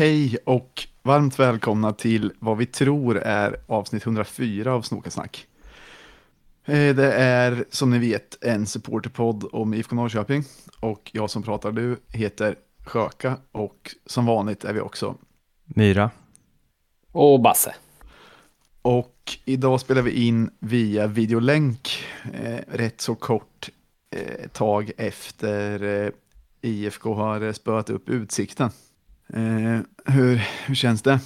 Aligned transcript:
Hej 0.00 0.36
och 0.44 0.86
varmt 1.02 1.38
välkomna 1.38 1.92
till 1.92 2.32
vad 2.38 2.56
vi 2.56 2.66
tror 2.66 3.18
är 3.18 3.56
avsnitt 3.66 4.06
104 4.06 4.72
av 4.72 4.82
Snokasnack. 4.82 5.46
Eh, 6.64 6.96
Det 6.96 7.12
är 7.12 7.64
som 7.70 7.90
ni 7.90 7.98
vet 7.98 8.44
en 8.44 8.66
supporterpodd 8.66 9.44
om 9.52 9.74
IFK 9.74 9.96
Norrköping 9.96 10.44
och 10.80 11.10
jag 11.12 11.30
som 11.30 11.42
pratar 11.42 11.72
nu 11.72 11.96
heter 12.08 12.56
Sjöka 12.86 13.36
och 13.52 13.94
som 14.06 14.26
vanligt 14.26 14.64
är 14.64 14.72
vi 14.72 14.80
också. 14.80 15.14
Myra. 15.64 16.10
Och 17.12 17.40
Basse. 17.40 17.74
Och 18.82 19.38
idag 19.44 19.80
spelar 19.80 20.02
vi 20.02 20.26
in 20.26 20.50
via 20.58 21.06
videolänk 21.06 21.88
eh, 22.32 22.58
rätt 22.68 23.00
så 23.00 23.14
kort 23.14 23.68
eh, 24.10 24.48
tag 24.48 24.90
efter 24.96 25.82
eh, 25.82 26.12
IFK 26.60 27.14
har 27.14 27.52
spöat 27.52 27.90
upp 27.90 28.08
utsikten. 28.08 28.70
Eh, 29.32 29.80
hur, 30.04 30.36
hur 30.66 30.74
känns 30.74 31.02
det? 31.02 31.20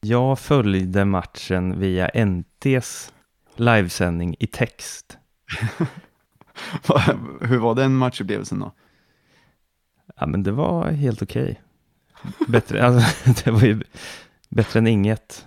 Jag 0.00 0.38
följde 0.38 1.04
matchen 1.04 1.80
via 1.80 2.08
NTs 2.08 3.12
livesändning 3.56 4.36
i 4.38 4.46
text. 4.46 5.18
hur 7.40 7.58
var 7.58 7.74
den 7.74 7.94
matchupplevelsen 7.94 8.58
då? 8.58 8.72
Ja, 10.16 10.26
men 10.26 10.42
det 10.42 10.52
var 10.52 10.90
helt 10.90 11.22
okej. 11.22 11.60
Bättre, 12.48 12.84
alltså, 12.86 13.42
det 13.44 13.50
var 13.50 13.62
ju 13.62 13.82
bättre 14.48 14.78
än 14.78 14.86
inget. 14.86 15.46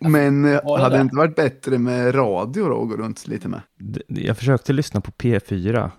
Men 0.00 0.44
eh, 0.44 0.60
det 0.64 0.82
hade 0.82 0.96
det 0.96 1.00
inte 1.00 1.16
varit 1.16 1.36
bättre 1.36 1.78
med 1.78 2.14
radio 2.14 2.68
då 2.68 2.82
att 2.82 2.88
gå 2.88 2.96
runt 2.96 3.26
lite 3.26 3.48
med? 3.48 3.60
Jag 4.06 4.38
försökte 4.38 4.72
lyssna 4.72 5.00
på 5.00 5.10
P4, 5.10 5.90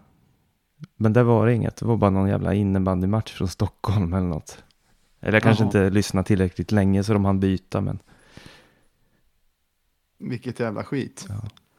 men 0.97 1.13
där 1.13 1.23
var 1.23 1.45
det 1.45 1.53
inget. 1.53 1.75
Det 1.75 1.85
var 1.85 1.97
bara 1.97 2.09
någon 2.09 2.29
jävla 2.29 2.53
innebandymatch 2.53 3.33
från 3.33 3.47
Stockholm 3.47 4.13
eller 4.13 4.27
något. 4.27 4.63
Eller 5.25 5.33
jag 5.35 5.43
kanske 5.43 5.63
Jaha. 5.63 5.67
inte 5.67 5.89
lyssnade 5.89 6.27
tillräckligt 6.27 6.71
länge 6.71 7.03
så 7.03 7.13
de 7.13 7.25
hann 7.25 7.39
byta, 7.39 7.81
men 7.81 7.99
Vilket 10.17 10.59
jävla 10.59 10.83
skit. 10.83 11.27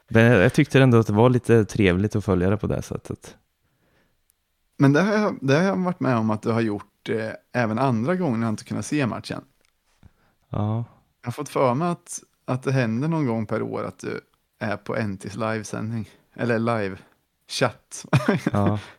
men 0.08 0.24
jag 0.24 0.52
tyckte 0.52 0.80
ändå 0.82 0.98
att 0.98 1.06
det 1.06 1.12
var 1.12 1.30
lite 1.30 1.64
trevligt 1.64 2.16
att 2.16 2.24
följa 2.24 2.50
det 2.50 2.56
på 2.56 2.66
det 2.66 2.82
sättet. 2.82 3.36
Men 4.78 4.92
det 4.92 5.00
har, 5.02 5.12
jag, 5.12 5.38
det 5.40 5.54
har 5.54 5.62
jag 5.62 5.76
varit 5.76 6.00
med 6.00 6.16
om 6.16 6.30
att 6.30 6.42
du 6.42 6.50
har 6.50 6.60
gjort 6.60 7.08
eh, 7.08 7.30
även 7.52 7.78
andra 7.78 8.16
gånger 8.16 8.38
när 8.38 8.46
jag 8.46 8.52
inte 8.52 8.64
kunnat 8.64 8.86
se 8.86 9.06
matchen. 9.06 9.44
Ja, 10.48 10.84
Jag 11.22 11.26
har 11.28 11.32
fått 11.32 11.48
för 11.48 11.74
mig 11.74 11.88
att, 11.88 12.20
att 12.44 12.62
det 12.62 12.72
händer 12.72 13.08
någon 13.08 13.26
gång 13.26 13.46
per 13.46 13.62
år 13.62 13.84
att 13.84 13.98
du 13.98 14.20
är 14.58 14.76
på 14.76 14.94
NTs 15.02 15.36
livesändning. 15.36 16.08
Eller 16.34 16.58
live-chatt. 16.58 18.04
ja. 18.52 18.78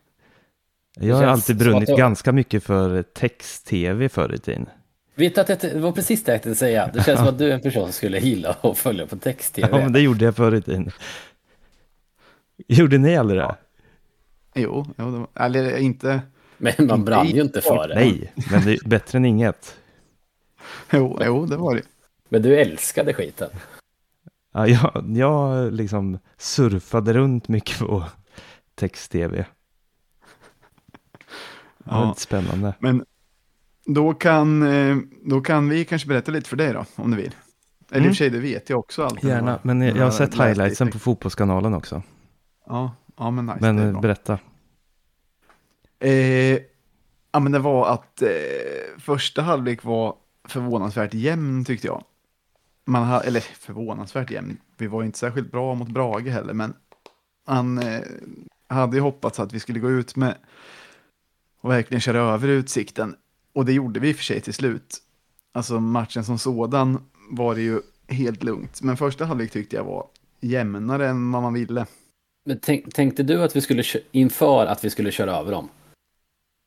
Jag 1.00 1.16
har 1.16 1.24
alltid 1.24 1.58
brunnit 1.58 1.86
det- 1.86 1.96
ganska 1.96 2.32
mycket 2.32 2.64
för 2.64 3.02
text-tv 3.02 4.08
förr 4.08 4.34
i 4.34 4.38
tiden. 4.38 4.66
Vet 5.14 5.34
du 5.34 5.40
att 5.40 5.60
det, 5.60 5.74
var 5.80 5.92
precis 5.92 6.24
det 6.24 6.32
jag 6.32 6.42
tänkte 6.42 6.58
säga. 6.58 6.90
Det 6.94 7.04
känns 7.04 7.18
som 7.18 7.28
att 7.28 7.38
du 7.38 7.50
är 7.50 7.54
en 7.54 7.60
person 7.60 7.82
som 7.82 7.92
skulle 7.92 8.18
gilla 8.18 8.56
att 8.60 8.78
följa 8.78 9.06
på 9.06 9.16
text-tv. 9.16 9.68
Ja, 9.72 9.78
men 9.78 9.92
det 9.92 10.00
gjorde 10.00 10.24
jag 10.24 10.36
förr 10.36 10.54
i 10.54 10.62
tiden. 10.62 10.90
Gjorde 12.68 12.98
ni 12.98 13.16
aldrig 13.16 13.40
det? 13.40 13.54
jo, 14.54 14.86
jo 14.98 15.04
var, 15.10 15.44
eller 15.44 15.76
inte. 15.76 16.20
Men 16.58 16.72
man 16.78 17.04
brann 17.04 17.26
ju 17.28 17.40
inte 17.42 17.60
för 17.60 17.88
det. 17.88 17.94
Nej, 17.94 18.32
men 18.50 18.64
det 18.64 18.72
är 18.72 18.88
bättre 18.88 19.18
än 19.18 19.24
inget. 19.24 19.76
Jo, 20.92 21.20
jo, 21.24 21.46
det 21.46 21.56
var 21.56 21.74
det. 21.74 21.82
Men 22.28 22.42
du 22.42 22.60
älskade 22.60 23.14
skiten. 23.14 23.50
Ja, 24.54 24.66
jag, 24.68 25.04
jag 25.16 25.72
liksom 25.72 26.18
surfade 26.38 27.12
runt 27.12 27.48
mycket 27.48 27.78
på 27.78 28.04
text-tv. 28.74 29.46
Ja. 31.90 32.08
lite 32.08 32.20
spännande. 32.20 32.74
Men 32.78 33.04
då 33.86 34.14
kan, 34.14 34.62
eh, 34.62 34.96
då 35.24 35.40
kan 35.40 35.68
vi 35.68 35.84
kanske 35.84 36.08
berätta 36.08 36.32
lite 36.32 36.48
för 36.48 36.56
dig 36.56 36.72
då, 36.72 36.84
om 36.94 37.10
du 37.10 37.16
vill. 37.16 37.34
Eller 37.90 37.96
i 37.96 37.98
Mm. 37.98 38.10
och 38.10 38.16
för 38.16 38.24
sig, 38.24 38.30
det 38.30 38.38
vet 38.38 38.70
jag 38.70 38.78
också 38.78 39.04
alltid. 39.04 39.30
Gärna, 39.30 39.58
men 39.62 39.80
jag, 39.80 39.96
jag 39.96 40.04
har 40.04 40.10
sett 40.10 40.34
highlightsen 40.34 40.90
på 40.90 40.98
Fotbollskanalen 40.98 41.74
också. 41.74 42.02
Ja, 42.66 42.94
ja 43.16 43.30
men 43.30 43.46
nice. 43.46 43.58
Men 43.60 43.78
eh, 43.78 44.00
berätta. 44.00 44.38
Eh, 45.98 46.58
ja, 47.32 47.40
men 47.40 47.52
det 47.52 47.58
var 47.58 47.88
att 47.88 48.22
eh, 48.22 48.28
första 48.98 49.42
halvlek 49.42 49.84
var 49.84 50.14
förvånansvärt 50.48 51.14
jämn 51.14 51.64
tyckte 51.64 51.86
jag. 51.86 52.04
Man 52.86 53.04
ha, 53.04 53.20
eller 53.20 53.40
förvånansvärt 53.40 54.30
jämn. 54.30 54.56
Vi 54.76 54.86
var 54.86 55.02
inte 55.02 55.18
särskilt 55.18 55.52
bra 55.52 55.74
mot 55.74 55.88
Brage 55.88 56.26
heller, 56.28 56.52
men 56.52 56.74
han 57.46 57.78
eh, 57.78 58.00
hade 58.68 58.96
ju 58.96 59.02
hoppats 59.02 59.40
att 59.40 59.52
vi 59.52 59.60
skulle 59.60 59.78
gå 59.80 59.90
ut 59.90 60.16
med 60.16 60.34
och 61.60 61.70
verkligen 61.70 62.00
köra 62.00 62.18
över 62.18 62.48
utsikten. 62.48 63.16
Och 63.52 63.64
det 63.64 63.72
gjorde 63.72 64.00
vi 64.00 64.08
i 64.08 64.12
och 64.12 64.16
för 64.16 64.24
sig 64.24 64.40
till 64.40 64.54
slut. 64.54 64.98
Alltså 65.52 65.80
matchen 65.80 66.24
som 66.24 66.38
sådan 66.38 67.00
var 67.30 67.54
det 67.54 67.62
ju 67.62 67.80
helt 68.08 68.42
lugnt. 68.42 68.82
Men 68.82 68.96
första 68.96 69.24
halvlek 69.24 69.50
tyckte 69.50 69.76
jag 69.76 69.84
var 69.84 70.06
jämnare 70.40 71.08
än 71.08 71.32
vad 71.32 71.42
man 71.42 71.54
ville. 71.54 71.86
Men 72.44 72.58
tänk, 72.62 72.94
tänkte 72.94 73.22
du 73.22 73.42
att 73.42 73.56
vi 73.56 73.60
skulle 73.60 73.82
inför 74.12 74.66
att 74.66 74.84
vi 74.84 74.90
skulle 74.90 75.12
köra 75.12 75.36
över 75.36 75.52
dem? 75.52 75.68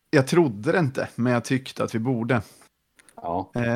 Jag 0.10 0.28
trodde 0.28 0.72
det 0.72 0.80
inte, 0.80 1.10
men 1.16 1.34
jag 1.34 1.44
tyckte 1.44 1.84
att 1.84 1.96
vi 1.96 2.00
borde. 2.00 2.42
Ja. 3.16 3.52
Eh, 3.56 3.74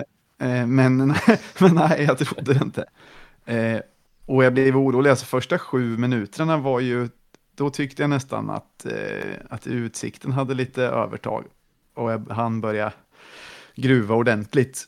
eh, 0.49 0.67
men, 0.67 0.97
men 1.59 1.75
nej, 1.75 2.03
jag 2.03 2.17
trodde 2.17 2.53
det 2.53 2.63
inte. 2.63 2.85
Eh, 3.45 3.81
och 4.25 4.43
jag 4.43 4.53
blev 4.53 4.77
orolig, 4.77 5.09
alltså 5.09 5.25
första 5.25 5.59
sju 5.59 5.97
minuterna 5.97 6.57
var 6.57 6.79
ju, 6.79 7.09
då 7.55 7.69
tyckte 7.69 8.03
jag 8.03 8.09
nästan 8.09 8.49
att, 8.49 8.85
eh, 8.85 9.35
att 9.49 9.67
utsikten 9.67 10.31
hade 10.31 10.53
lite 10.53 10.83
övertag. 10.83 11.45
Och 11.93 12.11
jag, 12.11 12.29
han 12.29 12.61
började 12.61 12.93
gruva 13.75 14.15
ordentligt. 14.15 14.85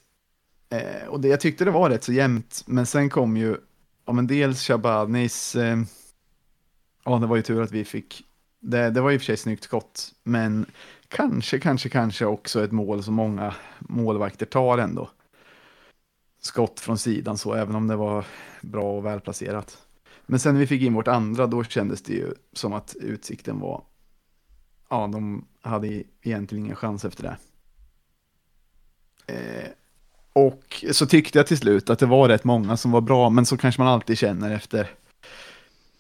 Eh, 0.70 1.08
och 1.08 1.22
det, 1.22 1.28
jag 1.28 1.42
tyckte 1.42 1.66
det 1.66 1.72
var 1.72 1.90
rätt 1.90 2.04
så 2.04 2.14
jämnt, 2.14 2.64
men 2.66 2.86
sen 2.86 3.10
kom 3.10 3.38
ju, 3.38 3.58
ja 4.06 4.14
men 4.14 4.28
dels 4.28 4.68
Shabanis, 4.68 5.56
eh, 5.56 5.78
ja 7.06 7.20
det 7.20 7.28
var 7.28 7.36
ju 7.36 7.42
tur 7.42 7.62
att 7.62 7.72
vi 7.72 7.86
fick, 7.86 8.24
det, 8.60 8.90
det 8.90 9.02
var 9.02 9.12
i 9.12 9.18
och 9.18 9.22
för 9.22 9.26
sig 9.26 9.38
snyggt 9.38 9.64
skott, 9.64 10.12
men 10.24 10.66
kanske, 11.08 11.60
kanske, 11.60 11.90
kanske 11.90 12.26
också 12.26 12.64
ett 12.64 12.72
mål 12.72 13.04
som 13.04 13.14
många 13.14 13.56
målvakter 13.80 14.46
tar 14.46 14.78
ändå. 14.78 15.10
Skott 16.42 16.80
från 16.80 16.98
sidan 16.98 17.38
så, 17.38 17.54
även 17.54 17.76
om 17.76 17.88
det 17.88 17.96
var 17.96 18.26
bra 18.62 18.98
och 18.98 19.06
välplacerat. 19.06 19.87
Men 20.30 20.40
sen 20.40 20.54
när 20.54 20.60
vi 20.60 20.68
fick 20.68 20.82
in 20.82 20.94
vårt 20.94 21.08
andra, 21.08 21.48
då 21.48 21.64
kändes 21.64 22.02
det 22.02 22.14
ju 22.14 22.34
som 22.54 22.74
att 22.74 22.96
utsikten 23.00 23.60
var, 23.60 23.84
ja, 24.90 25.08
de 25.08 25.46
hade 25.62 26.04
egentligen 26.22 26.66
ingen 26.66 26.76
chans 26.76 27.06
efter 27.06 27.24
det. 27.24 27.38
Eh, 29.34 29.70
och 30.34 30.86
så 30.92 31.06
tyckte 31.06 31.40
jag 31.40 31.48
till 31.48 31.58
slut 31.58 31.90
att 31.90 32.00
det 32.00 32.06
var 32.06 32.30
rätt 32.30 32.44
många 32.44 32.78
som 32.78 32.92
var 32.92 33.02
bra, 33.02 33.30
men 33.30 33.46
så 33.46 33.58
kanske 33.58 33.82
man 33.82 33.94
alltid 33.94 34.18
känner 34.18 34.52
efter, 34.52 34.90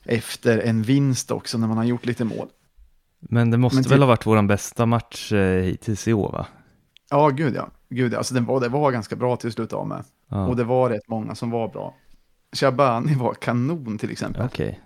efter 0.04 0.60
en 0.60 0.82
vinst 0.84 1.32
också, 1.32 1.58
när 1.58 1.68
man 1.68 1.78
har 1.78 1.84
gjort 1.84 2.06
lite 2.06 2.24
mål. 2.24 2.48
Men 3.20 3.52
det 3.52 3.58
måste 3.58 3.76
Men 3.76 3.90
väl 3.90 4.00
ha 4.00 4.08
varit 4.08 4.26
vår 4.26 4.42
bästa 4.42 4.86
match 4.86 5.32
eh, 5.32 5.64
hittills 5.64 6.08
i 6.08 6.14
år 6.14 6.32
va? 6.32 6.48
Ja, 7.10 7.30
gud 7.30 7.56
ja. 7.56 7.70
Gud, 7.90 8.14
ja. 8.14 8.18
Alltså, 8.18 8.34
den 8.34 8.46
var, 8.46 8.60
det 8.60 8.70
var 8.70 8.92
ganska 8.92 9.16
bra 9.16 9.36
till 9.36 9.48
att 9.48 9.54
sluta 9.54 9.76
av 9.76 9.88
med. 9.88 10.04
Ja. 10.30 10.48
Och 10.48 10.56
det 10.56 10.64
var 10.64 10.90
rätt 10.90 11.08
många 11.08 11.36
som 11.36 11.50
var 11.50 11.68
bra. 11.68 11.96
Shabani 12.56 13.16
var 13.16 13.34
kanon 13.34 13.98
till 13.98 14.12
exempel. 14.12 14.46
Okej. 14.46 14.82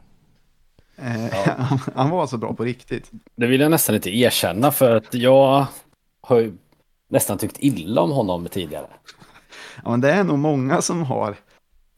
Eh, 0.96 1.26
Ja. 1.26 1.54
han, 1.58 1.80
han 1.96 2.10
var 2.10 2.22
alltså 2.22 2.38
bra 2.38 2.54
på 2.54 2.64
riktigt. 2.64 3.12
Det 3.36 3.48
vill 3.48 3.62
jag 3.62 3.72
nästan 3.72 3.96
inte 3.96 4.10
erkänna 4.18 4.72
för 4.72 4.96
att 4.96 5.14
jag 5.14 5.66
har 6.22 6.40
ju 6.40 6.54
nästan 7.08 7.38
tyckt 7.38 7.58
illa 7.60 8.02
om 8.02 8.12
honom 8.12 8.48
tidigare. 8.52 8.88
Ja, 9.84 9.90
men 9.90 10.02
det 10.02 10.12
är 10.12 10.24
nog 10.24 10.40
många 10.40 10.82
som 10.82 11.04
har, 11.04 11.36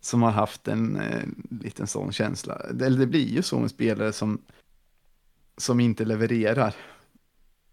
som 0.02 0.22
har 0.24 0.32
haft 0.32 0.68
en 0.68 0.96
eh, 0.96 1.24
liten 1.62 1.88
sån 1.88 2.12
känsla. 2.12 2.62
Det, 2.74 2.86
eller 2.86 3.00
det 3.00 3.08
blir 3.08 3.28
ju 3.28 3.42
så 3.42 3.60
med 3.60 3.70
spelare 3.70 4.14
som, 4.14 4.42
som 5.58 5.80
inte 5.80 6.06
levererar. 6.06 6.76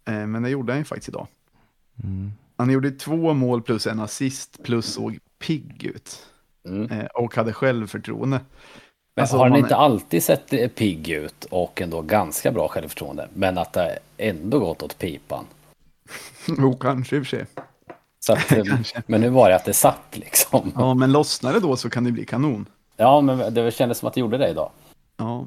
Eh, 0.05 0.27
men 0.27 0.43
det 0.43 0.51
gjorde 0.51 0.73
han 0.73 0.81
ju 0.81 0.85
faktiskt 0.85 1.09
idag. 1.09 1.27
Mm. 2.05 2.33
Han 2.57 2.71
gjorde 2.71 2.91
två 2.91 3.35
mål 3.35 3.63
plus 3.63 3.87
en 3.87 4.01
assist 4.01 4.63
plus 4.63 4.87
såg 4.87 5.19
pigg 5.39 5.85
ut. 5.85 6.27
Mm. 6.71 6.91
Eh, 7.01 7.07
och 7.07 7.37
hade 7.37 7.53
självförtroende. 7.53 8.41
Men 9.15 9.23
Alltså, 9.23 9.37
har 9.37 9.45
han 9.45 9.51
man- 9.51 9.59
inte 9.61 9.77
alltid 9.77 10.23
sett 10.23 10.75
pigg 10.75 11.09
ut 11.09 11.45
och 11.45 11.81
ändå 11.81 12.03
ganska 12.03 12.53
bra 12.53 12.69
självförtroende, 12.69 13.29
men 13.35 13.59
att 13.59 13.73
det 13.73 13.99
ändå 14.17 14.59
gått 14.59 14.83
åt 14.83 14.99
pipan? 14.99 15.45
Jo, 16.59 16.77
kanske 16.77 17.17
i 17.17 17.21
och 17.21 17.27
för 17.27 17.31
sig. 17.37 17.47
Att, 18.29 18.53
eh, 18.57 18.65
men 19.07 19.21
nu 19.21 19.29
var 19.29 19.49
det 19.49 19.57
att 19.57 19.65
det 19.65 19.73
satt 19.73 20.17
liksom. 20.17 20.73
Ja, 20.77 20.95
men 20.95 21.13
lossnar 21.13 21.53
det 21.53 21.61
då 21.61 21.77
så 21.77 21.91
kan 21.91 22.05
det 22.05 22.13
bli 22.13 22.25
kanon. 22.27 22.67
Ja, 22.97 23.21
men 23.21 23.55
det 23.55 23.75
kändes 23.75 23.99
som 23.99 24.09
att 24.09 24.15
det 24.15 24.21
gjorde 24.21 24.39
det 24.39 24.49
idag. 24.49 24.71
Ja. 25.17 25.47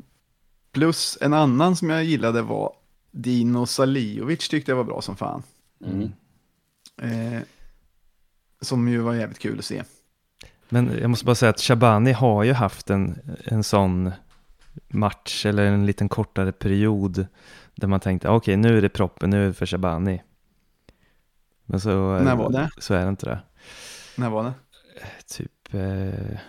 Plus 0.72 1.18
en 1.22 1.34
annan 1.34 1.76
som 1.76 1.90
jag 1.90 2.04
gillade 2.04 2.42
var 2.42 2.74
Dino 3.12 3.66
Saliovic 3.66 4.50
tyckte 4.50 4.72
jag 4.72 4.76
var 4.76 4.84
bra 4.84 5.02
som 5.02 5.16
fan. 5.16 5.44
Mm. 5.86 6.12
Eh, 7.02 7.42
som 8.62 8.88
ju 8.88 9.00
var 9.00 9.14
jävligt 9.14 9.40
kul 9.40 9.60
att 9.60 9.66
se. 9.66 9.84
Men 10.74 10.98
jag 11.02 11.10
måste 11.10 11.26
bara 11.26 11.36
säga 11.36 11.50
att 11.50 11.62
Shabani 11.62 12.12
har 12.12 12.44
ju 12.44 12.54
haft 12.54 12.90
en, 12.90 13.20
en 13.44 13.64
sån 13.64 14.12
match 14.88 15.46
eller 15.46 15.66
en 15.66 15.86
liten 15.86 16.10
kortare 16.10 16.52
period 16.52 17.26
där 17.76 17.88
man 17.88 18.00
tänkte 18.00 18.30
okej 18.30 18.58
nu 18.58 18.78
är 18.78 18.82
det 18.82 18.90
proppen, 18.90 19.30
nu 19.30 19.44
är 19.44 19.48
det 19.48 19.54
för 19.54 19.66
Shabani. 19.66 20.22
Men 21.66 21.80
så, 21.80 22.20
När 22.20 22.36
var 22.36 22.52
det? 22.52 22.70
så 22.78 22.94
är 22.94 23.04
det 23.04 23.10
inte 23.10 23.26
det. 23.26 23.40
När 24.18 24.30
var 24.30 24.44
det? 24.44 24.54
Typ, 25.28 25.74
eh, 25.74 26.40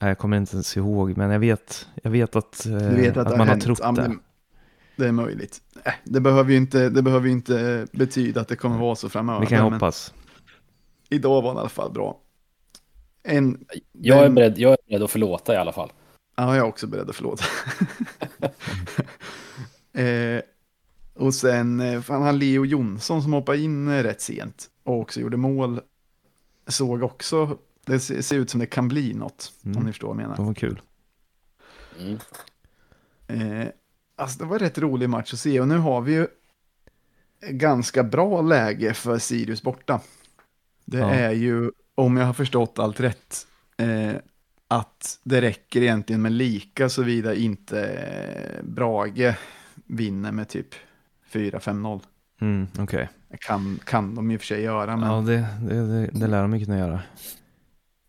jag 0.00 0.18
kommer 0.18 0.36
inte 0.36 0.56
ens 0.56 0.76
ihåg, 0.76 1.16
men 1.16 1.30
jag 1.30 1.38
vet, 1.38 1.88
jag 2.02 2.10
vet 2.10 2.36
att, 2.36 2.66
eh, 2.66 2.72
vet 2.72 3.16
att, 3.16 3.26
att, 3.26 3.30
man 3.30 3.40
har 3.40 3.46
hänt. 3.46 3.62
trott 3.62 3.78
Ja, 3.82 3.92
det. 3.92 4.02
men 4.02 4.20
Det 4.96 5.08
är 5.08 5.12
möjligt. 5.12 5.62
Äh, 5.84 5.92
det, 6.04 6.20
behöver 6.20 6.50
ju 6.50 6.56
inte, 6.56 6.88
det 6.88 7.02
behöver 7.02 7.28
inte 7.28 7.86
betyda 7.92 8.40
att 8.40 8.48
det 8.48 8.56
kommer 8.56 8.78
vara 8.78 8.94
så 8.94 9.08
framöver. 9.08 9.40
Vi 9.40 9.46
kan 9.46 9.64
men 9.64 9.72
hoppas. 9.72 10.14
Idag 11.10 11.42
var 11.42 11.54
det 11.54 11.58
i 11.58 11.60
alla 11.60 11.68
fall 11.68 11.92
bra. 11.92 12.20
En, 13.24 13.64
Jag 13.92 14.24
är, 14.24 14.30
beredd, 14.30 14.58
jag 14.58 14.72
är 14.72 14.78
beredd 14.88 15.02
att 15.02 15.10
förlåta 15.10 15.54
i 15.54 15.56
alla 15.56 15.72
fall. 15.72 15.92
Ja, 16.36 16.46
jag 16.56 16.56
är 16.56 16.68
också 16.68 16.86
beredd 16.86 17.10
att 17.10 17.16
förlåta. 17.16 17.44
eh, 20.02 20.40
och 21.14 21.34
sen 21.34 21.80
eh, 21.80 22.00
fan, 22.00 22.22
han 22.22 22.38
Leo 22.38 22.64
Jonsson 22.66 23.22
som 23.22 23.32
hoppade 23.32 23.58
in 23.58 23.88
eh, 23.88 24.02
rätt 24.02 24.20
sent 24.20 24.70
och 24.82 25.00
också 25.00 25.20
gjorde 25.20 25.36
mål. 25.36 25.80
Såg 26.66 27.02
också, 27.02 27.58
det 27.84 28.00
ser, 28.00 28.22
ser 28.22 28.36
ut 28.36 28.50
som 28.50 28.60
det 28.60 28.66
kan 28.66 28.88
bli 28.88 29.14
något, 29.14 29.52
Mm. 29.64 29.76
om 29.78 29.84
ni 29.84 29.92
förstår 29.92 30.08
vad 30.08 30.16
jag 30.16 30.22
menar. 30.22 30.36
De 30.36 30.46
var 30.46 30.54
kul. 30.54 30.80
Mm. 32.00 32.18
Eh, 33.26 33.68
alltså 34.16 34.38
det 34.38 34.44
var 34.44 34.56
en 34.56 34.60
rätt 34.60 34.78
rolig 34.78 35.08
match 35.10 35.32
att 35.32 35.38
se 35.38 35.60
och 35.60 35.68
nu 35.68 35.78
har 35.78 36.00
vi 36.00 36.12
ju 36.14 36.26
ganska 37.50 38.02
bra 38.04 38.42
läge 38.42 38.94
för 38.94 39.18
Sirius 39.18 39.62
borta. 39.62 40.00
Det 40.84 40.98
Ja. 40.98 41.10
är 41.10 41.30
ju, 41.32 41.70
om 41.94 42.16
jag 42.16 42.26
har 42.26 42.32
förstått 42.32 42.78
allt 42.78 43.00
rätt, 43.00 43.46
eh, 43.76 44.12
att 44.68 45.20
det 45.24 45.40
räcker 45.40 45.82
egentligen 45.82 46.22
med 46.22 46.32
lika 46.32 46.88
såvida 46.88 47.34
inte 47.34 47.84
eh, 47.86 48.64
Brage 48.64 49.34
vinner 49.86 50.32
med 50.32 50.48
typ 50.48 50.74
4-5-0. 51.32 52.00
Mm, 52.40 52.66
Okej. 52.78 53.08
Kan, 53.40 53.78
kan 53.84 54.14
de 54.14 54.30
i 54.30 54.36
och 54.36 54.40
för 54.40 54.46
sig 54.46 54.62
göra, 54.62 54.96
men 54.96 55.10
Ja, 55.10 55.20
det, 55.20 55.46
det, 55.68 55.86
det, 55.86 56.06
det 56.12 56.26
lär 56.26 56.42
de 56.42 56.56
ju 56.58 56.64
kunna 56.64 56.78
göra. 56.78 57.02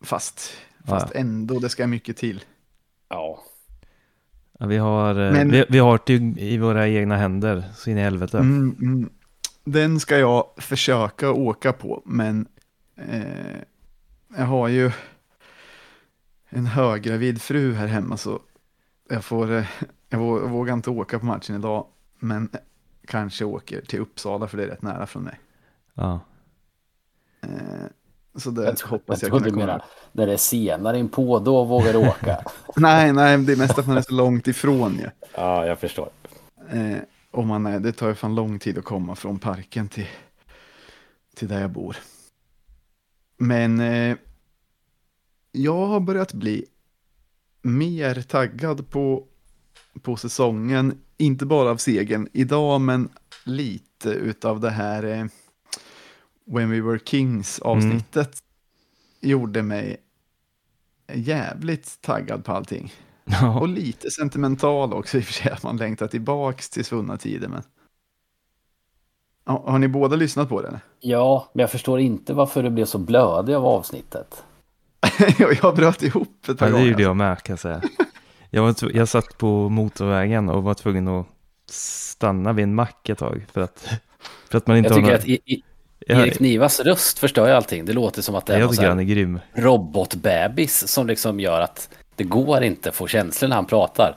fast, 0.01 0.53
Ja. 0.77 0.85
fast 0.99 1.15
ändå, 1.15 1.59
det 1.59 1.69
ska 1.69 1.87
mycket 1.87 2.17
till. 2.17 2.43
Ja. 3.09 3.39
Ja, 4.59 4.65
vi, 4.65 4.77
har, 4.77 5.09
eh, 5.25 5.31
Men- 5.31 5.51
vi, 5.51 5.65
vi 5.69 5.79
har 5.79 5.99
det 6.05 6.13
ju 6.13 6.33
i 6.37 6.57
våra 6.57 6.87
egna 6.87 7.17
händer, 7.17 7.63
så 7.75 7.89
in 7.89 7.97
i 7.97 8.01
helvete. 8.01 8.37
Mm, 8.37 8.75
mm. 8.81 9.09
Den 9.63 9.99
ska 9.99 10.17
jag 10.17 10.43
försöka 10.57 11.31
åka 11.31 11.73
på, 11.73 12.01
men 12.05 12.47
eh, 12.97 13.59
jag 14.37 14.45
har 14.45 14.67
ju 14.67 14.91
en 16.49 16.65
höggravid 16.65 17.41
fru 17.41 17.73
här 17.73 17.87
hemma 17.87 18.17
så 18.17 18.39
jag, 19.09 19.23
får, 19.25 19.51
eh, 19.53 19.65
jag 20.09 20.19
vå- 20.19 20.41
jag 20.41 20.49
vågar 20.49 20.73
inte 20.73 20.89
åka 20.89 21.19
på 21.19 21.25
matchen 21.25 21.55
idag, 21.55 21.87
men 22.19 22.49
kanske 23.07 23.45
åker 23.45 23.81
till 23.81 23.99
Uppsala 23.99 24.47
för 24.47 24.57
det 24.57 24.63
är 24.63 24.67
rätt 24.67 24.81
nära 24.81 25.05
från 25.07 25.23
mig. 25.23 25.39
Ja. 25.93 26.19
Eh, 27.41 27.49
så 28.35 28.51
det 28.51 28.63
Jag, 28.65 28.77
tror, 28.77 28.89
hoppas 28.89 29.21
jag 29.21 29.27
jag, 29.29 29.33
kunna 29.33 29.45
du 29.45 29.51
komma. 29.51 29.65
menar 29.65 29.83
när 30.11 30.27
det 30.27 30.33
är 30.33 30.37
senare 30.37 30.99
in 30.99 31.09
på 31.09 31.39
då 31.39 31.63
vågar 31.63 31.93
du 31.93 31.99
åka. 31.99 32.37
Nej, 32.75 33.13
nej, 33.13 33.37
det 33.37 33.53
är 33.53 33.57
mest 33.57 33.79
att 33.79 33.87
man 33.87 33.97
är 33.97 34.01
så 34.01 34.13
långt 34.13 34.47
ifrån 34.47 34.93
ju. 34.93 35.09
ja, 35.35 35.65
jag 35.65 35.79
förstår. 35.79 36.09
Eh, 36.69 36.97
om 37.31 37.47
man 37.47 37.65
är, 37.65 37.79
det 37.79 37.91
tar 37.91 38.07
ju 38.07 38.15
fan 38.15 38.35
lång 38.35 38.59
tid 38.59 38.77
att 38.77 38.83
komma 38.85 39.15
från 39.15 39.39
parken 39.39 39.87
till, 39.89 40.07
till 41.35 41.47
där 41.47 41.61
jag 41.61 41.69
bor. 41.69 41.97
Men 43.37 43.79
eh, 43.79 44.17
jag 45.51 45.85
har 45.87 45.99
börjat 45.99 46.33
bli 46.33 46.65
mer 47.61 48.21
taggad 48.21 48.89
på, 48.89 49.27
på 50.01 50.15
säsongen. 50.17 51.01
Inte 51.17 51.45
bara 51.45 51.69
av 51.69 51.77
segern 51.77 52.27
idag, 52.33 52.81
men 52.81 53.09
lite 53.45 54.09
utav 54.09 54.59
det 54.59 54.69
här 54.69 55.03
eh, 55.03 55.25
When 56.45 56.69
We 56.69 56.81
Were 56.81 56.99
Kings 57.05 57.59
avsnittet. 57.59 58.43
Gjorde 59.21 59.63
mig 59.63 59.97
jävligt 61.13 62.01
taggad 62.01 62.45
på 62.45 62.51
allting. 62.51 62.93
Och 63.25 63.31
Ja. 63.31 63.65
lite 63.65 64.11
sentimental 64.11 64.93
också 64.93 65.17
i 65.17 65.21
och 65.21 65.25
för 65.25 65.33
sig, 65.33 65.51
att 65.51 65.63
man 65.63 65.77
längtar 65.77 66.07
tillbaks 66.07 66.69
till 66.69 66.85
svunna 66.85 67.17
tider. 67.17 67.47
Men... 67.47 67.63
Har 69.45 69.79
ni 69.79 69.87
båda 69.87 70.15
lyssnat 70.15 70.49
på 70.49 70.61
den? 70.61 70.79
Ja, 70.99 71.49
men 71.53 71.61
jag 71.61 71.71
förstår 71.71 71.99
inte 71.99 72.33
varför 72.33 72.63
du 72.63 72.69
blev 72.69 72.85
så 72.85 72.97
blödig 72.97 73.53
av 73.53 73.65
avsnittet. 73.65 74.43
jag 75.61 75.75
bröt 75.75 76.03
ihop 76.03 76.49
ett 76.49 76.57
par 76.59 76.65
ja, 76.65 76.71
det 76.71 76.71
gånger. 76.71 76.85
gjorde 76.91 77.03
jag 77.03 77.15
med 77.15 77.43
kan 77.43 77.53
jag 77.53 77.59
säga. 77.59 77.81
Jag, 78.49 78.61
var 78.63 78.75
jag 78.93 79.07
satt 79.07 79.37
på 79.37 79.69
motorvägen 79.69 80.49
och 80.49 80.63
var 80.63 80.73
tvungen 80.73 81.07
att 81.07 81.25
stanna 81.69 82.53
vid 82.53 82.63
en 82.63 82.75
mack 82.75 83.09
ett 83.09 83.17
tag 83.17 83.45
för 83.53 83.61
att, 83.61 83.89
för 84.49 84.57
att 84.57 84.67
man 84.67 84.77
inte 84.77 84.87
Jag 84.87 84.93
har 84.93 84.97
tycker 85.01 85.07
några- 85.07 85.17
att 85.17 85.27
i, 85.27 85.39
i, 85.45 85.63
Erik 86.07 86.39
Nivas 86.39 86.79
röst 86.79 87.19
förstör 87.19 87.47
ju 87.47 87.53
allting. 87.53 87.85
Det 87.85 87.93
låter 87.93 88.21
som 88.21 88.35
att 88.35 88.45
det 88.45 88.53
är 88.55 88.59
jag 88.59 88.75
någon 88.89 88.99
är 88.99 89.03
grym. 89.03 89.39
här 89.53 89.63
robotbebis 89.63 90.87
som 90.87 91.07
liksom 91.07 91.39
gör 91.39 91.61
att 91.61 91.89
det 92.15 92.23
går 92.23 92.63
inte 92.63 92.89
att 92.89 92.95
få 92.95 93.07
känslor 93.07 93.49
när 93.49 93.55
han 93.55 93.65
pratar. 93.65 94.15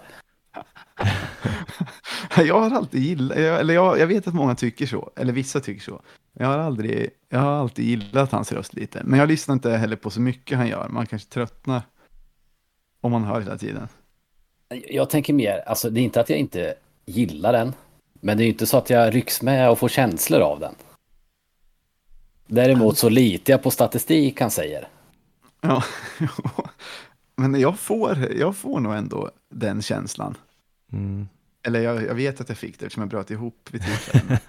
Jag 2.37 2.61
har 2.61 2.71
alltid 2.71 3.03
gillat, 3.03 3.37
eller 3.37 3.75
jag, 3.75 3.99
jag 3.99 4.07
vet 4.07 4.29
att 4.29 4.35
många 4.35 4.55
tycker 4.55 4.87
så, 4.87 5.11
eller 5.17 5.33
vissa 5.33 5.61
tycker 5.61 5.83
så. 5.83 6.01
Jag 6.33 6.47
har, 6.47 6.59
aldrig, 6.59 7.11
jag 7.29 7.39
har 7.39 7.53
alltid 7.53 7.85
gillat 7.85 8.33
hans 8.33 8.53
röst 8.53 8.75
lite, 8.75 9.03
men 9.05 9.19
jag 9.19 9.29
lyssnar 9.29 9.53
inte 9.53 9.71
heller 9.71 9.97
på 9.97 10.11
så 10.11 10.21
mycket 10.21 10.59
han 10.59 10.69
gör. 10.69 10.89
Man 10.89 11.07
kanske 11.07 11.29
tröttnar 11.29 11.83
om 13.01 13.13
man 13.13 13.25
hör 13.25 13.41
hela 13.41 13.59
tiden. 13.59 13.89
Jag 14.89 15.11
tänker 15.11 15.33
mer, 15.33 15.59
alltså 15.67 15.91
det 15.91 16.01
är 16.01 16.03
inte 16.03 16.21
att 16.21 16.31
jag 16.31 16.39
inte 16.39 16.75
gillar 17.07 17.53
den. 17.53 17.73
Men 18.21 18.39
det 18.39 18.45
är 18.45 18.49
inte 18.49 18.67
så 18.67 18.77
att 18.77 18.91
jag 18.91 19.15
rycks 19.15 19.43
med 19.43 19.71
och 19.71 19.79
får 19.79 19.89
känslor 19.89 20.41
av 20.41 20.61
den. 20.61 20.75
Däremot 22.47 22.99
så 22.99 23.09
litar 23.09 23.53
jag 23.53 23.63
på 23.63 23.71
statistik 23.71 24.41
han 24.41 24.51
säger. 24.51 24.89
Ja, 25.61 25.85
men 27.37 27.61
jag 27.61 27.79
får, 27.79 28.33
jag 28.37 28.57
får 28.57 28.81
nog 28.81 28.95
ändå 28.95 29.31
den 29.51 29.83
känslan. 29.83 30.35
Mm. 30.93 31.29
Eller 31.63 31.81
jag, 31.81 32.03
jag 32.03 32.15
vet 32.15 32.41
att 32.41 32.49
jag 32.49 32.59
fick 32.59 32.79
det 32.79 32.87
eftersom 32.87 33.01
jag 33.01 33.11
bröt 33.11 33.31
ihop 33.31 33.69
vid 33.71 33.83
tillfället. 33.83 34.43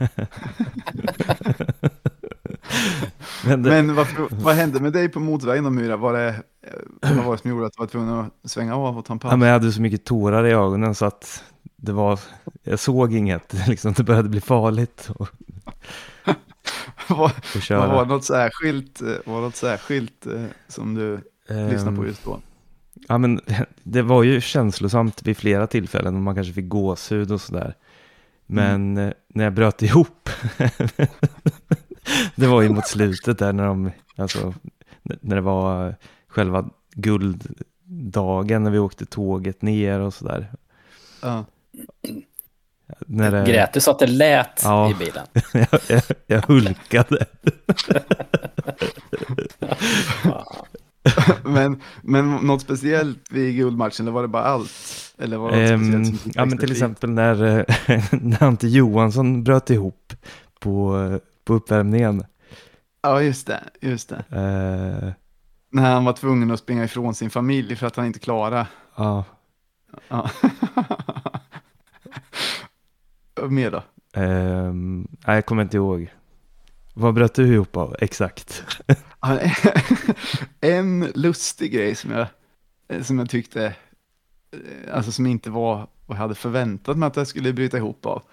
Men, 3.45 3.63
det, 3.63 3.69
Men 3.69 3.95
varför, 3.95 4.27
vad 4.31 4.55
hände 4.55 4.79
med 4.79 4.93
dig 4.93 5.09
på 5.09 5.19
motorvägen 5.19 5.63
då 5.63 5.69
Myra? 5.69 5.97
Var 5.97 6.13
det, 6.13 6.27
eh, 6.61 7.15
vad 7.15 7.25
var 7.25 7.31
det 7.31 7.41
som 7.41 7.49
gjorde 7.49 7.65
att 7.65 7.73
du 7.73 7.81
var 7.81 7.87
tvungen 7.87 8.19
att 8.19 8.51
svänga 8.51 8.75
av 8.75 8.97
och 8.97 9.05
ta 9.05 9.13
en 9.13 9.19
paus? 9.19 9.31
ja, 9.31 9.37
men 9.37 9.47
jag 9.47 9.53
hade 9.53 9.71
så 9.71 9.81
mycket 9.81 10.05
tårar 10.05 10.47
i 10.47 10.51
ögonen 10.51 10.95
så 10.95 11.05
att 11.05 11.43
det 11.75 11.91
var, 11.91 12.19
jag 12.63 12.79
såg 12.79 13.13
inget, 13.13 13.53
liksom, 13.67 13.93
det 13.93 14.03
började 14.03 14.29
bli 14.29 14.41
farligt 14.41 15.09
att, 15.15 15.31
var, 17.09 17.31
var, 17.69 18.05
något 18.05 18.25
särskilt, 18.25 19.01
eh, 19.01 19.13
var 19.25 19.41
något 19.41 19.55
särskilt 19.55 20.25
eh, 20.25 20.43
som 20.67 20.95
du 20.95 21.19
lyssnade 21.69 21.97
på 21.97 22.05
just 22.05 22.25
då? 22.25 22.39
Ja, 23.09 23.17
men 23.17 23.41
det 23.83 24.01
var 24.01 24.23
ju 24.23 24.41
känslosamt 24.41 25.21
vid 25.23 25.37
flera 25.37 25.67
tillfällen 25.67 26.15
och 26.15 26.21
man 26.21 26.35
kanske 26.35 26.53
fick 26.53 26.67
gåshud 26.69 27.31
och 27.31 27.41
sådär. 27.41 27.75
Men 28.45 28.97
eh, 28.97 29.11
när 29.27 29.43
jag 29.43 29.53
bröt 29.53 29.81
ihop, 29.81 30.29
det 32.35 32.47
var 32.47 32.61
ju 32.61 32.69
mot 32.69 32.87
slutet 32.87 33.39
där 33.39 33.53
när 33.53 33.65
de, 33.65 33.91
alltså, 34.15 34.53
när 35.03 35.35
det 35.35 35.41
var 35.41 35.95
själva 36.27 36.69
gulddagen 36.93 38.63
när 38.63 38.71
vi 38.71 38.79
åkte 38.79 39.05
tåget 39.05 39.61
ner 39.61 39.99
och 39.99 40.13
sådär. 40.13 40.51
Ja. 41.21 41.45
När 42.99 43.31
det, 43.31 43.51
Grät 43.51 43.73
du 43.73 43.79
så 43.79 43.91
att 43.91 43.99
det 43.99 44.07
lät 44.07 44.61
Ja. 44.63 44.91
i 44.91 44.93
bilen? 44.93 45.25
jag, 45.53 45.79
jag, 45.87 46.01
jag 46.27 46.41
hulkade. 46.41 47.25
men, 51.43 51.81
men 52.01 52.35
något 52.35 52.61
speciellt 52.61 53.31
vid 53.31 53.55
guldmatchen, 53.55 53.91
eller 53.99 54.11
var 54.11 54.21
det 54.21 54.27
bara 54.27 54.43
allt? 54.43 54.71
Eller 55.17 55.37
var 55.37 55.51
det 55.51 55.69
Ehm, 55.73 55.83
speciellt 56.05 56.21
som 56.21 56.31
ja, 56.35 56.45
men 56.45 56.57
till 56.57 56.71
exempel 56.71 57.09
när, 57.09 57.59
eh, 57.59 57.65
när 58.21 58.43
Ante 58.43 58.67
Johansson 58.67 59.43
bröt 59.43 59.69
ihop 59.69 60.13
på, 60.59 61.19
på 61.45 61.53
uppvärmningen. 61.53 62.23
Ja, 63.01 63.21
just 63.21 63.47
det, 63.47 63.63
just 63.81 64.09
det. 64.09 64.15
Eh, 64.29 65.11
När 65.71 65.91
han 65.93 66.05
var 66.05 66.13
tvungen 66.13 66.51
att 66.51 66.59
springa 66.59 66.83
ifrån 66.83 67.15
sin 67.15 67.29
familj 67.29 67.75
för 67.75 67.87
att 67.87 67.95
han 67.95 68.05
inte 68.05 68.19
klarade. 68.19 68.67
ja, 68.95 69.23
Ja. 70.09 70.29
Mer 73.49 73.71
då? 73.71 73.83
Ehm, 74.21 75.07
nej, 75.27 75.35
jag 75.35 75.45
kommer 75.45 75.63
inte 75.63 75.77
ihåg. 75.77 76.13
Vad 76.99 77.13
bröt 77.13 77.33
du 77.33 77.53
ihop 77.53 77.77
av? 77.77 77.95
Exakt. 77.99 78.63
En 80.61 81.11
lustig 81.15 81.71
grej 81.71 81.95
som 81.95 82.11
jag, 82.11 82.27
eh, 82.87 83.03
som 83.03 83.19
jag 83.19 83.29
tyckte, 83.29 83.65
eh, 84.51 84.95
alltså 84.95 85.11
som 85.11 85.25
inte 85.25 85.49
var 85.49 85.87
vad 86.05 86.17
jag 86.17 86.21
hade 86.21 86.35
förväntat 86.35 86.97
mig 86.97 87.07
att 87.07 87.15
jag 87.15 87.27
skulle 87.27 87.53
bryta 87.53 87.77
ihop 87.77 88.05
av. 88.05 88.23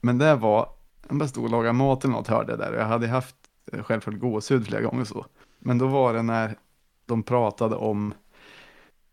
Men 0.00 0.18
det 0.18 0.34
var, 0.34 0.68
jag 1.08 1.18
bara 1.18 1.28
stod 1.28 1.44
och 1.44 1.50
lagade 1.50 1.72
mat 1.72 2.04
eller 2.04 2.14
något 2.14 2.28
hörde 2.28 2.52
jag 2.52 2.58
där 2.58 2.72
och 2.72 2.80
jag 2.80 2.86
hade 2.86 3.08
haft 3.08 3.36
eh, 3.72 3.82
självklart 3.82 4.18
gåshud 4.18 4.66
flera 4.66 4.82
gånger 4.82 5.04
så. 5.04 5.26
Men 5.58 5.78
då 5.78 5.86
var 5.86 6.14
det 6.14 6.22
när 6.22 6.58
de 7.06 7.22
pratade 7.22 7.76
om 7.76 8.14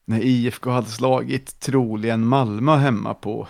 när 0.06 0.20
IFK 0.20 0.72
hade 0.72 0.88
slagit 0.88 1.60
troligen 1.60 2.28
Malmö 2.28 2.76
hemma 2.76 3.14
på, 3.14 3.48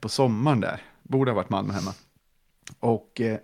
på 0.00 0.08
sommaren 0.08 0.60
där. 0.60 0.82
Borde 1.02 1.30
ha 1.30 1.36
varit 1.36 1.50
Malmö 1.50 1.72
hemma. 1.72 1.94
Och 2.80 3.20
eh, 3.20 3.38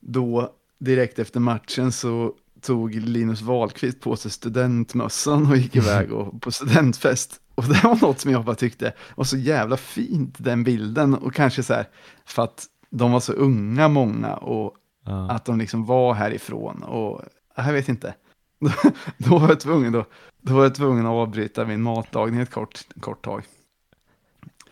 då 0.00 0.52
direkt 0.78 1.18
efter 1.18 1.40
matchen 1.40 1.92
så 1.92 2.32
tog 2.60 2.94
Linus 2.94 3.42
Wahlqvist 3.42 4.00
på 4.00 4.16
sig 4.16 4.30
studentmössan 4.30 5.50
och 5.50 5.56
gick 5.56 5.76
iväg 5.76 6.12
och, 6.12 6.42
på 6.42 6.52
studentfest. 6.52 7.40
Och 7.54 7.64
det 7.64 7.84
var 7.84 7.98
något 8.02 8.20
som 8.20 8.30
jag 8.30 8.44
bara 8.44 8.56
tyckte 8.56 8.92
var 9.16 9.24
så 9.24 9.36
jävla 9.36 9.76
fint, 9.76 10.34
den 10.38 10.64
bilden. 10.64 11.14
Och 11.14 11.34
kanske 11.34 11.62
så 11.62 11.74
här, 11.74 11.88
för 12.24 12.42
att 12.42 12.66
de 12.90 13.12
var 13.12 13.20
så 13.20 13.32
unga 13.32 13.88
många 13.88 14.34
och 14.36 14.74
Ja. 15.04 15.30
att 15.30 15.44
de 15.44 15.58
liksom 15.58 15.84
var 15.84 16.14
härifrån. 16.14 16.82
Och 16.82 17.22
jag 17.56 17.72
vet 17.72 17.88
inte. 17.88 18.14
Då 19.16 19.38
var 19.38 19.48
jag 19.48 19.60
tvungen, 19.60 19.92
då, 19.92 20.04
då 20.42 20.54
var 20.54 20.62
jag 20.62 20.74
tvungen 20.74 21.06
att 21.06 21.10
avbryta 21.12 21.64
min 21.64 21.82
matlagning 21.82 22.40
ett 22.40 22.50
kort, 22.50 22.80
kort 23.00 23.24
tag. 23.24 23.42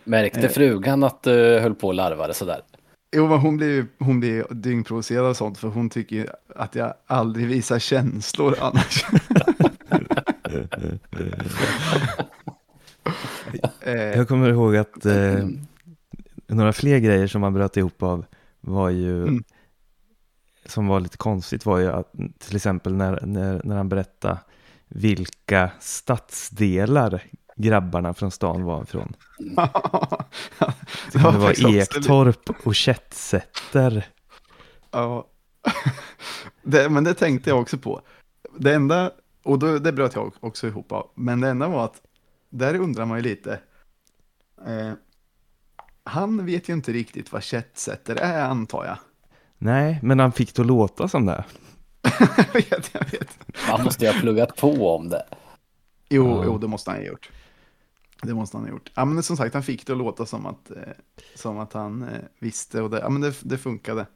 Märkte 0.05 0.41
Eh. 0.41 0.51
frugan 0.51 1.05
att 1.05 1.23
du 1.23 1.59
höll 1.61 1.75
på 1.75 1.87
och 1.87 1.95
larvade 1.95 2.35
sådär? 2.35 2.61
Jo, 3.17 3.29
men 3.29 3.39
hon 3.39 3.57
blir, 3.57 3.87
hon 3.99 4.21
blir 4.21 4.47
dyngprovocerad 4.51 5.27
och 5.27 5.37
sånt 5.37 5.59
för 5.59 5.69
hon 5.69 5.91
tycker 5.91 6.37
att 6.57 6.75
jag 6.75 6.95
aldrig 7.07 7.47
visar 7.47 7.79
känslor 7.79 8.55
annars. 8.61 9.05
eh, 13.81 13.93
Jag 13.95 14.29
kommer 14.29 14.49
ihåg 14.51 14.77
att 14.77 15.07
eh, 15.07 15.45
några 16.47 16.73
fler 16.73 16.99
grejer 16.99 17.27
som 17.27 17.41
man 17.41 17.55
bröt 17.55 17.77
ihop 17.77 18.03
av 18.03 18.25
var 18.61 18.91
ju, 18.91 19.23
Mm. 19.23 19.45
som 20.67 20.87
var 20.87 21.01
lite 21.01 21.17
konstigt 21.17 21.67
var 21.67 21.79
ju 21.79 21.93
att 21.93 22.13
till 22.39 22.57
exempel 22.57 22.95
när, 22.95 23.27
när, 23.27 23.61
när 23.65 23.77
han 23.77 23.89
berättade 23.89 24.39
vilka 24.89 25.71
stadsdelar 25.81 27.23
grabbarna 27.57 28.15
från 28.15 28.31
stan 28.31 28.65
var 28.65 28.83
ifrån. 28.83 29.17
det 29.39 29.69
Det 31.13 31.19
var, 31.19 31.77
Ektorp 31.77 32.67
och 32.67 32.75
Kättsätter. 32.75 34.07
Ja, 34.91 35.27
det, 36.63 36.89
men 36.89 37.05
det 37.05 37.15
tänkte 37.15 37.51
jag 37.51 37.61
också 37.61 37.79
på. 37.79 38.01
Det 38.59 38.75
enda, 38.75 39.11
och 39.45 39.59
då, 39.59 39.79
det 39.79 39.93
bröt 39.93 40.15
jag 40.15 40.33
också 40.41 40.67
ihop 40.67 40.93
av, 40.93 41.11
men 41.15 41.41
det 41.41 41.49
enda 41.49 41.69
var 41.69 41.85
att 41.85 42.03
där 42.51 42.75
undrar 42.75 43.07
man 43.07 43.19
ju 43.19 43.23
lite. 43.23 43.61
Eh, 44.67 44.93
han 46.05 46.47
vet 46.47 46.69
ju 46.69 46.73
inte 46.73 46.93
riktigt 46.93 47.33
vad 47.33 47.45
chatsetter 47.45 48.17
är 48.17 48.45
antar 48.45 48.85
jag. 48.85 48.99
Nej, 49.59 49.99
men 50.03 50.19
han 50.19 50.33
fick 50.33 50.55
det 50.55 50.63
att 50.63 50.67
låta 50.67 51.09
som 51.09 51.27
det. 51.27 51.45
jag 52.37 52.53
vet, 52.53 52.91
jag 52.95 53.11
vet. 53.11 53.39
Man 53.71 53.85
måste 53.85 54.05
ju 54.05 54.13
ha 54.13 54.21
pluggat 54.21 54.57
på 54.57 54.97
om 54.97 55.09
det. 55.09 55.27
Jo, 56.09 56.29
Ja. 56.29 56.43
jo, 56.45 56.59
det 56.59 56.67
måste 56.69 56.91
han 56.91 57.01
ha 57.01 57.07
gjort. 57.07 57.31
Det 58.23 58.35
måste 58.35 58.57
han 58.57 58.65
ha 58.65 58.71
gjort. 58.71 58.91
Ja, 58.95 59.05
men 59.05 59.23
som 59.23 59.37
sagt, 59.37 59.55
han 59.55 59.63
fick 59.63 59.87
det 59.87 59.93
att 59.93 59.99
låta 59.99 60.27
som 60.27 60.47
att, 60.47 60.71
eh, 60.71 60.77
som 61.35 61.59
att 61.59 61.73
han 61.73 62.03
eh, 62.03 62.21
visste 62.39 62.83
och 62.83 62.91
det, 62.91 62.99
ja, 63.01 63.09
men 63.09 63.21
det, 63.21 63.35
det 63.43 63.59
funkade. 63.59 64.07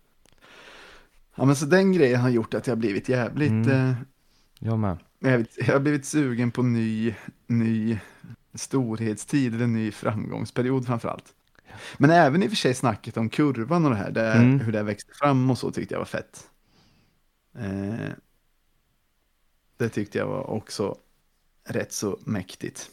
Ja, 1.35 1.45
men 1.45 1.57
så 1.57 1.66
den 1.66 1.92
grejen 1.92 2.21
har 2.21 2.28
gjort 2.28 2.54
att 2.54 2.66
jag 2.66 2.78
blivit 2.78 3.09
jävligt, 3.09 3.50
Mm. 3.50 3.71
eh, 3.71 3.95
Jag 4.59 4.78
med. 4.78 4.99
jag, 5.19 5.47
har 5.73 5.80
blivit 5.80 6.04
sugen 6.07 6.50
på 6.50 6.62
ny, 6.62 7.14
ny 7.47 7.99
storhetstid 8.54 9.54
eller 9.54 9.66
ny 9.66 9.92
framgångsperiod 9.92 10.87
framförallt. 10.87 11.35
Men 11.99 12.11
även 12.11 12.42
i 12.42 12.47
och 12.47 12.50
för 12.50 12.57
sig 12.57 12.75
snacket 12.75 13.16
om 13.16 13.28
kurvan 13.28 13.85
och 13.85 13.90
det 13.90 13.97
här, 13.97 14.11
det, 14.11 14.33
Mm. 14.33 14.61
hur 14.61 14.73
det 14.73 14.83
växte 14.83 15.12
fram 15.14 15.50
och 15.50 15.59
så 15.59 15.71
tyckte 15.71 15.95
jag 15.95 15.99
var 16.00 16.04
fett. 16.07 16.50
Eh, 17.59 18.09
det 19.76 19.88
tyckte 19.88 20.19
jag 20.19 20.26
var 20.26 20.50
också 20.50 20.97
rätt 21.64 21.92
så 21.92 22.19
mäktigt. 22.25 22.90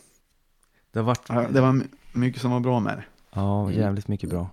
Det 0.97 1.01
har 1.01 1.07
varit 1.07 1.25
Ja, 1.29 1.45
det 1.51 1.61
var 1.61 1.71
my- 1.73 1.83
mycket 2.13 2.41
som 2.41 2.51
var 2.51 2.59
bra 2.59 2.79
med 2.79 2.97
det. 2.97 3.03
Ja, 3.33 3.71
jävligt 3.71 4.07
mycket 4.07 4.29
bra. 4.29 4.49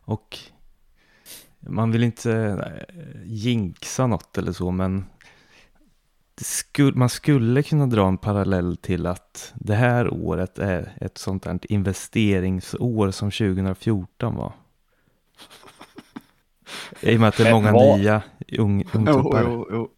Och 0.00 0.38
man 1.60 1.90
vill 1.92 2.02
inte 2.02 2.32
eh, 2.32 3.20
jinxa 3.24 4.06
något 4.06 4.38
eller 4.38 4.52
så, 4.52 4.70
men 4.70 5.04
det 6.34 6.44
skulle, 6.44 6.96
man 6.98 7.08
skulle 7.08 7.62
kunna 7.62 7.86
dra 7.86 8.08
en 8.08 8.18
parallell 8.18 8.76
till 8.76 9.06
att 9.06 9.52
det 9.54 9.74
här 9.74 10.08
året 10.14 10.58
är 10.58 10.92
ett 11.00 11.18
sånt 11.18 11.44
här 11.44 11.58
investeringsår 11.68 13.10
som 13.10 13.30
2014 13.30 14.36
var. 14.36 14.52
I 17.00 17.16
och 17.16 17.20
med 17.20 17.28
att 17.28 17.36
det 17.36 17.48
är 17.48 17.52
många 17.52 17.72
vad- 17.72 17.98
nya 17.98 18.22
ung, 18.58 18.84
ungtuppar. 18.92 19.88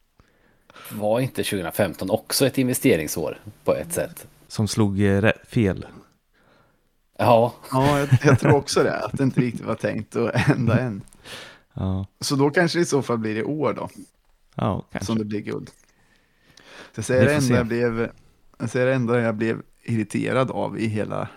Var 0.93 1.21
inte 1.21 1.43
2015 1.43 2.11
också 2.11 2.47
ett 2.47 2.59
investeringsår 2.59 3.39
på 3.65 3.75
ett 3.75 3.93
sätt? 3.93 4.27
Som 4.51 4.69
slog 4.69 5.01
eh, 5.01 5.33
fel. 5.47 5.87
Ja, 7.19 7.55
Ja, 7.73 7.99
jag, 7.99 8.09
jag 8.25 8.39
tror 8.41 8.55
också 8.55 8.83
det, 8.83 8.99
att 9.05 9.13
det 9.19 9.23
inte 9.25 9.41
riktigt 9.41 9.67
var 9.67 9.75
tänkt 9.75 10.17
att 10.17 10.35
hända 10.35 10.79
än. 10.79 11.03
Ja, 11.75 12.07
Så 12.21 12.37
då 12.37 12.51
kanske 12.51 12.79
det 12.79 12.83
i 12.83 12.85
så 12.87 13.03
fall 13.03 13.19
blir 13.19 13.37
i 13.37 13.45
år 13.45 13.73
då, 13.73 13.89
ja 14.55 14.87
kanske. 14.93 15.07
som 15.07 15.19
det 15.19 15.25
blir 15.25 15.41
guld. 15.41 15.71
Så 16.93 16.99
jag 16.99 17.05
säger 17.05 17.25
det 17.27 17.35
enda 17.35 17.57
jag 17.57 17.67
blev, 17.67 18.11
jag 18.59 18.71
säger 18.71 18.87
det 18.87 18.95
enda 18.95 19.21
jag 19.21 19.35
blev 19.37 19.63
irriterad 19.83 20.51
av 20.51 20.79
i 20.79 20.87
hela, 20.87 21.29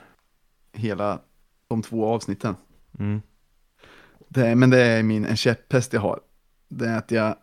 hela 0.73 1.19
de 1.67 1.81
två 1.81 2.05
avsnitten. 2.05 2.55
Mm. 2.99 3.21
Det 4.27 4.55
men 4.55 4.69
det 4.69 4.81
är 4.81 5.03
min, 5.03 5.25
en 5.25 5.37
käpphäst 5.37 5.93
jag 5.93 6.01
har. 6.01 6.19
Det 6.69 6.87
är 6.87 6.97
att 6.97 7.11
jag, 7.11 7.35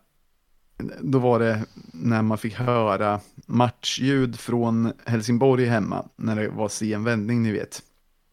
då 1.01 1.19
var 1.19 1.39
det 1.39 1.65
när 1.91 2.21
man 2.21 2.37
fick 2.37 2.53
höra 2.53 3.19
matchljud 3.45 4.39
från 4.39 4.93
Helsingborg 5.05 5.65
hemma, 5.65 6.05
när 6.15 6.35
det 6.35 6.49
var 6.49 6.69
sen 6.69 7.03
vändning, 7.03 7.43
ni 7.43 7.51
vet. 7.51 7.81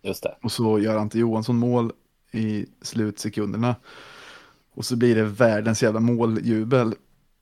just 0.02 0.22
det. 0.22 0.36
Och 0.42 0.52
så 0.52 0.78
gör 0.78 0.96
Ante 0.96 1.18
Johansson 1.18 1.56
mål 1.56 1.92
i 2.32 2.66
slutsekunderna. 2.82 3.76
Och 4.74 4.84
så 4.84 4.96
blir 4.96 5.14
det 5.14 5.24
världens 5.24 5.82
jävla 5.82 6.00
måljubel. 6.00 6.94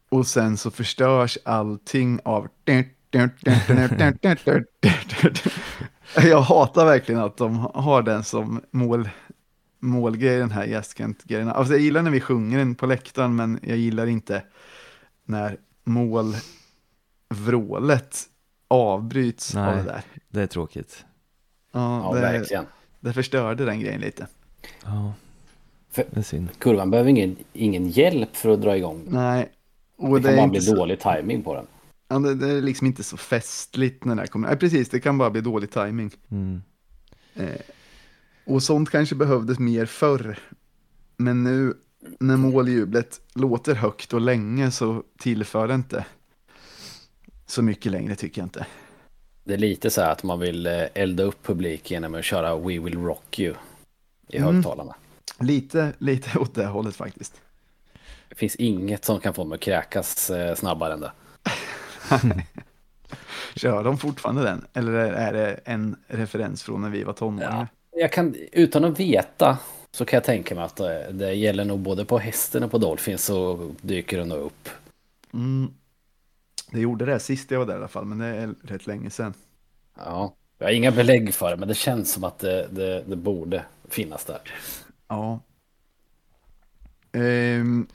Och 0.08 0.26
sen 0.26 0.56
så 0.56 0.70
förstörs 0.70 1.38
allting 1.44 2.20
av... 2.25 2.48
Jag 6.22 6.40
hatar 6.40 6.84
verkligen 6.84 7.20
att 7.20 7.36
de 7.36 7.56
har 7.75 8.02
den 8.02 8.25
som 8.25 8.60
mål, 8.70 9.08
målgrej, 9.80 10.38
den 10.38 10.50
här 10.50 10.64
gästkant-grejen. 10.64 11.48
Alltså 11.48 11.72
jag 11.75 11.82
gillar 11.82 12.02
när 12.02 12.10
vi 12.10 12.20
sjunger 12.20 12.58
den 12.58 12.75
på 12.75 12.86
läktaren, 12.86 13.36
men 13.36 13.58
jag 13.62 13.76
gillar 13.76 14.06
inte 14.06 14.42
när 15.26 15.56
målvrålet 17.30 18.18
avbryts 18.68 19.54
av 19.54 19.64
Nej. 19.64 19.76
det 19.76 19.83
där. 19.83 20.02
Det 20.28 20.42
är 20.42 20.47
tråkigt. 20.47 21.04
Ja, 21.73 22.02
Ja, 22.02 22.14
det, 22.14 22.21
verkligen. 22.21 22.64
det 23.00 23.12
förstörde 23.12 23.64
den 23.64 23.80
grejen 23.80 24.00
lite. 24.00 24.26
Ja, 24.85 25.12
För- 25.90 26.04
det 26.11 26.18
är 26.21 26.23
synd. 26.23 26.49
Kurvan 26.59 26.90
behöver 26.90 27.11
ingen, 27.11 27.37
ingen 27.52 27.88
hjälp 27.88 28.37
för 28.37 28.49
att 28.50 28.61
dra 28.62 28.76
igång. 28.76 29.02
Nej. 29.09 29.49
Och 29.97 30.14
Det 30.14 30.21
det, 30.21 30.23
kan 30.28 30.33
är 30.35 30.37
bara 30.42 30.49
bli 30.50 30.61
så, 30.61 30.75
dålig 30.75 31.00
timing 31.00 31.42
på 31.42 31.54
den. 31.54 31.66
ja, 32.09 32.18
det, 32.18 32.35
det 32.35 32.49
är 32.50 32.61
liksom 32.62 32.87
inte 32.87 33.02
så 33.04 33.16
festligt 33.16 34.04
när 34.04 34.14
det 34.14 34.21
här 34.21 34.26
kommer. 34.26 34.49
Nej, 34.49 34.56
precis, 34.56 34.88
det 34.88 35.00
kan 35.00 35.18
bara 35.18 35.30
bli 35.30 35.40
dålig 35.40 35.71
timing. 35.71 36.11
Mm. 36.30 36.62
Eh, 37.35 37.61
och 38.47 38.62
sånt 38.62 38.90
kanske 38.90 39.14
behövdes 39.14 39.59
mer 39.59 39.87
förr. 39.87 40.38
Men 41.16 41.45
nu 41.45 41.75
när 42.00 42.37
måljublet 42.37 43.21
låter 43.35 43.75
högt 43.75 44.12
och 44.12 44.21
länge 44.21 44.71
så 44.71 45.03
tillför 45.19 45.69
det 45.69 45.75
inte 45.75 46.05
så 47.47 47.62
mycket 47.62 47.93
längre 47.93 48.15
tycker 48.15 48.41
jag 48.41 48.47
inte. 48.47 48.67
Det 49.45 49.55
är 49.55 49.59
lite 49.59 49.91
så 49.91 50.00
här 50.00 50.12
att 50.12 50.23
man 50.23 50.41
vill 50.41 50.67
eh, 50.67 50.83
elda 50.95 51.23
upp 51.23 51.43
publiken 51.43 51.95
genom 51.95 52.15
att 52.19 52.25
köra 52.25 52.57
We 52.57 52.79
Will 52.79 52.99
Rock 52.99 53.38
You 53.38 53.55
i 54.29 54.37
Mm. 54.37 54.55
högtalarna. 54.55 54.95
Lite, 55.41 55.93
lite 55.99 56.38
åt 56.38 56.55
det 56.55 56.67
hållet 56.67 56.97
faktiskt. 56.97 57.41
Det 58.29 58.35
finns 58.35 58.57
inget 58.57 59.05
som 59.05 59.21
kan 59.21 59.35
få 59.35 59.45
mig 59.45 59.57
att 59.57 59.61
kräkas 59.62 60.31
eh, 60.31 60.55
snabbare 60.55 60.93
än 60.93 61.00
det. 61.00 61.12
Kör 63.57 63.85
de 63.85 63.99
fortfarande 63.99 64.43
den? 64.43 64.67
Eller 64.73 64.93
är 64.93 65.33
det 65.33 65.61
en 65.65 65.97
referens 66.09 66.62
från 66.62 66.83
när 66.83 66.91
vi 66.91 67.05
var 67.05 67.12
tonåringar? 67.12 67.69
Jag 67.93 68.12
kan, 68.12 68.35
utan 68.53 68.85
att 68.85 69.00
veta 69.00 69.59
så 69.97 70.05
kan 70.05 70.17
jag 70.17 70.25
tänka 70.25 70.55
mig 70.55 70.65
att 70.65 70.81
eh, 70.81 70.87
det 71.12 71.33
gäller 71.33 71.65
nog 71.65 71.79
både 71.81 72.05
på 72.05 72.19
hästen 72.19 72.62
och 72.62 72.71
på 72.71 72.79
Dolphins 72.79 73.25
så 73.25 73.71
dyker 73.81 74.19
det 74.19 74.25
nog 74.25 74.38
upp. 74.38 74.69
Mm. 75.35 75.71
Det 76.71 76.81
gjorde 76.81 77.05
det 77.05 77.21
sist 77.21 77.50
jag 77.50 77.59
var 77.59 77.67
där 77.67 77.75
i 77.75 77.76
alla 77.76 77.88
fall, 77.88 78.05
men 78.05 78.19
det 78.19 78.26
är 78.26 78.55
rätt 78.62 78.87
länge 78.87 79.11
sedan. 79.11 79.35
Ja, 79.97 80.35
jag 80.59 80.67
har 80.67 80.73
inga 80.73 80.91
belägg 80.93 81.35
för 81.35 81.50
det 81.50 81.57
men 81.57 81.69
det 81.69 81.75
känns 81.75 82.12
som 82.12 82.25
att 82.25 82.38
det, 82.38 82.69
det, 82.71 83.03
det 83.07 83.17
borde 83.17 83.65
finnas 83.88 84.25
där. 84.25 84.38
Ja. 85.09 85.41
Ehm, 87.12 87.87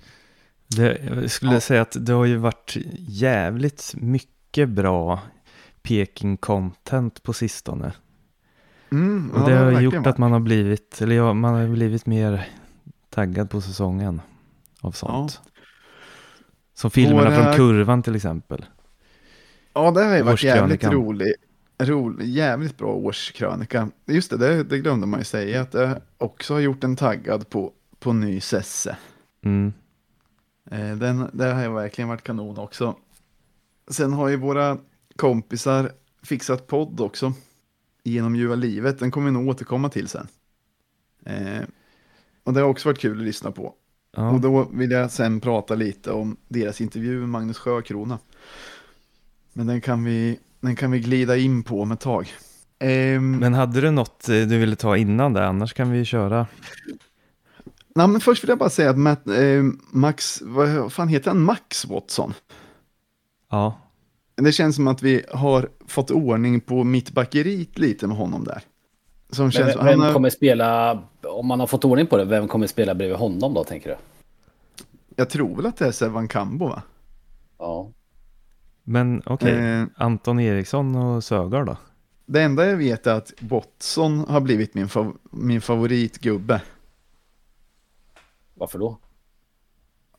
Det, 0.67 0.97
jag 1.03 1.31
skulle 1.31 1.53
Ja. 1.53 1.59
säga 1.61 1.81
att 1.81 1.95
det 2.05 2.13
har 2.13 2.25
ju 2.25 2.37
varit 2.37 2.77
jävligt 2.99 3.93
mycket 3.97 4.69
bra 4.69 5.19
Peking-content 5.83 7.23
på 7.23 7.33
sistone. 7.33 7.93
Mm, 8.91 9.31
Och 9.31 9.39
ja, 9.41 9.45
det 9.45 9.55
har 9.55 9.65
verkligen 9.65 9.83
gjort 9.83 10.07
att 10.07 10.17
man 10.17 10.31
har 10.31 10.39
blivit, 10.39 11.01
eller 11.01 11.15
ja, 11.15 11.33
man 11.33 11.53
har 11.53 11.67
blivit 11.67 12.05
mer 12.05 12.49
taggad 13.09 13.49
på 13.49 13.61
säsongen 13.61 14.21
av 14.81 14.91
sånt. 14.91 15.41
Som 16.73 16.91
filmerna 16.91 17.29
Våra- 17.29 17.43
från 17.43 17.55
kurvan 17.55 18.03
till 18.03 18.15
exempel. 18.15 18.65
Ja, 19.73 19.91
det 19.91 20.03
har 20.03 20.15
ju 20.17 20.23
varit 20.23 20.43
jävligt 20.43 20.83
Årskrönikan. 20.83 20.93
rolig. 20.93 21.33
rolig. 21.79 22.25
Jävligt 22.27 22.77
bra 22.77 22.93
årskrönika. 22.93 23.89
Just 24.05 24.29
det, 24.31 24.37
det, 24.37 24.63
det 24.63 24.77
glömde 24.79 25.07
man 25.07 25.19
ju 25.19 25.23
säga. 25.23 25.61
Att 25.61 25.71
det 25.71 26.01
också 26.17 26.53
har 26.53 26.59
gjort 26.59 26.83
en 26.83 26.95
taggad 26.95 27.49
på, 27.49 27.71
på 27.99 28.13
ny 28.13 28.39
Sesse. 28.39 28.97
Mm. 29.45 29.73
Eh, 30.71 30.95
den, 30.95 31.29
det 31.33 31.45
har 31.45 31.69
verkligen 31.69 32.07
varit 32.07 32.23
kanon 32.23 32.57
också. 32.57 32.95
Sen 33.87 34.13
har 34.13 34.27
ju 34.27 34.35
våra 34.35 34.77
kompisar 35.15 35.91
fixat 36.23 36.67
podd 36.67 37.01
också. 37.01 37.33
Genom 38.03 38.35
ljuva 38.35 38.55
livet. 38.55 38.99
Den 38.99 39.11
kommer 39.11 39.25
vi 39.25 39.31
nog 39.31 39.47
återkomma 39.47 39.89
till 39.89 40.07
sen. 40.07 40.27
Eh, 41.25 41.61
och 42.43 42.53
det 42.53 42.61
har 42.61 42.67
också 42.67 42.89
varit 42.89 42.99
kul 42.99 43.17
att 43.19 43.25
lyssna 43.25 43.51
på. 43.51 43.73
Ja. 44.15 44.29
Och 44.29 44.41
då 44.41 44.63
vill 44.63 44.91
jag 44.91 45.11
sen 45.11 45.39
prata 45.39 45.75
lite 45.75 46.11
om 46.11 46.37
deras 46.47 46.81
intervju 46.81 47.19
med 47.19 47.29
Magnus 47.29 47.57
Sjökrona. 47.57 48.19
Men 49.53 49.67
den 49.67 49.81
kan 49.81 50.03
vi, 50.03 50.39
den 50.59 50.75
kan 50.75 50.91
vi 50.91 50.99
glida 50.99 51.37
in 51.37 51.63
på 51.63 51.81
om 51.81 51.91
ett 51.91 51.99
tag. 51.99 52.33
Ehm, 52.79 53.37
Men 53.39 53.53
hade 53.53 53.81
du 53.81 53.91
något 53.91 54.29
eh, 54.29 54.35
du 54.35 54.57
ville 54.57 54.75
ta 54.75 54.97
innan 54.97 55.33
det? 55.33 55.47
Annars 55.47 55.73
kan 55.73 55.91
vi 55.91 56.05
köra. 56.05 56.47
nej, 57.95 58.07
men 58.07 58.21
först 58.21 58.43
vill 58.43 58.49
jag 58.49 58.57
bara 58.57 58.69
säga 58.69 58.89
att 58.89 58.97
Matt, 58.97 59.27
eh, 59.27 59.63
Max, 59.91 60.41
vad 60.41 60.93
fan 60.93 61.07
heter 61.07 61.31
han? 61.31 61.41
Max 61.41 61.85
Watson. 61.85 62.33
Ja, 63.49 63.81
Det 64.43 64.51
känns 64.51 64.75
som 64.75 64.87
att 64.87 65.01
vi 65.01 65.23
har 65.31 65.69
fått 65.87 66.11
ordning 66.11 66.61
på 66.61 66.83
mittbackeriet 66.83 67.79
lite 67.79 68.07
med 68.07 68.17
honom 68.17 68.43
där. 68.43 68.61
Som 69.29 69.45
Men 69.45 69.51
känns, 69.51 69.75
vem, 69.75 69.85
vem 69.85 70.01
har, 70.01 70.13
kommer 70.13 70.29
spela, 70.29 70.99
om 71.23 71.47
man 71.47 71.59
har 71.59 71.67
fått 71.67 71.85
ordning 71.85 72.07
på 72.07 72.17
det, 72.17 72.25
vem 72.25 72.47
kommer 72.47 72.67
spela 72.67 72.95
bredvid 72.95 73.17
honom 73.17 73.53
då 73.53 73.63
tänker 73.63 73.89
du? 73.89 73.95
jag 75.15 75.29
tror 75.29 75.55
väl 75.55 75.65
att 75.65 75.77
det 75.77 75.85
är 75.85 75.91
Sevan 75.91 76.27
Kambo 76.27 76.67
va? 76.67 76.81
Ja. 77.59 77.91
men 78.83 79.21
okej. 79.25 79.55
Eh, 79.55 79.85
Anton 79.95 80.39
Eriksson 80.39 80.95
och 80.95 81.23
Sögaard 81.23 81.65
då? 81.65 81.77
det 82.25 82.41
enda 82.41 82.65
jag 82.65 82.77
vet 82.77 83.07
är 83.07 83.13
att 83.13 83.33
Watson 83.39 84.19
har 84.19 84.41
blivit 84.41 84.73
min, 84.73 84.89
fav, 84.89 85.17
min 85.31 85.61
favoritgubbe. 85.61 86.61
Varför 88.53 88.79
då? 88.79 88.97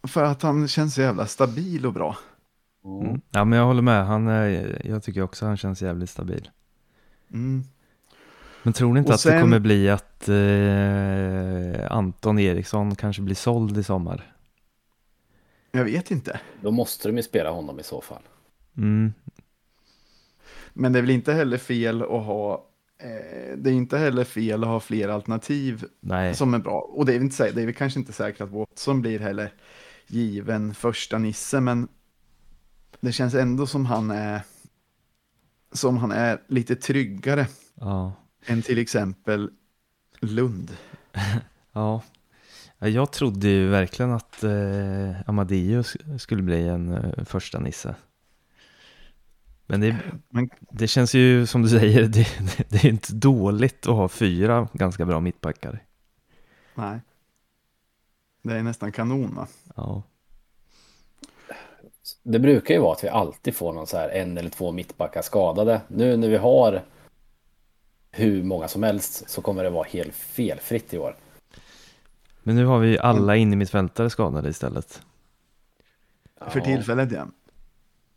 För 0.03 0.25
att 0.25 0.43
han 0.43 0.69
känns 0.69 0.95
så 0.95 1.01
jävla 1.01 1.27
stabil 1.27 1.87
och 1.87 1.93
bra. 1.93 2.17
Mm. 2.85 3.21
Ja, 3.31 3.45
men 3.45 3.59
jag 3.59 3.67
håller 3.67 3.83
med. 3.83 4.07
Han 4.07 4.29
är, 4.29 4.83
jag 4.85 5.03
tycker 5.03 5.23
också 5.23 5.47
han 5.47 5.57
känns 5.57 5.83
jävligt 5.83 6.11
stabil. 6.11 6.51
Mm. 7.33 7.63
Men 8.63 8.73
tror 8.73 8.93
ni 8.95 8.99
inte 8.99 9.09
Och 9.09 9.15
att 9.15 9.21
sen- 9.21 9.35
det 9.35 9.41
kommer 9.41 9.59
bli 9.59 9.91
att 9.91 10.29
eh, 10.29 11.93
Anton 11.97 12.39
Eriksson 12.39 12.95
kanske 12.95 13.23
blir 13.23 13.35
såld 13.35 13.79
i 13.79 13.83
sommar? 13.83 14.33
Jag 15.73 15.85
vet 15.85 16.11
inte. 16.11 16.41
Då 16.63 16.71
måste 16.71 17.09
de 17.09 17.17
ju 17.17 17.23
spela 17.23 17.51
honom 17.51 17.81
i 17.81 17.83
så 17.83 18.01
fall. 18.01 18.23
Mm. 18.77 19.13
Men 20.73 20.93
det 20.93 20.99
är 20.99 21.01
väl 21.01 21.11
inte 21.11 21.33
heller 21.33 21.59
fel 21.59 22.03
att 22.03 22.09
ha 22.09 22.67
eh, 22.99 23.57
det 23.57 23.71
är 23.71 23.75
inte 23.75 23.99
heller 23.99 24.25
fel 24.25 24.63
att 24.63 24.69
ha 24.69 24.81
fler 24.81 25.09
alternativ 25.09 25.85
Nej, 26.01 26.35
som 26.35 26.55
är 26.55 26.59
bra. 26.59 26.81
Och 26.81 27.07
det 27.07 27.15
är, 27.15 27.21
inte, 27.21 27.51
det 27.53 27.63
är 27.63 27.67
väl 27.67 27.75
kanske 27.75 28.01
inte 28.01 28.13
säkert 28.13 28.41
att 28.41 28.51
Watson 28.51 29.01
blir 29.01 29.19
heller 29.21 29.53
given 30.07 30.75
första 30.75 31.19
Nisse, 31.19 31.61
men 31.61 31.89
det 33.03 33.13
känns 33.13 33.35
ändå 33.35 33.67
som 33.67 33.87
han 33.87 34.11
är 34.11 34.43
som 35.73 35.97
han 35.97 36.13
är 36.13 36.43
lite 36.47 36.77
tryggare 36.77 37.47
ja. 37.75 38.13
än 38.47 38.63
till 38.63 38.79
exempel 38.79 39.51
Lund. 40.21 40.77
ja. 41.73 42.03
Ja, 42.79 42.89
Jag 42.89 43.13
trodde 43.13 43.49
ju 43.49 43.69
verkligen 43.69 44.13
att 44.13 44.45
eh, 44.45 45.21
Amadeus 45.27 45.97
skulle 46.19 46.43
bli 46.43 46.69
en 46.69 46.93
eh, 46.93 47.25
första 47.25 47.59
Nisse. 47.59 47.95
Men 49.67 49.81
det, 49.81 49.97
Men 50.29 50.51
det 50.71 50.89
känns 50.89 51.15
ju 51.15 51.47
som 51.47 51.63
du 51.63 51.69
säger, 51.69 52.03
det, 52.03 52.09
det, 52.09 52.65
det 52.69 52.85
är 52.85 52.91
inte 52.91 53.13
dåligt 53.15 53.87
att 53.87 53.95
ha 53.95 54.09
fyra 54.09 54.69
ganska 54.73 55.07
bra 55.07 55.21
mittbackar. 55.21 55.83
nej, 56.75 57.01
det 58.43 58.55
är 58.55 58.63
nästan 58.63 58.93
kanon 58.93 59.35
va? 59.35 59.47
Ja, 59.77 60.03
Det 62.23 62.39
brukar 62.39 62.75
ju 62.75 62.81
vara 62.81 62.93
att 62.93 63.05
vi 63.05 63.09
alltid 63.09 63.57
får 63.57 63.73
någon 63.73 63.87
så 63.87 63.97
här 63.97 64.09
en 64.09 64.39
eller 64.39 64.51
två 64.51 64.73
mittbackar 64.73 65.23
skadade. 65.23 65.81
Nu 65.89 66.17
när 66.17 66.29
vi 66.29 66.37
har 66.37 66.83
hur 68.11 68.43
många 68.43 68.69
som 68.69 68.83
helst 68.83 69.31
så 69.31 69.43
kommer 69.43 69.65
det 69.65 69.71
vara 69.71 69.85
helt 69.89 70.15
felfritt 70.15 70.95
i 70.95 70.99
år. 70.99 71.17
men 72.43 72.57
nu 72.57 72.65
har 72.65 72.79
vi 72.79 72.99
alla 72.99 73.37
in 73.37 73.53
i 73.53 73.57
mittfältare 73.57 74.11
skadade 74.11 74.49
istället. 74.49 75.03
För 76.51 76.59
Ja, 76.59 76.65
tillfället 76.65 77.13
ja. 77.13 77.27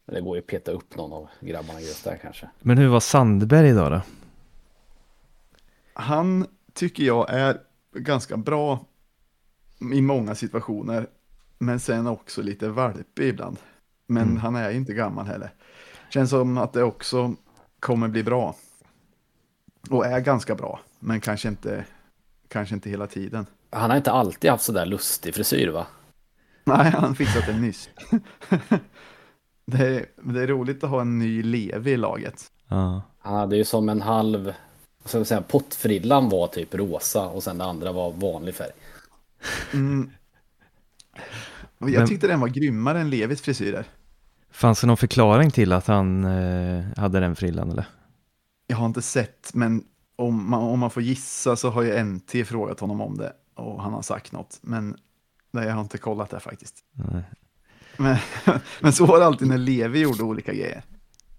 men 0.05 0.15
Det 0.15 0.21
går 0.21 0.35
ju 0.35 0.41
att 0.41 0.47
peta 0.47 0.71
upp 0.71 0.95
någon 0.95 1.13
av 1.13 1.27
grabbarna 1.39 1.81
just 1.81 2.03
där 2.03 2.17
kanske. 2.21 2.49
Men 2.59 2.77
hur 2.77 2.87
var 2.87 2.99
Sandberg 2.99 3.69
idag 3.69 3.91
då? 3.91 4.01
Han 5.93 6.45
tycker 6.73 7.03
jag 7.03 7.29
är 7.29 7.57
ganska 7.93 8.37
bra 8.37 8.85
i 9.93 10.01
många 10.01 10.35
situationer, 10.35 11.07
men 11.57 11.79
sen 11.79 12.07
också 12.07 12.41
lite 12.41 12.69
valpig 12.69 13.27
ibland. 13.27 13.57
Men 14.07 14.23
Mm. 14.23 14.37
han 14.37 14.55
är 14.55 14.69
ju 14.71 14.77
inte 14.77 14.93
gammal 14.93 15.25
heller. 15.25 15.53
Känns 16.09 16.29
som 16.29 16.57
att 16.57 16.73
det 16.73 16.83
också 16.83 17.35
kommer 17.79 18.07
bli 18.07 18.23
bra. 18.23 18.55
Och 19.89 20.05
är 20.05 20.19
ganska 20.19 20.55
bra, 20.55 20.79
men 20.99 21.21
kanske 21.21 21.47
inte, 21.47 21.85
kanske 22.47 22.75
inte 22.75 22.89
hela 22.89 23.07
tiden. 23.07 23.45
Han 23.69 23.89
har 23.89 23.97
inte 23.97 24.11
alltid 24.11 24.51
haft 24.51 24.63
så 24.63 24.71
där 24.71 24.85
lustig 24.85 25.35
frisyr 25.35 25.67
va? 25.67 25.87
Nej, 26.63 26.91
han 26.91 27.15
fixat 27.15 27.45
det 27.45 27.57
nyss. 27.57 27.89
det, 29.65 29.87
är, 29.87 30.05
det 30.23 30.41
är 30.43 30.47
roligt 30.47 30.83
att 30.83 30.89
ha 30.89 31.01
en 31.01 31.19
ny 31.19 31.43
Levi 31.43 31.91
i 31.91 31.97
laget. 31.97 32.51
Han 32.67 33.01
hade 33.19 33.57
ju 33.57 33.63
som 33.65 33.89
en 33.89 34.01
halv, 34.01 34.53
ska 35.05 35.17
jag 35.17 35.27
säga, 35.27 35.41
pottfrillan 35.41 36.29
var 36.29 36.47
typ 36.47 36.75
rosa 36.75 37.27
och 37.27 37.43
sen 37.43 37.57
det 37.57 37.65
andra 37.65 37.91
var 37.91 38.11
vanlig 38.11 38.55
färg. 38.55 38.71
Mm. 39.73 40.11
Jag 41.77 42.07
tyckte 42.07 42.27
den 42.27 42.39
var 42.39 42.47
grymmare 42.47 42.99
än 42.99 43.09
Levis 43.09 43.41
frisyrer. 43.41 43.85
Fanns 44.55 44.81
det 44.81 44.87
någon 44.87 44.97
förklaring 44.97 45.51
till 45.51 45.73
att 45.73 45.87
han 45.87 46.23
eh, 46.23 46.83
hade 46.97 47.19
den 47.19 47.35
frillan 47.35 47.71
eller? 47.71 47.85
Jag 48.67 48.77
har 48.77 48.85
inte 48.85 49.01
sett, 49.01 49.51
men 49.53 49.83
om 50.15 50.49
man, 50.49 50.61
om 50.61 50.79
man 50.79 50.89
får 50.89 51.03
gissa 51.03 51.55
så 51.55 51.69
har 51.69 51.81
ju 51.81 52.03
NT 52.03 52.31
frågat 52.45 52.79
honom 52.79 53.01
om 53.01 53.17
det 53.17 53.33
och 53.55 53.81
han 53.81 53.93
har 53.93 54.01
sagt 54.01 54.31
något. 54.31 54.59
Men 54.61 54.97
nej, 55.51 55.67
jag 55.67 55.73
har 55.73 55.81
inte 55.81 55.97
kollat 55.97 56.29
det 56.29 56.39
faktiskt. 56.39 56.75
Nej. 56.91 57.23
Men, 57.97 58.17
men 58.81 58.93
så 58.93 59.05
var 59.05 59.19
det 59.19 59.25
alltid 59.25 59.47
när 59.47 59.57
Levi 59.57 59.99
gjorde 59.99 60.23
olika 60.23 60.53
grejer. 60.53 60.83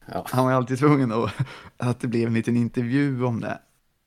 Ja. 0.07 0.26
Han 0.31 0.44
var 0.44 0.52
alltid 0.52 0.79
tvungen 0.79 1.12
att, 1.12 1.33
att 1.76 2.00
det 2.00 2.09
blev 2.09 2.26
en 2.26 2.35
liten 2.35 2.57
intervju 2.57 3.24
om 3.24 3.40
det. 3.40 3.59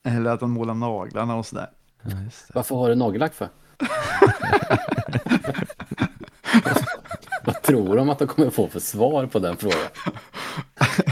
Eller 0.03 0.31
att 0.31 0.41
han 0.41 0.49
målade 0.49 0.79
naglarna 0.79 1.35
och 1.35 1.45
sådär. 1.45 1.69
Ja. 2.01 2.11
Varför 2.53 2.75
har 2.75 2.89
du 2.89 2.95
nagellack 2.95 3.33
för? 3.33 3.49
Tror 7.69 7.95
de 7.95 8.09
att 8.09 8.19
de 8.19 8.27
kommer 8.27 8.49
få 8.49 8.67
för 8.67 8.79
svar 8.79 9.25
på 9.25 9.39
den 9.39 9.57
frågan? 9.57 9.79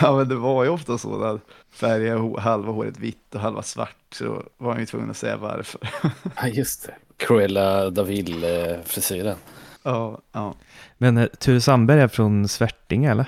Ja, 0.00 0.16
men 0.16 0.28
det 0.28 0.34
var 0.34 0.64
ju 0.64 0.70
ofta 0.70 0.98
så 0.98 1.22
att 1.24 1.40
färga 1.70 2.40
halva 2.40 2.72
håret 2.72 2.98
vitt 2.98 3.34
och 3.34 3.40
halva 3.40 3.62
svart. 3.62 3.96
Så 4.12 4.42
var 4.56 4.70
han 4.70 4.80
ju 4.80 4.86
tvungen 4.86 5.10
att 5.10 5.16
säga 5.16 5.36
varför. 5.36 5.80
Ja, 6.36 6.48
just 6.48 6.86
det. 6.86 6.94
Cruella 7.16 7.90
Daville-frisyren. 7.90 9.36
ja, 9.82 10.20
ja. 10.32 10.54
Men 10.98 11.16
eh, 11.18 11.26
Ture 11.26 11.60
Sandberg 11.60 12.00
är 12.00 12.08
från 12.08 12.48
Svärtinge 12.48 13.10
eller? 13.10 13.26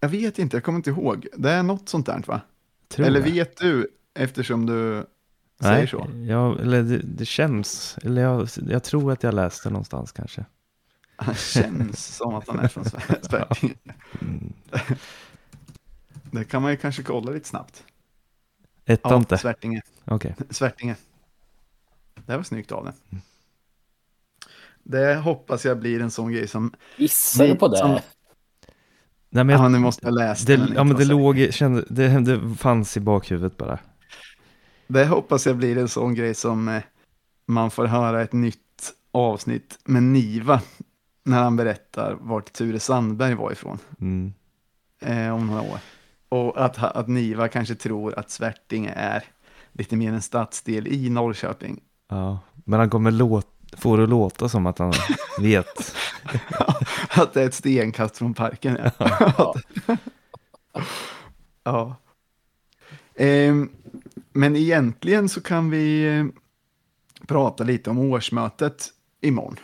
Jag 0.00 0.08
vet 0.08 0.38
inte, 0.38 0.56
jag 0.56 0.64
kommer 0.64 0.76
inte 0.76 0.90
ihåg. 0.90 1.26
Det 1.36 1.50
är 1.50 1.62
något 1.62 1.88
sånt 1.88 2.06
där 2.06 2.22
va? 2.26 2.40
Tror 2.88 3.06
Eller 3.06 3.20
jag. 3.20 3.30
vet 3.32 3.56
du, 3.56 3.88
eftersom 4.14 4.66
du 4.66 5.06
säger 5.60 5.76
Nej, 5.78 5.88
så? 5.88 6.06
Ja, 6.28 6.58
eller 6.58 6.82
det, 6.82 6.98
det 6.98 7.24
känns, 7.24 7.98
eller 8.02 8.22
jag, 8.22 8.48
jag 8.68 8.82
tror 8.84 9.12
att 9.12 9.22
jag 9.22 9.34
läste 9.34 9.70
någonstans 9.70 10.12
kanske. 10.12 10.44
Han 11.16 11.34
känns 11.34 12.16
som 12.16 12.34
att 12.34 12.48
han 12.48 12.58
är 12.58 12.68
från 12.68 12.84
Sver- 12.84 13.28
Sverige. 13.28 13.74
Mm. 14.20 14.52
Det 16.30 16.44
kan 16.44 16.62
man 16.62 16.70
ju 16.70 16.76
kanske 16.76 17.02
kolla 17.02 17.30
lite 17.32 17.48
snabbt. 17.48 17.84
Ettan 18.84 19.12
Ja, 19.12 19.16
inte? 19.18 19.38
Svärtinge. 19.38 19.82
Okej. 20.04 20.34
Svärtinge. 20.50 20.96
Det 22.26 22.36
var 22.36 22.42
snyggt 22.42 22.72
av 22.72 22.84
den. 22.84 23.20
Det 24.82 25.14
hoppas 25.14 25.64
jag 25.64 25.78
blir 25.78 26.00
en 26.00 26.10
sån 26.10 26.32
grej 26.32 26.48
som... 26.48 26.74
Gissar 26.96 27.46
du 27.46 27.54
på 27.56 27.68
det? 27.68 27.76
Som- 27.78 27.90
Nej, 29.30 29.44
men 29.44 29.48
jag, 29.48 29.60
Ja, 29.64 29.68
nu 29.68 29.78
måste 29.78 30.06
jag 30.06 30.14
läsa 30.14 30.46
det, 30.46 30.56
den. 30.56 30.72
ja, 30.74 30.84
men 30.84 30.96
det, 30.96 31.04
låg, 31.04 31.48
kände, 31.50 31.84
det, 31.90 32.08
det 32.20 32.54
fanns 32.56 32.96
i 32.96 33.00
bakhuvudet 33.00 33.56
bara. 33.56 33.78
Det 34.86 35.06
hoppas 35.06 35.46
jag 35.46 35.56
blir 35.56 35.78
en 35.78 35.88
sån 35.88 36.14
grej 36.14 36.34
som 36.34 36.68
eh, 36.68 36.82
man 37.46 37.70
får 37.70 37.86
höra 37.86 38.22
ett 38.22 38.32
nytt 38.32 38.92
avsnitt 39.12 39.78
med 39.84 40.02
Niva. 40.02 40.62
När 41.26 41.42
han 41.42 41.56
berättar 41.56 42.16
vart 42.20 42.52
Ture 42.52 42.80
Sandberg 42.80 43.34
var 43.34 43.52
ifrån. 43.52 43.78
Mm. 44.00 44.32
eh, 45.00 45.34
om 45.34 45.46
några 45.46 45.62
år. 45.62 45.78
Och 46.28 46.64
att, 46.64 46.78
att 46.78 47.08
Niva 47.08 47.48
kanske 47.48 47.74
tror 47.74 48.18
att 48.18 48.30
Svärtinge 48.30 48.92
är 48.96 49.24
lite 49.72 49.96
mer 49.96 50.12
en 50.12 50.22
stadsdel 50.22 50.86
i 50.86 51.10
Norrköping. 51.10 51.80
Ja, 52.08 52.38
men 52.54 52.78
han 52.78 52.90
kommer 52.90 53.10
låt, 53.10 53.46
få 53.72 53.96
det 53.96 54.06
låta 54.06 54.48
som 54.48 54.66
att 54.66 54.78
han 54.78 54.92
vet. 55.40 55.94
att 57.10 57.32
det 57.32 57.42
är 57.42 57.46
ett 57.46 57.54
stenkast 57.54 58.16
från 58.16 58.34
parken. 58.34 58.78
Ja. 58.98 59.54
ja. 61.64 61.96
Ehm, 63.16 63.70
men 64.32 64.56
egentligen 64.56 65.28
så 65.28 65.40
kan 65.40 65.70
vi 65.70 66.16
eh, 66.18 66.26
prata 67.26 67.64
lite 67.64 67.90
om 67.90 67.98
årsmötet 67.98 68.88
imorgon. 69.20 69.56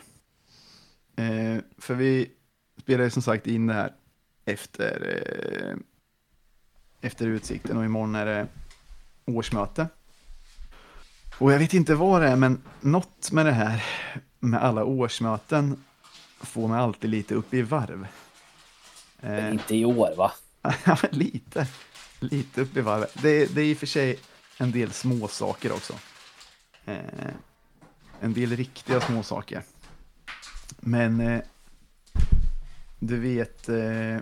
Eh, 1.21 1.63
för 1.79 1.95
vi 1.95 2.31
spelade 2.77 3.11
som 3.11 3.23
sagt 3.23 3.47
in 3.47 3.67
det 3.67 3.75
här 3.75 3.93
efter, 4.45 5.23
eh, 5.27 5.77
efter 7.01 7.27
utsikten 7.27 7.77
och 7.77 7.85
imorgon 7.85 8.15
är 8.15 8.27
det 8.27 8.47
årsmöte. 9.25 9.89
Och 11.39 11.53
jag 11.53 11.59
vet 11.59 11.75
inte 11.75 11.95
vad 11.95 12.23
det 12.23 12.29
är, 12.29 12.37
men 12.37 12.63
något 12.81 13.33
med 13.33 13.47
det 13.47 13.53
här 13.53 13.85
med 14.39 14.63
alla 14.63 14.85
årsmöten 14.85 15.85
får 16.41 16.69
mig 16.69 16.81
alltid 16.81 17.11
lite 17.11 17.35
upp 17.35 17.55
i 17.55 17.63
varv. 17.63 18.07
Men 19.21 19.53
inte 19.53 19.77
i 19.77 19.85
år 19.85 20.15
va? 20.17 20.33
Lite. 21.11 21.67
Lite 22.21 22.61
upp 22.61 22.77
i 22.77 22.81
varv. 22.81 23.07
Det, 23.15 23.55
det 23.55 23.61
är 23.61 23.65
i 23.65 23.75
och 23.75 23.79
för 23.79 23.87
sig 23.87 24.19
en 24.59 24.71
del 24.71 24.93
små 24.93 25.29
saker 25.29 25.73
också. 25.73 25.95
Eh, 26.85 26.97
en 28.21 28.33
del 28.33 28.57
riktiga 28.57 29.01
små 29.01 29.23
saker. 29.23 29.63
Men 30.81 31.21
eh, 31.21 31.41
du 32.99 33.21
vet, 33.21 33.69
eh, 33.69 34.17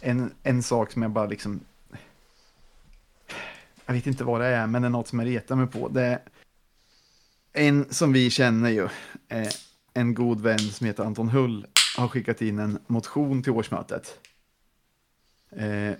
en, 0.00 0.34
en 0.42 0.62
sak 0.62 0.92
som 0.92 1.02
jag 1.02 1.10
bara 1.10 1.26
liksom... 1.26 1.60
Jag 3.86 3.94
vet 3.94 4.06
inte 4.06 4.24
vad 4.24 4.40
det 4.40 4.46
är, 4.46 4.66
men 4.66 4.82
det 4.82 4.88
är 4.88 4.90
något 4.90 5.08
som 5.08 5.18
jag 5.18 5.28
retar 5.28 5.56
mig 5.56 5.66
på. 5.66 5.88
Det 5.88 6.02
är 6.02 6.20
en 7.52 7.86
som 7.90 8.12
vi 8.12 8.30
känner 8.30 8.70
ju, 8.70 8.84
eh, 9.28 9.48
en 9.94 10.14
god 10.14 10.40
vän 10.40 10.58
som 10.58 10.86
heter 10.86 11.04
Anton 11.04 11.28
Hull, 11.28 11.66
har 11.96 12.08
skickat 12.08 12.42
in 12.42 12.58
en 12.58 12.78
motion 12.86 13.42
till 13.42 13.52
årsmötet. 13.52 14.18
Eh, 15.50 15.92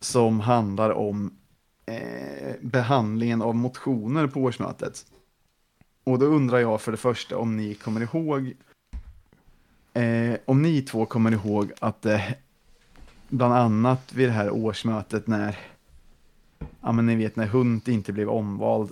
som 0.00 0.40
handlar 0.40 0.90
om 0.90 1.38
eh, 1.86 2.54
behandlingen 2.60 3.42
av 3.42 3.54
motioner 3.54 4.26
på 4.26 4.40
årsmötet. 4.40 5.06
Och 6.08 6.18
då 6.18 6.26
undrar 6.26 6.58
jag 6.58 6.80
för 6.80 6.92
det 6.92 6.98
första 6.98 7.38
om 7.38 7.56
ni 7.56 7.74
kommer 7.74 8.00
ihåg, 8.00 8.52
eh, 9.92 10.36
om 10.44 10.62
ni 10.62 10.82
två 10.82 11.06
kommer 11.06 11.32
ihåg 11.32 11.72
att 11.80 12.06
eh, 12.06 12.30
bland 13.28 13.54
annat 13.54 14.12
vid 14.12 14.28
det 14.28 14.32
här 14.32 14.50
årsmötet 14.50 15.26
när, 15.26 15.58
ja 16.80 16.92
men 16.92 17.06
ni 17.06 17.16
vet 17.16 17.36
när 17.36 17.46
Hunt 17.46 17.88
inte 17.88 18.12
blev 18.12 18.28
omvald, 18.28 18.90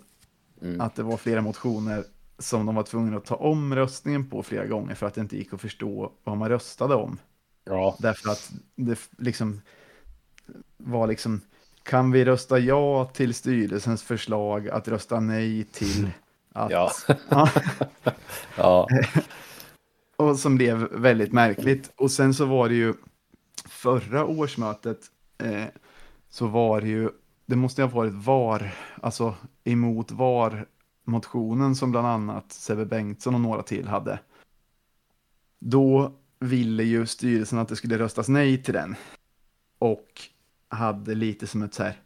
Mm. 0.62 0.80
att 0.80 0.94
det 0.94 1.02
var 1.02 1.16
flera 1.16 1.40
motioner 1.40 2.04
som 2.38 2.66
de 2.66 2.74
var 2.74 2.82
tvungna 2.82 3.16
att 3.16 3.24
ta 3.24 3.34
om 3.34 3.74
röstningen 3.74 4.30
på 4.30 4.42
flera 4.42 4.66
gånger 4.66 4.94
för 4.94 5.06
att 5.06 5.14
det 5.14 5.20
inte 5.20 5.36
gick 5.36 5.52
att 5.54 5.60
förstå 5.60 6.12
vad 6.24 6.36
man 6.36 6.48
röstade 6.48 6.94
om. 6.94 7.18
Ja, 7.64 7.96
Därför 7.98 8.30
att 8.30 8.52
det 8.76 8.98
liksom 9.18 9.60
var 10.76 11.06
liksom, 11.06 11.40
kan 11.82 12.10
vi 12.10 12.24
rösta 12.24 12.58
ja 12.58 13.04
till 13.04 13.34
styrelsens 13.34 14.02
förslag 14.02 14.68
att 14.68 14.88
rösta 14.88 15.20
nej 15.20 15.64
till 15.64 16.10
att... 16.56 16.70
Ja. 16.70 16.92
Ja, 18.56 18.88
och 20.16 20.38
som 20.38 20.56
blev 20.56 20.92
väldigt 20.92 21.32
märkligt. 21.32 21.92
Och 21.96 22.10
sen 22.10 22.34
så 22.34 22.46
var 22.46 22.68
det 22.68 22.74
ju 22.74 22.94
förra 23.68 24.26
årsmötet 24.26 24.98
eh, 25.38 25.64
så 26.28 26.46
var 26.46 26.80
det 26.80 26.88
ju, 26.88 27.10
det 27.46 27.56
måste 27.56 27.82
ha 27.82 27.88
varit 27.88 28.14
VAR, 28.14 28.74
alltså 29.02 29.34
emot 29.64 30.10
VAR-motionen 30.10 31.76
som 31.76 31.90
bland 31.90 32.06
annat 32.06 32.52
Sebbe 32.52 32.86
Bengtsson 32.86 33.34
och 33.34 33.40
några 33.40 33.62
till 33.62 33.88
hade. 33.88 34.18
Då 35.58 36.12
ville 36.38 36.82
ju 36.82 37.06
styrelsen 37.06 37.58
att 37.58 37.68
det 37.68 37.76
skulle 37.76 37.98
röstas 37.98 38.28
nej 38.28 38.62
till 38.62 38.74
den. 38.74 38.96
Och 39.78 40.20
hade 40.68 41.14
lite 41.14 41.46
som 41.46 41.62
ett 41.62 41.74
så 41.74 41.82
här, 41.82 42.00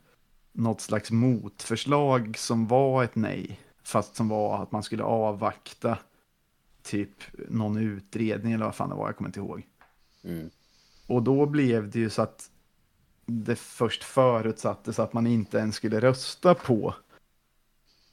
något 0.52 0.80
slags 0.80 1.10
motförslag 1.10 2.38
som 2.38 2.66
var 2.66 3.04
ett 3.04 3.14
nej. 3.14 3.60
Fast 3.90 4.16
som 4.16 4.28
var 4.28 4.62
att 4.62 4.72
man 4.72 4.82
skulle 4.82 5.02
avvakta 5.02 5.98
typ 6.82 7.10
någon 7.48 7.76
utredning 7.76 8.52
eller 8.52 8.64
vad 8.64 8.74
fan 8.74 8.88
det 8.88 8.94
var, 8.94 9.08
jag 9.08 9.16
kommer 9.16 9.28
inte 9.28 9.40
ihåg. 9.40 9.66
mm. 10.24 10.50
Och 11.06 11.22
då 11.22 11.46
blev 11.46 11.90
det 11.90 11.98
ju 11.98 12.10
så 12.10 12.22
att 12.22 12.50
det 13.26 13.56
först 13.56 14.04
förutsattes 14.04 14.98
att 14.98 15.12
man 15.12 15.26
inte 15.26 15.58
ens 15.58 15.76
skulle 15.76 16.00
rösta 16.00 16.54
på 16.54 16.94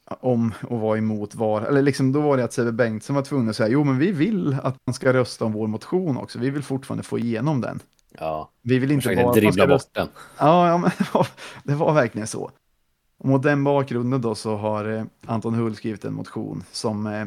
om 0.05 0.53
och 0.63 0.79
vara 0.79 0.97
emot 0.97 1.35
var, 1.35 1.61
eller 1.61 1.81
liksom 1.81 2.11
då 2.11 2.21
var 2.21 2.37
det 2.37 2.43
att 2.43 2.53
Sebbe 2.53 2.71
Bengtsson 2.71 3.15
var 3.15 3.23
tvungen 3.23 3.49
att 3.49 3.55
säga, 3.55 3.69
jo 3.69 3.83
men 3.83 3.97
vi 3.97 4.11
vill 4.11 4.57
att 4.63 4.75
man 4.85 4.93
ska 4.93 5.13
rösta 5.13 5.45
om 5.45 5.51
vår 5.51 5.67
motion 5.67 6.17
också, 6.17 6.39
vi 6.39 6.49
vill 6.49 6.63
fortfarande 6.63 7.03
få 7.03 7.19
igenom 7.19 7.61
den. 7.61 7.79
ja. 8.11 8.51
Vi 8.61 8.79
vill 8.79 8.91
inte 8.91 9.15
bara 9.15 9.33
dribbla 9.33 9.67
bort 9.67 9.93
den. 9.93 10.07
Ja, 10.39 10.67
ja 10.67 10.77
men 10.77 10.91
det 10.97 11.07
var, 11.13 11.27
det 11.63 11.75
var 11.75 11.93
verkligen 11.93 12.27
så. 12.27 12.51
Och 13.17 13.29
mot 13.29 13.43
den 13.43 13.63
bakgrunden 13.63 14.21
då 14.21 14.35
så 14.35 14.55
har 14.55 14.85
eh, 14.85 15.03
Anton 15.25 15.53
Hull 15.53 15.75
skrivit 15.75 16.05
en 16.05 16.13
motion 16.13 16.63
som 16.71 17.07
eh, 17.07 17.25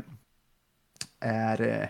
är, 1.21 1.61
eh, 1.61 1.89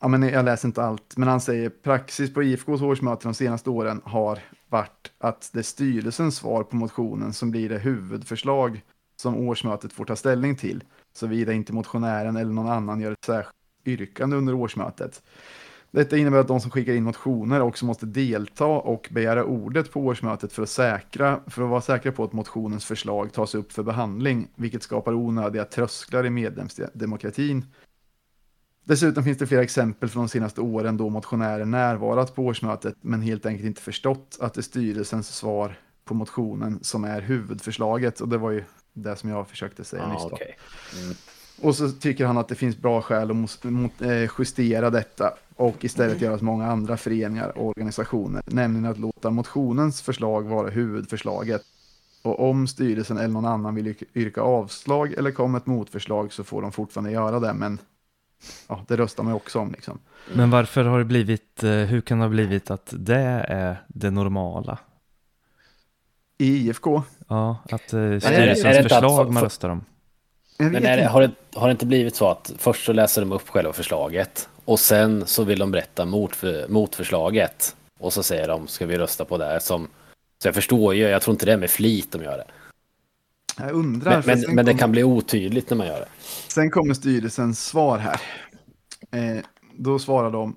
ja 0.00 0.08
men 0.08 0.22
jag 0.22 0.44
läser 0.44 0.68
inte 0.68 0.82
allt, 0.82 1.16
men 1.16 1.28
han 1.28 1.40
säger 1.40 1.68
praxis 1.68 2.34
på 2.34 2.42
IFKs 2.42 2.82
årsmöte 2.82 3.28
de 3.28 3.34
senaste 3.34 3.70
åren 3.70 4.00
har 4.04 4.38
varit 4.68 5.12
att 5.18 5.50
det 5.52 5.58
är 5.58 5.62
styrelsens 5.62 6.36
svar 6.36 6.62
på 6.62 6.76
motionen 6.76 7.32
som 7.32 7.50
blir 7.50 7.68
det 7.68 7.78
huvudförslag 7.78 8.82
som 9.16 9.36
årsmötet 9.48 9.92
får 9.92 10.04
ta 10.04 10.16
ställning 10.16 10.56
till, 10.56 10.84
såvida 11.12 11.52
inte 11.52 11.72
motionären 11.72 12.36
eller 12.36 12.52
någon 12.52 12.68
annan 12.68 13.00
gör 13.00 13.12
ett 13.12 13.24
särskilt 13.24 13.54
yrkande 13.84 14.36
under 14.36 14.54
årsmötet. 14.54 15.22
Detta 15.90 16.16
innebär 16.16 16.38
att 16.38 16.48
de 16.48 16.60
som 16.60 16.70
skickar 16.70 16.92
in 16.92 17.04
motioner 17.04 17.60
också 17.60 17.84
måste 17.86 18.06
delta 18.06 18.66
och 18.66 19.08
begära 19.10 19.44
ordet 19.44 19.92
på 19.92 20.00
årsmötet 20.00 20.52
för 20.52 20.62
att, 20.62 20.68
säkra, 20.68 21.40
för 21.46 21.62
att 21.62 21.68
vara 21.68 21.80
säkra 21.80 22.12
på 22.12 22.24
att 22.24 22.32
motionens 22.32 22.84
förslag 22.84 23.32
tas 23.32 23.54
upp 23.54 23.72
för 23.72 23.82
behandling, 23.82 24.48
vilket 24.54 24.82
skapar 24.82 25.14
onödiga 25.14 25.64
trösklar 25.64 26.26
i 26.26 26.30
medlemsdemokratin. 26.30 27.64
Dessutom 28.84 29.24
finns 29.24 29.38
det 29.38 29.46
flera 29.46 29.62
exempel 29.62 30.08
från 30.08 30.22
de 30.22 30.28
senaste 30.28 30.60
åren 30.60 30.96
då 30.96 31.08
motionärer 31.08 31.64
närvarat 31.64 32.34
på 32.34 32.42
årsmötet 32.42 32.96
men 33.00 33.22
helt 33.22 33.46
enkelt 33.46 33.66
inte 33.66 33.82
förstått 33.82 34.38
att 34.40 34.54
det 34.54 34.60
är 34.60 34.62
styrelsens 34.62 35.36
svar 35.36 35.78
på 36.04 36.14
motionen 36.14 36.78
som 36.82 37.04
är 37.04 37.20
huvudförslaget 37.20 38.20
och 38.20 38.28
det 38.28 38.38
var 38.38 38.50
ju 38.50 38.64
det 38.92 39.16
som 39.16 39.30
jag 39.30 39.48
försökte 39.48 39.84
säga 39.84 40.08
nyss. 40.08 40.22
Ja, 40.22 40.28
då. 40.28 40.34
okej. 40.34 40.58
Mm. 41.02 41.16
Och 41.62 41.74
så 41.74 41.88
tycker 41.90 42.26
han 42.26 42.38
att 42.38 42.48
det 42.48 42.54
finns 42.54 42.76
bra 42.76 43.02
skäl 43.02 43.30
att 43.30 44.02
eh, 44.02 44.30
justera 44.38 44.90
detta 44.90 45.34
och 45.56 45.84
istället 45.84 46.20
göra 46.20 46.38
som 46.38 46.46
många 46.46 46.66
andra 46.66 46.96
föreningar 46.96 47.58
och 47.58 47.66
organisationer, 47.68 48.42
nämligen 48.46 48.84
att 48.90 48.98
låta 48.98 49.30
motionens 49.30 50.02
förslag 50.02 50.42
vara 50.42 50.70
huvudförslaget. 50.70 51.62
Och 52.22 52.50
om 52.50 52.66
styrelsen 52.66 53.18
eller 53.18 53.28
någon 53.28 53.44
annan 53.46 53.74
vill 53.74 53.94
yrka- 54.14 54.40
avslag 54.40 55.12
eller 55.12 55.30
komma 55.30 55.58
ett 55.58 55.66
motförslag 55.66 56.32
så 56.32 56.44
får 56.44 56.62
de 56.62 56.72
fortfarande 56.72 57.10
göra 57.10 57.40
det, 57.40 57.54
men 57.54 57.78
ja, 58.68 58.84
det 58.88 58.96
röstar 58.96 59.22
man 59.24 59.32
ju 59.32 59.36
också 59.36 59.58
om 59.58 59.72
liksom. 59.72 59.98
Men 60.34 60.50
varför 60.50 60.84
har 60.84 60.98
det 60.98 61.04
blivit, 61.04 61.64
eh, 61.64 61.70
hur 61.70 62.00
kan 62.00 62.18
det 62.18 62.24
ha 62.24 62.30
blivit 62.30 62.70
att 62.70 62.94
det 62.98 63.44
är 63.48 63.82
det 63.88 64.10
normala? 64.10 64.78
I 66.38 66.46
IFK, 66.68 67.02
Ja, 67.28 67.56
att 67.70 67.92
eh, 67.92 68.18
styrelsens 68.18 68.76
förslag 68.88 69.26
för- 69.26 69.32
man 69.32 69.42
röstar 69.42 69.68
om. 69.68 69.84
Men 70.58 70.84
är 70.84 70.96
det, 70.96 71.04
har, 71.06 71.20
det, 71.20 71.30
har 71.54 71.68
det 71.68 71.72
inte 71.72 71.86
blivit 71.86 72.16
så 72.16 72.28
att 72.28 72.52
först 72.58 72.84
så 72.84 72.92
läser 72.92 73.20
de 73.22 73.32
upp 73.32 73.48
själva 73.48 73.72
förslaget 73.72 74.48
och 74.64 74.80
sen 74.80 75.26
så 75.26 75.44
vill 75.44 75.58
de 75.58 75.70
berätta 75.70 76.04
mot, 76.04 76.36
mot 76.68 76.94
förslaget 76.94 77.76
och 78.00 78.12
så 78.12 78.22
säger 78.22 78.48
de 78.48 78.66
ska 78.66 78.86
vi 78.86 78.98
rösta 78.98 79.24
på 79.24 79.38
det 79.38 79.44
här 79.44 79.58
som 79.58 79.88
så 80.42 80.48
jag 80.48 80.54
förstår 80.54 80.94
ju, 80.94 81.02
jag 81.02 81.22
tror 81.22 81.34
inte 81.34 81.46
det 81.46 81.52
är 81.52 81.56
med 81.56 81.70
flit 81.70 82.12
de 82.12 82.22
gör 82.22 82.36
det. 82.38 82.44
jag 83.58 83.72
undrar, 83.72 84.22
Men, 84.26 84.40
men, 84.40 84.54
men 84.54 84.64
det 84.64 84.72
kom- 84.72 84.78
kan 84.78 84.90
bli 84.92 85.04
otydligt 85.04 85.70
när 85.70 85.76
man 85.76 85.86
gör 85.86 86.00
det. 86.00 86.08
Sen 86.48 86.70
kommer 86.70 86.94
styrelsens 86.94 87.66
svar 87.66 87.98
här. 87.98 88.20
Eh, 89.10 89.44
då 89.74 89.98
svarar 89.98 90.30
de. 90.30 90.56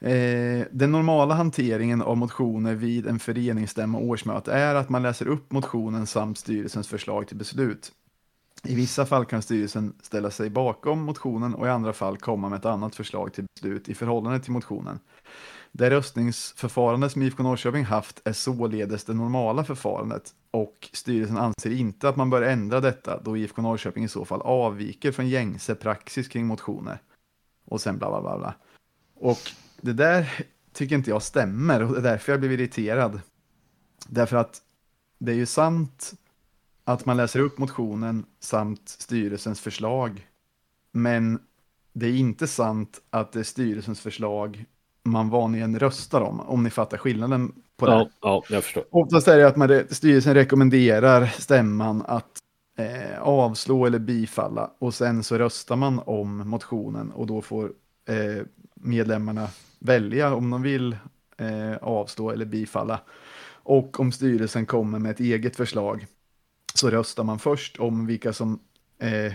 Eh, 0.00 0.66
den 0.70 0.92
normala 0.92 1.34
hanteringen 1.34 2.02
av 2.02 2.16
motioner 2.16 2.74
vid 2.74 3.06
en 3.06 3.18
föreningsstämma 3.18 3.98
och 3.98 4.04
årsmöte 4.04 4.52
är 4.52 4.74
att 4.74 4.88
man 4.88 5.02
läser 5.02 5.28
upp 5.28 5.52
motionen 5.52 6.06
samt 6.06 6.38
styrelsens 6.38 6.88
förslag 6.88 7.28
till 7.28 7.36
beslut. 7.36 7.92
I 8.66 8.74
vissa 8.74 9.06
fall 9.06 9.24
kan 9.24 9.42
styrelsen 9.42 9.94
ställa 10.02 10.30
sig 10.30 10.50
bakom 10.50 11.02
motionen 11.02 11.54
och 11.54 11.66
i 11.66 11.70
andra 11.70 11.92
fall 11.92 12.16
komma 12.16 12.48
med 12.48 12.58
ett 12.58 12.64
annat 12.64 12.94
förslag 12.94 13.32
till 13.32 13.44
beslut 13.54 13.88
i 13.88 13.94
förhållande 13.94 14.40
till 14.40 14.52
motionen. 14.52 14.98
Det 15.72 15.90
röstningsförfarande 15.90 17.10
som 17.10 17.22
IFK 17.22 17.42
Norrköping 17.42 17.84
haft 17.84 18.20
är 18.24 18.32
således 18.32 19.04
det 19.04 19.14
normala 19.14 19.64
förfarandet 19.64 20.34
och 20.50 20.88
styrelsen 20.92 21.38
anser 21.38 21.72
inte 21.72 22.08
att 22.08 22.16
man 22.16 22.30
bör 22.30 22.42
ändra 22.42 22.80
detta 22.80 23.20
då 23.20 23.36
IFK 23.36 23.62
Norrköping 23.62 24.04
i 24.04 24.08
så 24.08 24.24
fall 24.24 24.40
avviker 24.40 25.12
från 25.12 25.28
gängse 25.28 25.74
praxis 25.74 26.28
kring 26.28 26.46
motioner. 26.46 26.98
Och 27.64 27.80
sen 27.80 27.98
bla 27.98 28.10
bla 28.10 28.20
bla 28.20 28.38
bla. 28.38 28.54
Och 29.14 29.40
det 29.80 29.92
där 29.92 30.46
tycker 30.72 30.94
inte 30.94 31.10
jag 31.10 31.22
stämmer 31.22 31.82
och 31.82 31.92
det 31.92 31.98
är 31.98 32.02
därför 32.02 32.32
jag 32.32 32.40
blev 32.40 32.52
irriterad. 32.52 33.20
Därför 34.08 34.36
att 34.36 34.62
det 35.18 35.32
är 35.32 35.36
ju 35.36 35.46
sant 35.46 36.14
att 36.84 37.06
man 37.06 37.16
läser 37.16 37.40
upp 37.40 37.58
motionen 37.58 38.24
samt 38.40 38.88
styrelsens 38.88 39.60
förslag. 39.60 40.28
Men 40.92 41.38
det 41.92 42.06
är 42.06 42.16
inte 42.16 42.46
sant 42.46 43.00
att 43.10 43.32
det 43.32 43.38
är 43.38 43.44
styrelsens 43.44 44.00
förslag 44.00 44.64
man 45.02 45.28
vanligen 45.28 45.78
röstar 45.78 46.20
om, 46.20 46.40
om 46.40 46.62
ni 46.62 46.70
fattar 46.70 46.98
skillnaden 46.98 47.52
på 47.76 47.86
det. 47.86 47.92
Ja, 47.92 48.08
ja, 48.20 48.42
jag 48.48 48.64
förstår. 48.64 48.84
Oftast 48.90 49.28
är 49.28 49.38
det 49.38 49.46
att 49.46 49.56
man, 49.56 49.70
re- 49.70 49.92
styrelsen 49.94 50.34
rekommenderar 50.34 51.26
stämman 51.26 52.02
att 52.06 52.38
eh, 52.78 53.20
avslå 53.22 53.86
eller 53.86 53.98
bifalla 53.98 54.70
och 54.78 54.94
sen 54.94 55.22
så 55.22 55.38
röstar 55.38 55.76
man 55.76 55.98
om 56.06 56.48
motionen 56.48 57.10
och 57.10 57.26
då 57.26 57.42
får 57.42 57.64
eh, 58.08 58.44
medlemmarna 58.74 59.48
välja 59.78 60.34
om 60.34 60.50
de 60.50 60.62
vill 60.62 60.96
eh, 61.36 61.76
avstå 61.82 62.30
eller 62.30 62.44
bifalla. 62.44 63.00
Och 63.66 64.00
om 64.00 64.12
styrelsen 64.12 64.66
kommer 64.66 64.98
med 64.98 65.10
ett 65.10 65.20
eget 65.20 65.56
förslag 65.56 66.06
så 66.78 66.90
röstar 66.90 67.24
man 67.24 67.38
först 67.38 67.78
om 67.78 68.06
vilka 68.06 68.32
som, 68.32 68.60
eh, 68.98 69.32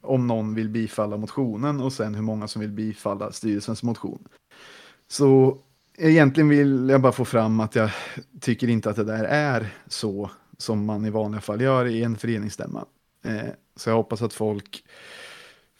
om 0.00 0.26
någon 0.26 0.54
vill 0.54 0.68
bifalla 0.68 1.16
motionen 1.16 1.80
och 1.80 1.92
sen 1.92 2.14
hur 2.14 2.22
många 2.22 2.48
som 2.48 2.60
vill 2.60 2.70
bifalla 2.70 3.32
styrelsens 3.32 3.82
motion. 3.82 4.28
Så 5.08 5.58
egentligen 5.98 6.48
vill 6.48 6.88
jag 6.88 7.00
bara 7.00 7.12
få 7.12 7.24
fram 7.24 7.60
att 7.60 7.74
jag 7.74 7.90
tycker 8.40 8.68
inte 8.68 8.90
att 8.90 8.96
det 8.96 9.04
där 9.04 9.24
är 9.24 9.74
så 9.86 10.30
som 10.58 10.84
man 10.84 11.06
i 11.06 11.10
vanliga 11.10 11.40
fall 11.40 11.60
gör 11.60 11.86
i 11.86 12.02
en 12.02 12.16
föreningsstämma. 12.16 12.84
Eh, 13.24 13.50
så 13.76 13.90
jag 13.90 13.96
hoppas 13.96 14.22
att 14.22 14.32
folk 14.32 14.84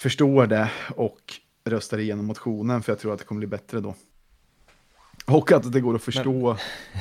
förstår 0.00 0.46
det 0.46 0.70
och 0.96 1.20
röstar 1.64 1.98
igenom 1.98 2.26
motionen 2.26 2.82
för 2.82 2.92
jag 2.92 2.98
tror 2.98 3.12
att 3.12 3.18
det 3.18 3.24
kommer 3.24 3.38
bli 3.38 3.46
bättre 3.46 3.80
då. 3.80 3.94
Och 5.30 5.52
att 5.52 5.72
det 5.72 5.80
går 5.80 5.94
att 5.94 6.02
förstå 6.02 6.50
att, 6.50 6.60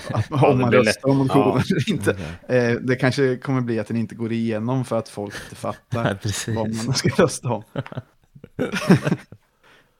Ja, 0.29 0.47
om 0.51 0.59
man 0.59 0.71
röstar 0.71 1.09
om 1.09 1.17
motionen 1.17 1.47
Ja. 1.47 1.63
eller 1.69 1.89
inte. 1.89 2.11
Okej. 2.43 2.57
Eh, 2.57 2.75
det 2.75 2.95
kanske 2.95 3.37
kommer 3.37 3.61
bli 3.61 3.79
att 3.79 3.87
den 3.87 3.97
inte 3.97 4.15
går 4.15 4.31
igenom 4.31 4.85
för 4.85 4.99
att 4.99 5.09
folk 5.09 5.35
inte 5.43 5.55
fattar 5.55 6.19
vad 6.55 6.85
man 6.85 6.95
ska 6.95 7.09
rösta 7.09 7.49
om. 7.49 7.63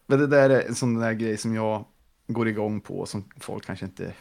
Men 0.08 0.20
det 0.20 0.28
där 0.28 0.50
är 0.50 0.68
en 0.68 0.76
sån 0.76 0.94
där 1.00 1.14
grej 1.14 1.38
som 1.38 1.56
jag 1.56 1.86
går 2.28 2.48
igång 2.48 2.82
på 2.82 3.06
som 3.06 3.30
folk 3.40 3.66
kanske 3.66 3.86
inte 3.86 4.14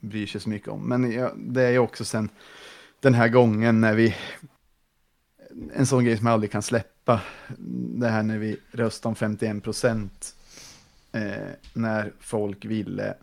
bryr 0.00 0.26
sig 0.26 0.40
så 0.40 0.48
mycket 0.48 0.68
om. 0.68 0.88
Men 0.88 1.12
jag, 1.12 1.32
det 1.36 1.62
är 1.62 1.70
ju 1.70 1.78
också 1.78 2.04
sen 2.04 2.28
den 3.00 3.14
här 3.14 3.28
gången 3.28 3.80
när 3.80 3.94
vi, 3.94 4.14
en 5.74 5.86
sån 5.86 6.04
grej 6.04 6.16
som 6.16 6.26
jag 6.26 6.34
aldrig 6.34 6.52
kan 6.52 6.62
släppa, 6.62 7.20
det 7.98 8.08
här 8.08 8.22
när 8.22 8.38
vi 8.38 8.56
röstade 8.72 9.08
om 9.08 9.14
51 9.14 9.62
procent, 9.62 10.34
eh, 11.12 11.48
när 11.74 12.12
folk 12.20 12.64
ville 12.64 13.14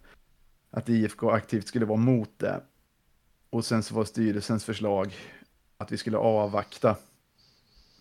att 0.70 0.90
IFK 0.90 1.30
aktivt 1.30 1.68
skulle 1.68 1.86
vara 1.86 2.00
mot 2.00 2.40
det. 2.40 2.62
Och 3.50 3.66
sen 3.66 3.84
så 3.84 3.96
var 3.96 4.06
styrelsens 4.06 4.66
förslag 4.66 5.16
att 5.78 5.92
vi 5.92 5.98
skulle 5.98 6.18
avvakta. 6.18 6.98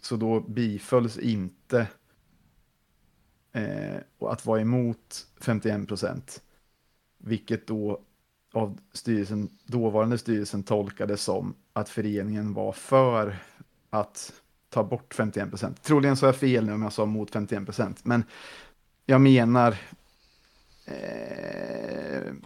Så 0.01 0.17
då 0.17 0.41
bifölls 0.41 1.19
inte 1.19 1.87
eh, 3.53 3.97
att 4.21 4.47
vara 4.47 4.61
emot 4.61 5.27
51 5.41 5.89
procent. 5.89 6.43
Vilket 7.19 7.67
då 7.67 8.01
av 8.53 8.79
styrelsen, 8.93 9.49
dåvarande 9.67 10.19
styrelsen 10.19 10.63
tolkades 10.63 11.23
som 11.23 11.55
att 11.73 11.89
föreningen 11.89 12.55
var 12.55 12.73
för 12.73 13.37
att 13.91 14.33
ta 14.69 14.85
bort 14.85 15.15
51 15.15 15.51
procent. 15.51 15.83
Troligen 15.83 16.17
sa 16.17 16.27
jag 16.27 16.37
fel 16.37 16.67
nu 16.67 16.73
om 16.73 16.83
jag 16.83 16.93
sa 16.93 17.07
mot 17.07 17.31
51 17.31 17.65
procent, 17.65 18.05
men 18.05 18.25
jag 19.07 19.21
menar 19.21 19.77
eh, 20.85 21.98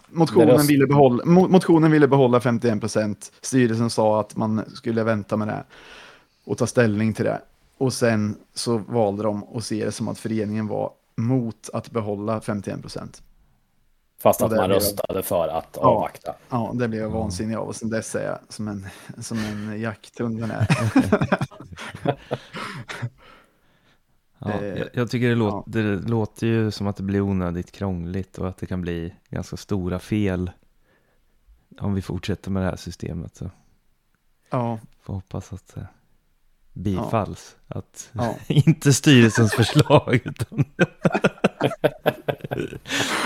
motionen, 0.09 0.67
ville 0.67 0.87
behålla, 0.87 1.25
mo- 1.25 1.49
motionen 1.49 1.91
ville 1.91 2.09
behålla 2.09 2.41
51 2.41 2.81
procent. 2.81 3.33
Styrelsen 3.41 3.91
sa 3.91 4.21
att 4.21 4.37
man 4.37 4.63
skulle 4.75 5.05
vänta 5.05 5.37
med 5.37 5.49
det 5.49 5.65
och 6.45 6.59
ta 6.59 6.67
ställning 6.67 7.15
till 7.15 7.25
det. 7.25 7.41
Och 7.79 7.93
sen 7.93 8.37
så 8.55 8.79
valde 8.79 9.23
de 9.23 9.45
att 9.57 9.65
se 9.65 9.85
det 9.85 9.93
som 9.93 10.09
att 10.09 10.19
föreningen 10.19 10.67
var 10.67 10.91
mot 11.17 11.71
att 11.73 11.91
behålla 11.91 12.41
51 12.41 12.81
procent. 12.81 13.23
Fast 14.23 14.43
att 14.43 14.51
man 14.51 14.69
röstade 14.71 15.23
för 15.23 15.49
att 15.49 15.69
Ja. 15.81 15.81
avvakta. 15.89 16.35
Ja, 16.51 16.71
det 16.75 16.89
blev 16.89 17.03
jag 17.03 17.11
vansinnig 17.11 17.57
av 17.57 17.69
och 17.69 17.77
sen 17.77 17.91
dess 17.91 18.15
är 18.15 18.25
jag 18.25 18.39
som 18.49 18.69
en, 18.69 18.87
som 19.21 19.39
en 19.39 19.81
jakthund. 19.81 20.45
Ja, 24.45 24.65
jag, 24.65 24.89
jag 24.93 25.11
tycker 25.11 25.29
det, 25.29 25.35
låt, 25.35 25.55
ja. 25.55 25.65
det 25.67 25.97
låter 25.97 26.47
ju 26.47 26.71
som 26.71 26.87
att 26.87 26.97
det 26.97 27.03
blir 27.03 27.21
onödigt 27.21 27.73
krångligt 27.73 28.39
och 28.39 28.49
att 28.49 28.59
det 28.59 28.67
kan 28.67 28.81
bli 28.81 29.15
ganska 29.31 29.57
stora 29.57 29.99
fel 29.99 30.51
om 31.81 31.95
vi 31.95 32.03
fortsätter 32.03 32.51
med 32.51 32.63
det 32.63 32.69
här 32.69 32.77
systemet. 32.77 33.37
Så 33.37 33.51
Ja, 34.51 34.79
får 35.03 35.15
hoppas 35.15 35.53
att 35.53 35.75
det 35.75 35.87
bifalls. 36.73 37.57
Att 37.69 38.11
ja. 38.13 38.37
inte 38.47 38.93
styrelsens 38.93 39.55
förslag 39.55 40.21
utan 40.25 40.65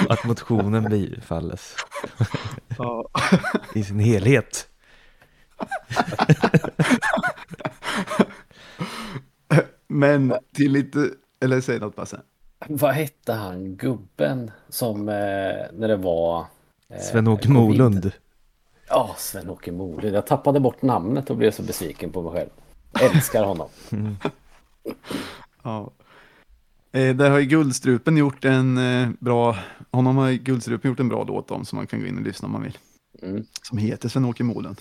att 0.09 0.25
motionen 0.25 0.85
bifalles 0.85 1.77
i 3.75 3.85
sin 3.85 3.99
helhet. 3.99 4.69
Men 9.87 10.35
till 10.55 10.73
lite, 10.73 11.11
eller 11.41 11.61
säg 11.61 11.79
något 11.79 11.97
Basse. 11.97 12.21
Vad 12.69 12.93
hette 12.95 13.33
han, 13.33 13.77
gubben 13.77 14.51
som 14.69 15.09
eh, 15.09 15.15
när 15.73 15.89
det 15.89 15.97
var... 15.97 16.47
eh, 16.89 17.01
Sven-Åke? 17.01 17.49
Molund. 17.49 18.13
Ja, 18.89 19.15
Sven-Åke 19.19 19.73
Molund. 19.73 20.15
Jag 20.17 20.27
tappade 20.27 20.61
bort 20.61 20.83
namnet 20.83 21.31
och 21.31 21.37
blev 21.37 21.51
så 21.51 21.63
besviken 21.63 22.13
på 22.13 22.23
mig 22.23 22.33
själv. 22.33 22.51
Älskar 23.01 23.45
honom. 23.45 23.69
Ja. 25.63 25.91
Eh, 26.93 27.17
där 27.17 27.31
har 27.31 27.39
ju 27.39 27.45
Guldstrupen 27.47 28.17
gjort 28.17 28.45
en 28.45 28.79
eh, 28.79 29.09
bra, 29.19 29.57
honom 29.91 30.17
har 30.17 30.33
Guldstrupen 30.33 30.91
gjort 30.91 31.01
en 31.01 31.09
bra 31.09 31.25
låt 31.25 31.51
om 31.51 31.65
som 31.65 31.77
man 31.77 31.87
kan 31.87 32.01
gå 32.01 32.07
in 32.07 32.17
och 32.17 32.23
lyssna 32.23 32.47
om 32.47 32.53
man 32.53 32.63
vill. 32.63 32.79
Mm. 33.23 33.45
Som 33.63 33.79
heter 33.79 34.09
Sven-Åke 34.09 34.45
Molund. 34.45 34.81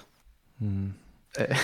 Mm. 0.61 0.93
Eh, 1.39 1.57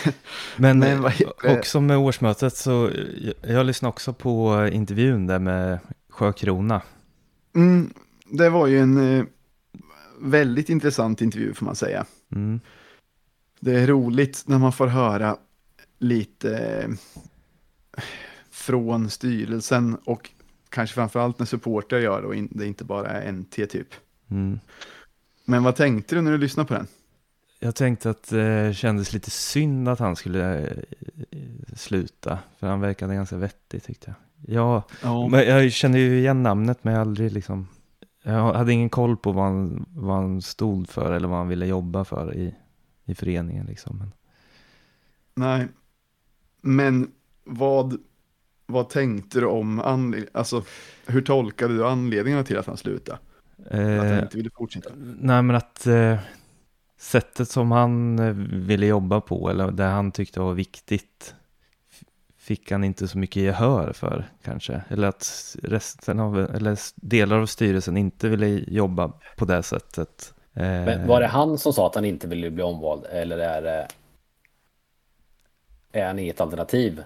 Men, 0.57 0.79
Men 0.79 1.01
det? 1.01 1.57
också 1.59 1.81
med 1.81 1.97
årsmötet 1.97 2.57
så, 2.57 2.91
jag, 3.21 3.51
jag 3.51 3.65
lyssnade 3.65 3.89
också 3.89 4.13
på 4.13 4.67
intervjun 4.71 5.27
där 5.27 5.39
med 5.39 5.79
Sjökrona. 6.09 6.81
Mm, 7.55 7.93
det 8.25 8.49
var 8.49 8.67
ju 8.67 8.79
en 8.79 9.17
eh, 9.17 9.25
väldigt 10.19 10.69
intressant 10.69 11.21
intervju 11.21 11.53
får 11.53 11.65
man 11.65 11.75
säga. 11.75 12.05
Mm. 12.31 12.59
Det 13.59 13.79
är 13.79 13.87
roligt 13.87 14.43
när 14.45 14.57
man 14.59 14.73
får 14.73 14.87
höra 14.87 15.37
lite 15.99 16.57
eh, 16.57 16.89
från 18.51 19.09
styrelsen 19.09 19.97
och 20.05 20.29
kanske 20.69 20.93
framförallt 20.93 21.39
när 21.39 21.45
supportrar 21.45 21.99
gör 21.99 22.21
det 22.21 22.27
och 22.27 22.35
det 22.49 22.65
inte 22.67 22.83
bara 22.83 23.09
är 23.09 23.31
NT 23.31 23.55
typ. 23.69 23.87
Mm. 24.31 24.59
Men 25.45 25.63
vad 25.63 25.75
tänkte 25.75 26.15
du 26.15 26.21
när 26.21 26.31
du 26.31 26.37
lyssnade 26.37 26.67
på 26.67 26.73
den? 26.73 26.87
Jag 27.63 27.75
tänkte 27.75 28.09
att 28.09 28.29
det 28.29 28.75
kändes 28.75 29.13
lite 29.13 29.31
synd 29.31 29.89
att 29.89 29.99
han 29.99 30.15
skulle 30.15 30.59
eh, 31.31 31.37
sluta, 31.75 32.39
för 32.59 32.67
han 32.67 32.81
verkade 32.81 33.15
ganska 33.15 33.37
vettig 33.37 33.83
tyckte 33.83 34.07
jag. 34.07 34.55
Ja, 34.55 34.83
Ja, 35.01 35.27
men 35.27 35.47
jag 35.47 35.71
kände 35.71 35.99
ju 35.99 36.19
igen 36.19 36.43
namnet 36.43 36.83
men 36.83 36.93
jag 36.93 37.01
aldrig 37.01 37.31
liksom, 37.31 37.67
jag 38.23 38.53
hade 38.53 38.73
ingen 38.73 38.89
koll 38.89 39.17
på 39.17 39.31
vad 39.31 39.43
han, 39.45 39.85
vad 39.95 40.15
han 40.15 40.41
stod 40.41 40.89
för 40.89 41.11
eller 41.11 41.27
vad 41.27 41.37
han 41.37 41.47
ville 41.47 41.65
jobba 41.65 42.05
för 42.05 42.35
i, 42.35 42.55
i 43.05 43.15
föreningen 43.15 43.65
liksom. 43.65 43.97
Men, 43.97 44.11
nej. 45.35 45.67
Men 46.61 47.11
vad, 47.43 47.97
vad 48.65 48.89
tänkte 48.89 49.39
du 49.39 49.45
om, 49.45 49.79
alltså 50.31 50.63
hur 51.05 51.21
tolkade 51.21 51.73
du 51.75 51.85
anledningarna 51.87 52.43
till 52.43 52.57
att 52.57 52.67
han 52.67 52.77
slutade? 52.77 53.19
Att 53.65 53.71
han 53.71 54.17
eh, 54.17 54.19
inte 54.19 54.37
ville 54.37 54.49
fortsätta? 54.57 54.89
Nej 55.19 55.41
men 55.41 55.55
att 55.55 55.87
eh, 55.87 56.19
sättet 57.01 57.49
som 57.49 57.71
han 57.71 58.19
eh, 58.19 58.33
ville 58.67 58.85
jobba 58.85 59.21
på 59.21 59.49
eller 59.49 59.71
det 59.71 59.83
han 59.83 60.11
tyckte 60.11 60.39
var 60.39 60.53
viktigt 60.53 61.35
fick 62.37 62.71
han 62.71 62.83
inte 62.83 63.07
så 63.07 63.17
mycket 63.17 63.43
gehör 63.43 63.93
för 63.93 64.29
kanske. 64.43 64.81
Eller 64.89 65.07
att 65.07 65.55
resten 65.63 66.19
av, 66.19 66.39
eller 66.39 66.77
delar 66.95 67.37
av 67.37 67.45
styrelsen 67.45 67.97
inte 67.97 68.29
ville 68.29 68.47
jobba 68.47 69.13
på 69.37 69.45
det 69.45 69.63
sättet. 69.63 70.33
Eh, 70.53 70.63
Men 70.63 71.07
var 71.07 71.21
det 71.21 71.27
han 71.27 71.57
som 71.57 71.73
sa 71.73 71.87
att 71.87 71.95
han 71.95 72.05
inte 72.05 72.27
ville 72.27 72.51
bli 72.51 72.63
omvald 72.63 73.05
eller 73.05 73.37
är 73.37 73.61
det... 73.61 73.87
Är 75.91 76.07
han 76.07 76.19
inget 76.19 76.41
alternativ? 76.41 77.03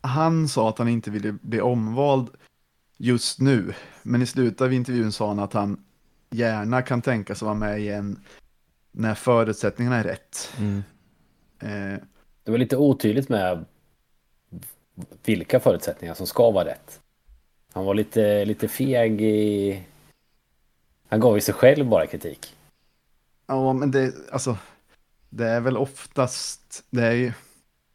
Han 0.00 0.48
sa 0.48 0.68
att 0.68 0.78
han 0.78 0.88
inte 0.88 1.10
ville 1.10 1.32
bli 1.32 1.60
omvald 1.60 2.28
just 2.96 3.40
nu, 3.40 3.74
men 4.02 4.22
i 4.22 4.26
slutet 4.26 4.60
av 4.60 4.72
intervjun 4.72 5.12
sa 5.12 5.28
han 5.28 5.38
att 5.38 5.52
han 5.52 5.84
gärna 6.30 6.82
kan 6.82 7.02
tänka 7.02 7.34
sig 7.34 7.46
vara 7.46 7.56
med 7.56 7.78
igen 7.80 8.18
när 8.98 9.14
förutsättningarna 9.14 9.96
är 9.96 10.04
rätt. 10.04 10.52
Mm, 10.58 10.82
Eh, 11.60 11.98
Det 12.44 12.50
var 12.50 12.58
lite 12.58 12.76
otydligt 12.76 13.28
med 13.28 13.64
vilka 15.24 15.60
förutsättningar 15.60 16.14
som 16.14 16.26
ska 16.26 16.50
vara 16.50 16.64
rätt. 16.64 17.00
Han 17.72 17.84
var 17.84 17.94
lite, 17.94 18.44
lite 18.44 18.68
feg 18.68 19.20
i... 19.22 19.82
Han 21.08 21.20
gav 21.20 21.34
ju 21.34 21.40
sig 21.40 21.54
själv 21.54 21.86
bara 21.88 22.06
kritik. 22.06 22.56
ja, 23.46 23.72
men 23.72 23.90
det, 23.90 24.14
alltså, 24.32 24.58
det 25.30 25.46
är 25.48 25.60
väl 25.60 25.76
oftast, 25.76 26.84
det 26.90 27.02
är 27.06 27.12
ju, 27.12 27.32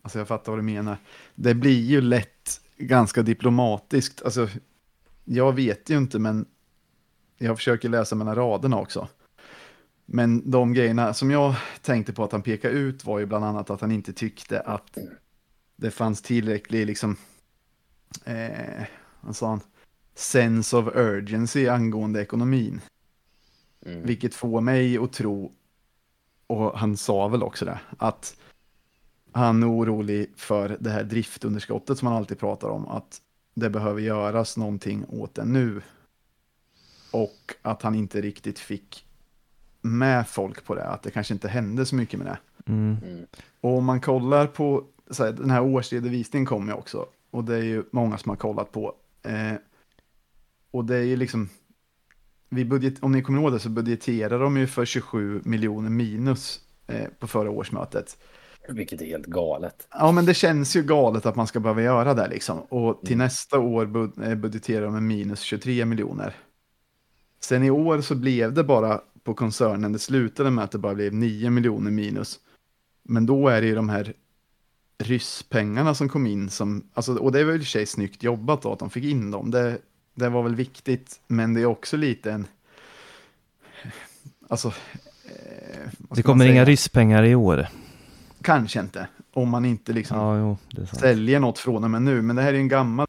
alltså 0.02 0.18
jag 0.20 0.28
fattar 0.28 0.52
vad 0.52 0.60
du 0.60 0.64
menar, 0.64 0.98
det 1.36 1.54
blir 1.54 1.82
ju 1.82 2.02
lätt 2.02 2.62
ganska 2.78 3.22
diplomatiskt. 3.22 4.22
Alltså, 4.24 4.50
jag 5.24 5.56
vet 5.56 5.90
ju 5.90 5.98
inte, 5.98 6.20
men 6.20 6.46
jag 7.38 7.58
försöker 7.58 7.90
läsa 7.90 8.16
mellan 8.16 8.36
raderna 8.36 8.80
också. 8.80 9.08
Men 10.06 10.52
de 10.52 10.74
grejerna 10.74 11.14
som 11.14 11.32
jag 11.32 11.56
tänkte 11.82 12.14
på 12.14 12.24
att 12.24 12.32
han 12.32 12.42
pekade 12.42 12.74
ut 12.74 13.06
var 13.06 13.20
ju 13.20 13.26
bland 13.26 13.46
annat 13.46 13.70
att 13.70 13.82
han 13.82 13.92
inte 13.92 14.14
tyckte 14.14 14.60
att 14.60 14.98
det 15.76 15.92
fanns 15.92 16.22
tillräcklig, 16.22 16.86
liksom, 16.86 17.16
eh, 18.26 18.84
vad 19.22 19.36
sa 19.36 19.50
han, 19.50 19.62
sense 20.16 20.78
of 20.78 20.96
urgency 20.96 21.68
angående 21.68 22.22
ekonomin. 22.22 22.82
Mm. 23.86 24.06
Vilket 24.06 24.36
får 24.36 24.62
mig 24.62 24.98
att 24.98 25.14
tro, 25.14 25.52
och 26.48 26.80
han 26.80 26.98
sa 26.98 27.28
väl 27.28 27.44
också 27.44 27.66
det, 27.66 27.80
att 27.98 28.38
han 29.32 29.64
är 29.64 29.72
orolig 29.72 30.32
för 30.36 30.78
det 30.80 30.90
här 30.90 31.04
driftunderskottet 31.04 31.98
som 31.98 32.08
han 32.08 32.18
alltid 32.18 32.40
pratar 32.40 32.68
om, 32.68 32.88
att 32.88 33.22
det 33.54 33.70
behöver 33.70 34.02
göras 34.02 34.58
någonting 34.58 35.06
åt 35.10 35.36
det 35.36 35.46
nu. 35.46 35.82
Och 37.12 37.56
att 37.62 37.82
han 37.82 37.96
inte 37.96 38.22
riktigt 38.22 38.60
fick 38.60 39.06
med 39.84 40.28
folk 40.28 40.66
på 40.66 40.76
det, 40.76 40.84
att 40.86 41.04
det 41.04 41.12
kanske 41.12 41.34
inte 41.34 41.48
hände 41.48 41.86
så 41.86 41.96
mycket 41.96 42.20
med 42.20 42.28
det. 42.28 42.38
Mm. 42.72 42.98
Mm. 43.06 43.26
Och 43.62 43.78
om 43.78 43.86
man 43.86 44.02
kollar 44.02 44.48
på, 44.48 44.84
så 45.10 45.26
här, 45.26 45.32
den 45.32 45.52
här 45.52 45.62
årsredovisningen 45.64 46.46
kommer 46.46 46.72
ju 46.74 46.78
också, 46.78 47.06
och 47.32 47.44
det 47.44 47.56
är 47.56 47.64
ju 47.64 47.84
många 47.92 48.18
som 48.18 48.30
har 48.30 48.36
kollat 48.38 48.72
på. 48.72 48.96
Eh, 49.24 49.54
och 50.72 50.86
det 50.86 50.96
är 50.98 51.02
ju 51.04 51.16
liksom, 51.16 51.50
vi 52.50 52.66
budget, 52.66 53.04
om 53.04 53.12
ni 53.12 53.22
kommer 53.22 53.42
ihåg 53.42 53.52
det 53.52 53.60
så 53.60 53.70
budgeterar 53.70 54.40
de 54.40 54.58
ju 54.58 54.68
för 54.68 54.86
27 54.86 55.42
miljoner 55.46 55.90
minus 55.90 56.60
eh, 56.88 57.08
på 57.20 57.28
förra 57.28 57.50
årsmötet. 57.52 58.18
Vilket 58.70 59.02
är 59.02 59.06
helt 59.06 59.26
galet. 59.26 59.88
Ja, 59.92 60.12
men 60.12 60.26
det 60.26 60.34
känns 60.34 60.76
ju 60.76 60.84
galet 60.84 61.26
att 61.26 61.36
man 61.36 61.48
ska 61.48 61.60
behöva 61.60 61.82
göra 61.82 62.14
det 62.14 62.28
liksom. 62.28 62.60
Och 62.60 63.02
till 63.02 63.14
Mm. 63.14 63.26
nästa 63.26 63.60
år 63.60 63.86
bud- 63.86 64.24
eh, 64.24 64.36
budgeterar 64.36 64.86
de 64.86 64.94
med 64.94 65.04
minus 65.04 65.40
23 65.40 65.86
miljoner. 65.86 66.36
Sen 67.40 67.64
i 67.64 67.70
år 67.70 68.02
så 68.02 68.16
blev 68.16 68.54
det 68.54 68.64
bara 68.64 69.02
på 69.24 69.34
koncernen, 69.34 69.92
det 69.94 70.00
slutade 70.00 70.52
med 70.52 70.64
att 70.64 70.72
det 70.72 70.78
bara 70.78 70.96
blev 70.96 71.14
9 71.14 71.50
miljoner 71.50 71.92
minus. 71.92 72.40
Men 73.04 73.26
då 73.26 73.48
är 73.48 73.62
det 73.62 73.68
ju 73.68 73.76
de 73.76 73.90
här 73.90 74.14
rysspengarna 74.98 75.96
som 75.96 76.10
kom 76.10 76.28
in 76.28 76.50
som, 76.50 76.84
alltså, 76.94 77.16
och 77.16 77.32
det 77.32 77.40
är 77.40 77.44
väl 77.46 77.62
i 77.62 77.66
sig 77.66 77.86
snyggt 77.86 78.24
jobbat 78.24 78.62
då 78.62 78.74
att 78.74 78.80
de 78.80 78.90
fick 78.90 79.04
in 79.04 79.32
dem. 79.32 79.52
Det, 79.52 79.78
det 80.16 80.30
var 80.30 80.44
väl 80.44 80.56
viktigt, 80.56 81.20
men 81.28 81.54
det 81.54 81.62
är 81.62 81.66
också 81.66 81.98
lite 81.98 82.32
en, 82.32 82.48
alltså, 84.48 84.68
eh, 85.26 85.90
Det 86.10 86.24
kommer 86.24 86.46
inga 86.46 86.66
rysspengar 86.66 87.24
i 87.24 87.36
år. 87.36 87.68
Kanske 88.42 88.80
inte, 88.80 89.08
om 89.34 89.50
man 89.50 89.66
inte 89.66 89.94
liksom 89.94 90.18
Ja, 90.18 90.38
jo, 90.38 90.86
säljer 91.00 91.40
något 91.40 91.60
från 91.60 91.84
och 91.84 91.92
med 91.92 92.02
nu, 92.02 92.22
men 92.22 92.36
det 92.36 92.42
här 92.42 92.54
är 92.54 92.58
en 92.58 92.68
gammal 92.68 93.08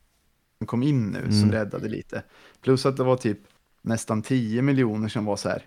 som 0.58 0.66
kom 0.66 0.82
in 0.82 1.06
nu 1.06 1.20
som 1.22 1.38
Mm. 1.38 1.52
räddade 1.52 1.88
lite. 1.88 2.22
Plus 2.60 2.86
att 2.86 2.96
det 2.96 3.04
var 3.04 3.16
typ 3.16 3.38
nästan 3.82 4.22
10 4.22 4.62
miljoner 4.62 5.08
som 5.08 5.24
var 5.24 5.36
så 5.36 5.48
här 5.48 5.62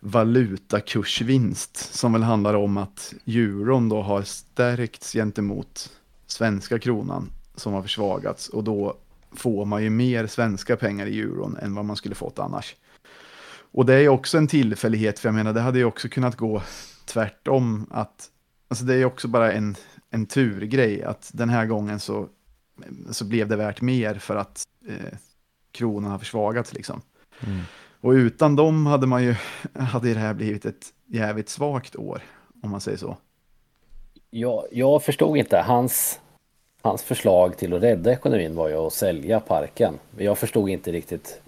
valutakursvinst 0.00 1.76
som 1.76 2.12
väl 2.12 2.22
handlar 2.22 2.54
om 2.54 2.76
att 2.76 3.14
euron 3.26 3.88
då 3.88 4.02
har 4.02 4.22
stärkts 4.22 5.12
gentemot 5.12 5.92
svenska 6.26 6.78
kronan 6.78 7.30
som 7.54 7.72
har 7.72 7.82
försvagats 7.82 8.48
och 8.48 8.64
då 8.64 8.96
får 9.32 9.64
man 9.64 9.82
ju 9.82 9.90
mer 9.90 10.26
svenska 10.26 10.76
pengar 10.76 11.06
i 11.06 11.20
euron 11.20 11.56
än 11.56 11.74
vad 11.74 11.84
man 11.84 11.96
skulle 11.96 12.14
fått 12.14 12.38
annars. 12.38 12.76
Och 13.72 13.86
det 13.86 13.94
är 13.94 14.00
ju 14.00 14.08
också 14.08 14.38
en 14.38 14.48
tillfällighet, 14.48 15.18
för 15.18 15.28
jag 15.28 15.34
menar 15.34 15.52
det 15.52 15.60
hade 15.60 15.78
ju 15.78 15.84
också 15.84 16.08
kunnat 16.08 16.36
gå 16.36 16.62
tvärtom 17.04 17.86
att, 17.90 18.30
alltså 18.68 18.84
det 18.84 18.94
är 18.94 18.98
ju 18.98 19.04
också 19.04 19.28
bara 19.28 19.52
en, 19.52 19.76
en 20.10 20.26
turgrej 20.26 21.02
att 21.02 21.30
den 21.34 21.48
här 21.48 21.66
gången 21.66 22.00
så, 22.00 22.28
så 23.10 23.24
blev 23.24 23.48
det 23.48 23.56
värt 23.56 23.80
mer 23.80 24.14
för 24.14 24.36
att 24.36 24.64
eh, 24.88 25.18
kronan 25.72 26.10
har 26.10 26.18
försvagats 26.18 26.74
liksom. 26.74 27.02
Mm. 27.40 27.60
Och 28.00 28.10
utan 28.10 28.56
dem 28.56 28.86
hade 28.86 29.06
man 29.06 29.24
ju, 29.24 29.34
hade 29.74 30.14
det 30.14 30.20
här 30.20 30.34
blivit 30.34 30.64
ett 30.64 30.86
jävligt 31.06 31.48
svagt 31.48 31.96
år, 31.96 32.22
om 32.62 32.70
man 32.70 32.80
säger 32.80 32.98
så. 32.98 33.16
Jag, 34.30 34.64
jag 34.72 35.02
förstod 35.02 35.36
inte. 35.36 35.58
Hans, 35.58 36.20
hans 36.82 37.02
förslag 37.02 37.56
till 37.56 37.74
att 37.74 37.82
rädda 37.82 38.12
ekonomin 38.12 38.54
var 38.54 38.68
ju 38.68 38.74
att 38.74 38.92
sälja 38.92 39.40
parken. 39.40 39.98
Men 40.10 40.24
jag 40.24 40.38
förstod 40.38 40.68
inte 40.68 40.92
riktigt 40.92 41.40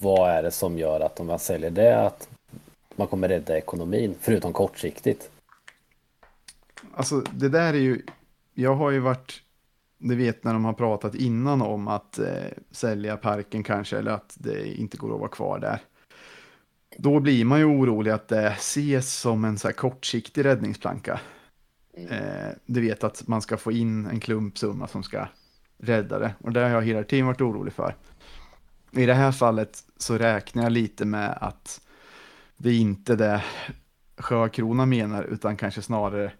vad 0.00 0.30
är 0.30 0.42
det 0.42 0.50
som 0.50 0.78
gör 0.78 1.00
att 1.00 1.20
om 1.20 1.26
man 1.26 1.38
säljer 1.38 1.70
det 1.70 2.06
att 2.06 2.28
man 2.96 3.06
kommer 3.06 3.28
rädda 3.28 3.58
ekonomin, 3.58 4.14
förutom 4.20 4.52
kortsiktigt. 4.52 5.30
Alltså 6.94 7.20
det 7.20 7.48
där 7.48 7.74
är 7.74 7.78
ju, 7.78 8.02
jag 8.54 8.74
har 8.74 8.90
ju 8.90 8.98
varit, 8.98 9.42
det 10.00 10.14
vet 10.14 10.44
när 10.44 10.52
de 10.52 10.64
har 10.64 10.72
pratat 10.72 11.14
innan 11.14 11.62
om 11.62 11.88
att 11.88 12.18
eh, 12.18 12.26
sälja 12.70 13.16
parken 13.16 13.62
kanske, 13.62 13.98
eller 13.98 14.10
att 14.10 14.36
det 14.38 14.80
inte 14.80 14.96
går 14.96 15.14
att 15.14 15.20
vara 15.20 15.30
kvar 15.30 15.58
där. 15.58 15.80
Då 16.98 17.20
blir 17.20 17.44
man 17.44 17.58
ju 17.58 17.64
orolig 17.64 18.10
att 18.10 18.28
det 18.28 18.46
ses 18.46 19.12
som 19.18 19.44
en 19.44 19.58
så 19.58 19.68
här 19.68 19.72
kortsiktig 19.72 20.44
räddningsplanka. 20.44 21.20
Eh, 21.96 22.48
du 22.66 22.80
vet 22.80 23.04
att 23.04 23.28
man 23.28 23.42
ska 23.42 23.56
få 23.56 23.72
in 23.72 24.06
en 24.06 24.20
klumpsumma 24.20 24.86
som 24.86 25.02
ska 25.02 25.28
rädda 25.78 26.18
det. 26.18 26.34
Och 26.40 26.52
det 26.52 26.60
har 26.60 26.68
jag 26.68 26.82
hela 26.82 27.04
tiden 27.04 27.26
varit 27.26 27.40
orolig 27.40 27.72
för. 27.72 27.94
I 28.90 29.06
det 29.06 29.14
här 29.14 29.32
fallet 29.32 29.78
så 29.96 30.18
räknar 30.18 30.62
jag 30.62 30.72
lite 30.72 31.04
med 31.04 31.38
att 31.40 31.80
det 32.56 32.70
är 32.70 32.78
inte 32.78 33.16
det 33.16 33.44
Sjökrona 34.16 34.86
menar, 34.86 35.22
utan 35.22 35.56
kanske 35.56 35.82
snarare 35.82 36.32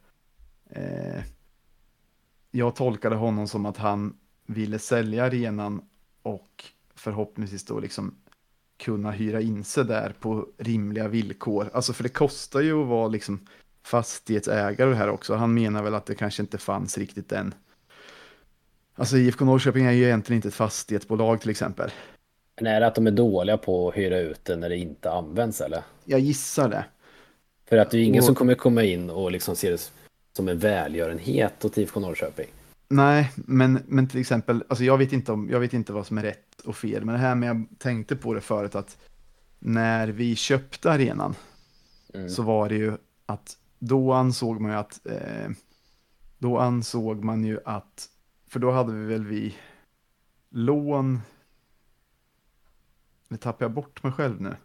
eh, 0.70 1.22
jag 2.50 2.76
tolkade 2.76 3.16
honom 3.16 3.48
som 3.48 3.66
att 3.66 3.76
han 3.76 4.16
ville 4.46 4.78
sälja 4.78 5.24
arenan 5.24 5.82
och 6.22 6.64
förhoppningsvis 6.94 7.64
då 7.64 7.80
liksom 7.80 8.14
kunna 8.76 9.10
hyra 9.10 9.40
in 9.40 9.64
sig 9.64 9.84
där 9.84 10.14
på 10.20 10.46
rimliga 10.58 11.08
villkor. 11.08 11.70
Alltså 11.72 11.92
för 11.92 12.02
det 12.02 12.08
kostar 12.08 12.60
ju 12.60 12.82
att 12.82 12.88
vara 12.88 13.08
liksom 13.08 13.46
fastighetsägare 13.82 14.94
här 14.94 15.08
också. 15.08 15.34
Han 15.34 15.54
menar 15.54 15.82
väl 15.82 15.94
att 15.94 16.06
det 16.06 16.14
kanske 16.14 16.42
inte 16.42 16.58
fanns 16.58 16.98
riktigt 16.98 17.32
än. 17.32 17.54
Alltså 18.94 19.16
IFK 19.16 19.44
Norrköping 19.44 19.84
är 19.84 19.92
ju 19.92 20.04
egentligen 20.04 20.36
inte 20.38 20.48
ett 20.48 20.54
fastighetsbolag 20.54 21.40
till 21.40 21.50
exempel. 21.50 21.90
Men 22.56 22.66
är 22.66 22.80
det 22.80 22.86
att 22.86 22.94
de 22.94 23.06
är 23.06 23.10
dåliga 23.10 23.56
på 23.56 23.88
att 23.88 23.96
hyra 23.96 24.18
ut 24.18 24.44
det 24.44 24.56
när 24.56 24.68
det 24.68 24.76
inte 24.76 25.10
används 25.12 25.60
eller? 25.60 25.82
Jag 26.04 26.20
gissar 26.20 26.68
det. 26.68 26.84
För 27.68 27.76
att 27.76 27.90
det 27.90 27.98
är 27.98 28.02
ingen 28.02 28.18
Och- 28.20 28.24
som 28.26 28.34
kommer 28.34 28.54
komma 28.54 28.82
in 28.82 29.10
och 29.10 29.30
liksom 29.32 29.56
se 29.56 29.70
det 29.70 29.92
som 30.32 30.48
en 30.48 30.58
välgörenhet 30.58 31.64
åt 31.64 31.78
IFK 31.78 32.00
Norrköping. 32.00 32.46
Nej, 32.88 33.32
men, 33.34 33.82
men 33.86 34.08
till 34.08 34.20
exempel, 34.20 34.64
alltså 34.68 34.84
jag 34.84 34.98
vet, 34.98 35.12
inte 35.12 35.32
om, 35.32 35.48
jag 35.50 35.60
vet 35.60 35.72
inte 35.72 35.92
vad 35.92 36.06
som 36.06 36.18
är 36.18 36.22
rätt 36.22 36.60
och 36.64 36.76
fel, 36.76 37.04
men 37.04 37.12
det 37.12 37.20
här 37.20 37.34
med 37.34 37.48
jag 37.48 37.66
tänkte 37.78 38.16
på 38.16 38.34
det 38.34 38.40
förut 38.40 38.74
att 38.74 38.98
när 39.58 40.08
vi 40.08 40.36
köpte 40.36 40.90
arenan 40.90 41.34
Mm. 42.14 42.28
så 42.28 42.42
var 42.42 42.68
det 42.68 42.74
ju 42.74 42.96
att 43.26 43.56
då 43.78 44.12
ansåg 44.12 44.60
man 44.60 44.70
ju 44.70 44.76
att 44.78 45.06
eh, 45.06 45.50
då 46.38 46.58
ansåg 46.58 47.24
man 47.24 47.44
ju 47.44 47.58
att 47.64 48.08
för 48.46 48.60
då 48.60 48.70
hade 48.70 48.92
vi 48.92 49.06
väl 49.06 49.24
vi 49.24 49.56
lån 50.50 51.20
nu 53.28 53.36
tappar 53.36 53.64
jag 53.64 53.72
bort 53.72 54.02
mig 54.02 54.12
själv 54.12 54.40
nu. 54.40 54.56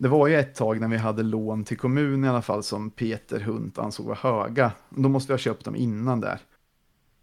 Det 0.00 0.08
var 0.08 0.26
ju 0.26 0.36
ett 0.36 0.54
tag 0.54 0.80
när 0.80 0.88
vi 0.88 0.96
hade 0.96 1.22
lån 1.22 1.64
till 1.64 1.78
kommunen 1.78 2.24
i 2.24 2.28
alla 2.28 2.42
fall 2.42 2.62
som 2.62 2.90
Peter 2.90 3.40
Hunt 3.40 3.78
ansåg 3.78 4.06
var 4.06 4.14
höga. 4.14 4.72
Då 4.88 5.08
måste 5.08 5.32
vi 5.32 5.32
ha 5.32 5.38
köpt 5.38 5.64
dem 5.64 5.76
innan 5.76 6.20
där. 6.20 6.40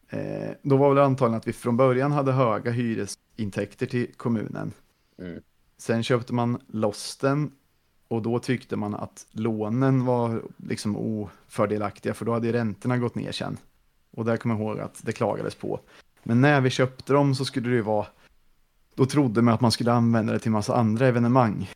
Eh, 0.10 0.52
då 0.62 0.78
var 0.78 0.94
väl 0.94 1.04
antagligen 1.04 1.38
att 1.38 1.48
vi 1.48 1.54
från 1.54 1.78
början 1.78 2.12
hade 2.12 2.32
höga 2.32 2.72
hyresintäkter 2.72 3.86
till 3.86 4.14
kommunen. 4.18 4.72
Mm. 5.20 5.42
Sen 5.78 6.04
köpte 6.04 6.34
man 6.34 6.62
loss 6.68 7.18
den 7.18 7.52
och 8.08 8.22
då 8.22 8.40
tyckte 8.40 8.76
man 8.76 8.96
att 8.96 9.28
lånen 9.32 10.06
var 10.06 10.44
liksom 10.58 10.98
ofördelaktiga 10.98 12.14
för 12.14 12.26
då 12.26 12.34
hade 12.34 12.54
räntorna 12.54 12.98
gått 12.98 13.16
ner 13.16 13.32
sen. 13.32 13.58
Och 14.12 14.26
där 14.26 14.38
kommer 14.38 14.56
jag 14.56 14.62
ihåg 14.62 14.80
att 14.80 15.02
det 15.04 15.12
klagades 15.12 15.56
på. 15.56 15.80
Men 16.24 16.42
när 16.42 16.62
vi 16.62 16.70
köpte 16.70 17.14
dem 17.14 17.36
så 17.36 17.46
skulle 17.46 17.70
det 17.70 17.76
ju 17.76 17.82
vara, 17.82 18.08
då 18.96 19.06
trodde 19.06 19.42
man 19.42 19.54
att 19.54 19.62
man 19.62 19.72
skulle 19.72 19.92
använda 19.92 20.34
det 20.34 20.40
till 20.40 20.52
massa 20.52 20.76
andra 20.76 21.08
evenemang. 21.08 21.70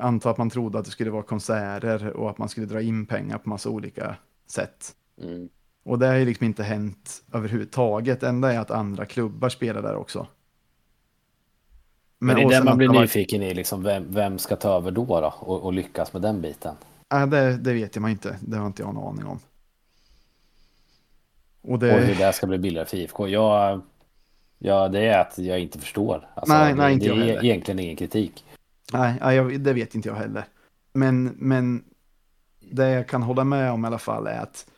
Antar 0.00 0.30
att 0.30 0.38
man 0.38 0.50
trodde 0.50 0.78
att 0.78 0.84
det 0.84 0.90
skulle 0.90 1.10
vara 1.10 1.22
konserter 1.22 2.12
och 2.12 2.30
att 2.30 2.38
man 2.38 2.48
skulle 2.48 2.66
dra 2.66 2.82
in 2.82 3.06
pengar 3.06 3.38
på 3.38 3.48
massa 3.48 3.70
olika 3.70 4.16
sätt. 4.46 4.94
Mm. 5.22 5.48
Och 5.82 5.98
det 5.98 6.06
har 6.06 6.14
ju 6.14 6.24
liksom 6.24 6.46
inte 6.46 6.62
hänt 6.62 7.22
överhuvudtaget. 7.32 8.22
Enda 8.22 8.52
är 8.52 8.58
att 8.58 8.70
andra 8.70 9.06
klubbar 9.06 9.48
spelar 9.48 9.82
där 9.82 9.94
också. 9.96 10.26
Men, 12.18 12.36
det 12.36 12.42
är 12.42 12.44
och 12.44 12.50
det 12.50 12.64
man 12.64 12.78
blir 12.78 12.88
nyfiken 12.88 13.42
i, 13.42 13.54
liksom, 13.54 13.82
vem, 13.82 14.04
vem 14.08 14.38
ska 14.38 14.56
ta 14.56 14.76
över 14.76 14.90
då, 14.90 15.04
då 15.20 15.34
och, 15.40 15.62
och 15.62 15.72
lyckas 15.72 16.12
med 16.12 16.22
den 16.22 16.40
biten? 16.40 16.74
Nej, 17.12 17.26
det, 17.26 17.56
det 17.56 17.72
vet 17.72 17.96
jag 17.96 18.02
man 18.02 18.10
inte. 18.10 18.36
Det 18.40 18.56
har 18.56 18.66
inte 18.66 18.82
jag 18.82 18.94
någon 18.94 19.08
aning 19.08 19.26
om. 19.26 19.38
Och 21.62 21.70
Och 21.70 21.78
det... 21.78 21.92
hur 21.92 22.14
det 22.14 22.32
ska 22.32 22.46
bli 22.46 22.58
billigare 22.58 22.86
för 22.86 22.96
IFK? 22.96 23.28
Jag, 23.28 23.80
ja, 24.58 24.88
det 24.88 25.00
är 25.00 25.20
att 25.20 25.38
jag 25.38 25.60
inte 25.60 25.78
förstår. 25.78 26.28
Alltså, 26.34 26.54
Nej, 26.54 26.72
det, 26.72 26.78
nej, 26.78 26.92
inte 26.92 27.06
det 27.06 27.30
är 27.30 27.44
egentligen 27.44 27.78
ingen 27.78 27.96
kritik. 27.96 28.44
Nej, 28.92 29.18
jag, 29.20 29.60
det 29.60 29.72
vet 29.72 29.94
inte 29.94 30.08
jag 30.08 30.16
heller. 30.16 30.44
Men, 30.92 31.24
men 31.24 31.84
det 32.60 32.90
jag 32.90 33.08
kan 33.08 33.22
hålla 33.22 33.44
med 33.44 33.72
om 33.72 33.84
i 33.84 33.86
alla 33.86 33.98
fall 33.98 34.26
är 34.26 34.40
att 34.40 34.70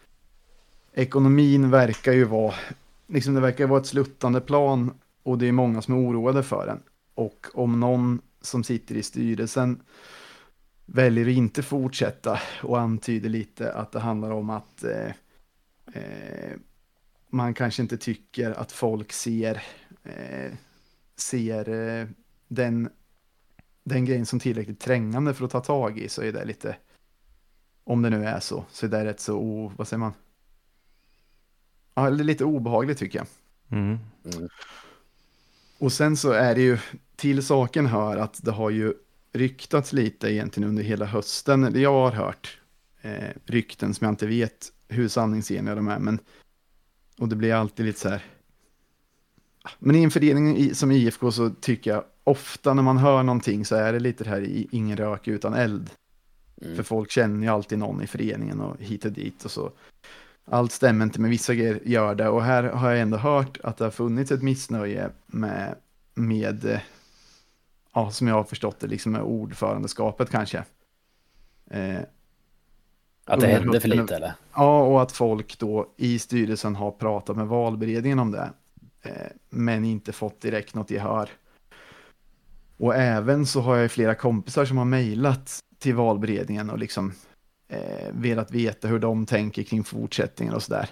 ekonomin 0.93 1.71
verkar 1.71 2.13
ju 2.13 2.25
vara, 2.25 2.55
liksom 3.07 3.35
det 3.35 3.41
verkar 3.41 3.67
vara 3.67 3.81
ett 3.81 3.87
sluttande 3.87 4.41
plan 4.41 4.95
och 5.23 5.39
det 5.39 5.49
är 5.49 5.53
många 5.53 5.83
som 5.83 5.95
är 5.95 5.99
oroade 5.99 6.43
för 6.43 6.67
den. 6.67 6.83
Och 7.15 7.47
om 7.55 7.81
någon 7.81 8.21
som 8.41 8.65
sitter 8.65 8.95
i 8.95 9.03
styrelsen 9.03 9.83
väljer 10.87 11.27
att 11.27 11.33
inte 11.33 11.63
fortsätta 11.63 12.41
och 12.63 12.81
antyder 12.81 13.29
lite 13.29 13.73
att 13.73 13.93
det 13.93 14.01
handlar 14.01 14.31
om 14.31 14.51
att 14.51 14.85
eh, 14.85 15.11
eh, 15.95 16.57
man 17.31 17.55
kanske 17.55 17.83
inte 17.83 17.97
tycker 17.97 18.51
att 18.51 18.73
folk 18.73 19.13
ser, 19.13 19.63
eh, 20.03 20.53
ser 21.17 21.69
eh, 21.69 22.07
den, 22.49 22.91
den 23.85 24.05
grejen 24.05 24.27
som 24.27 24.41
tillräckligt 24.41 24.81
trängande 24.81 25.35
för 25.35 25.45
att 25.45 25.51
ta 25.51 25.61
tag 25.61 25.99
i 25.99 26.09
så 26.09 26.23
är 26.23 26.33
det 26.33 26.45
lite, 26.45 26.77
om 27.85 28.03
det 28.03 28.11
nu 28.11 28.25
är 28.25 28.41
så, 28.41 28.65
så 28.71 28.87
är 28.87 28.91
det 28.91 29.05
rätt 29.05 29.21
så, 29.21 29.37
o, 29.37 29.73
vad 29.77 29.89
säger 29.89 29.99
man? 29.99 30.13
Ja, 31.95 32.11
det 32.11 32.23
är 32.23 32.25
lite 32.25 32.45
obehagligt 32.45 32.99
tycker 32.99 33.19
jag. 33.19 33.27
Mm. 33.79 33.99
Mm. 34.35 34.49
Och 35.79 35.93
sen 35.93 36.17
så 36.17 36.31
är 36.31 36.55
det 36.55 36.63
ju, 36.63 36.79
till 37.17 37.47
saken 37.47 37.87
hör 37.87 38.17
att 38.17 38.45
det 38.45 38.51
har 38.51 38.71
ju 38.71 38.95
ryktats 39.33 39.93
lite 39.93 40.33
egentligen 40.33 40.69
under 40.69 40.83
hela 40.83 41.07
hösten. 41.07 41.81
Jag 41.81 41.93
har 41.93 42.11
hört 42.11 42.61
eh, 43.01 43.29
rykten 43.45 43.95
som 43.95 44.05
jag 44.05 44.13
inte 44.13 44.27
vet 44.27 44.73
hur 44.89 45.09
sanningsenliga 45.09 45.75
de 45.75 45.89
är, 45.89 45.99
men 45.99 46.19
och 47.19 47.29
det 47.29 47.37
blir 47.37 47.55
alltid 47.55 47.87
lite 47.87 48.01
så 48.01 48.09
här. 48.09 48.25
Men 49.79 49.97
i 49.97 50.03
en 50.03 50.11
förening 50.11 50.75
som 50.75 50.93
IFK 50.93 51.33
så 51.33 51.51
tycker 51.51 51.91
jag 51.91 52.05
ofta 52.25 52.75
när 52.75 52.83
man 52.83 52.99
hör 52.99 53.23
någonting 53.23 53.65
så 53.65 53.75
är 53.77 53.93
det 53.93 54.01
lite 54.01 54.25
det 54.25 54.31
här 54.31 54.41
i 54.41 54.69
ingen 54.71 54.97
rök 54.97 55.29
utan 55.29 55.55
eld. 55.55 55.91
Mm. 56.63 56.77
För 56.77 56.83
folk 56.83 57.11
känner 57.11 57.47
ju 57.47 57.53
alltid 57.53 57.79
någon 57.79 58.03
i 58.03 58.07
föreningen 58.07 58.61
och 58.61 58.77
hit 58.79 59.05
och 59.05 59.13
dit 59.13 59.45
och 59.45 59.51
så. 59.51 59.73
Allt 60.45 60.73
stämmer 60.73 61.05
inte, 61.05 61.21
men 61.21 61.31
vissa 61.31 61.55
grejer 61.55 61.81
gör 61.85 62.15
det. 62.15 62.29
Och 62.29 62.43
här 62.43 62.63
har 62.63 62.91
jag 62.91 63.01
ändå 63.01 63.17
hört 63.17 63.59
att 63.63 63.77
det 63.77 63.85
har 63.85 63.91
funnits 63.91 64.31
ett 64.31 64.43
missnöje 64.43 65.11
med, 65.27 65.75
med 66.15 66.65
eh, 66.65 66.81
ja, 67.95 68.11
som 68.11 68.29
jag 68.29 68.35
har 68.35 68.45
förstått 68.45 68.81
det, 68.81 68.87
liksom 68.87 69.13
med 69.13 69.23
ordförandeskapet 69.23 70.31
kanske. 70.31 70.65
Eh, 71.71 71.99
Att 73.25 73.41
det 73.41 73.47
hände 73.47 73.81
för 73.81 73.89
lite 73.89 74.17
eller? 74.17 74.33
Ja, 74.55 74.83
och 74.83 75.03
att 75.03 75.13
folk 75.13 75.59
då 75.59 75.93
i 75.97 76.19
styrelsen 76.19 76.77
har 76.77 76.91
pratat 76.91 77.37
med 77.37 77.47
valberedningen 77.47 78.19
om 78.19 78.31
det, 78.31 78.51
eh, 79.03 79.27
men 79.51 79.85
inte 79.85 80.13
fått 80.13 80.41
direkt 80.41 80.75
något 80.75 80.91
gehör. 80.91 81.31
Och 82.83 82.95
även 82.97 83.47
så 83.47 83.61
har 83.61 83.77
jag 83.77 83.91
flera 83.91 84.15
kompisar 84.15 84.65
som 84.65 84.79
har 84.79 84.85
mejlat 84.85 85.61
till 85.79 85.95
valberedningen 85.95 86.71
och 86.71 86.79
liksom 86.79 87.13
eh, 87.69 88.13
velat 88.13 88.51
veta 88.51 88.89
hur 88.89 88.99
de 88.99 89.27
tänker 89.27 89.63
kring 89.63 89.85
fortsättningen 89.85 90.55
och 90.55 90.63
sådär. 90.63 90.91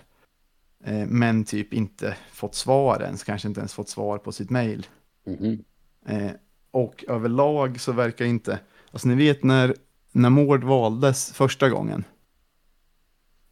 Eh, 0.84 1.06
men 1.06 1.44
typ 1.44 1.72
inte 1.72 2.16
fått 2.32 2.54
svar 2.54 3.02
ens, 3.02 3.24
kanske 3.24 3.48
inte 3.48 3.60
ens 3.60 3.74
fått 3.74 3.88
svar 3.88 4.18
på 4.18 4.32
sitt 4.32 4.50
mejl. 4.50 4.86
Mhm. 5.26 5.64
Eh, 6.06 6.30
och 6.70 7.04
överlag 7.08 7.80
så 7.80 7.92
verkar 7.92 8.24
inte, 8.24 8.58
alltså 8.90 9.08
ni 9.08 9.14
vet 9.14 9.44
när, 9.44 9.74
när 10.12 10.30
Mård 10.30 10.64
valdes 10.64 11.32
första 11.32 11.70
gången, 11.70 12.04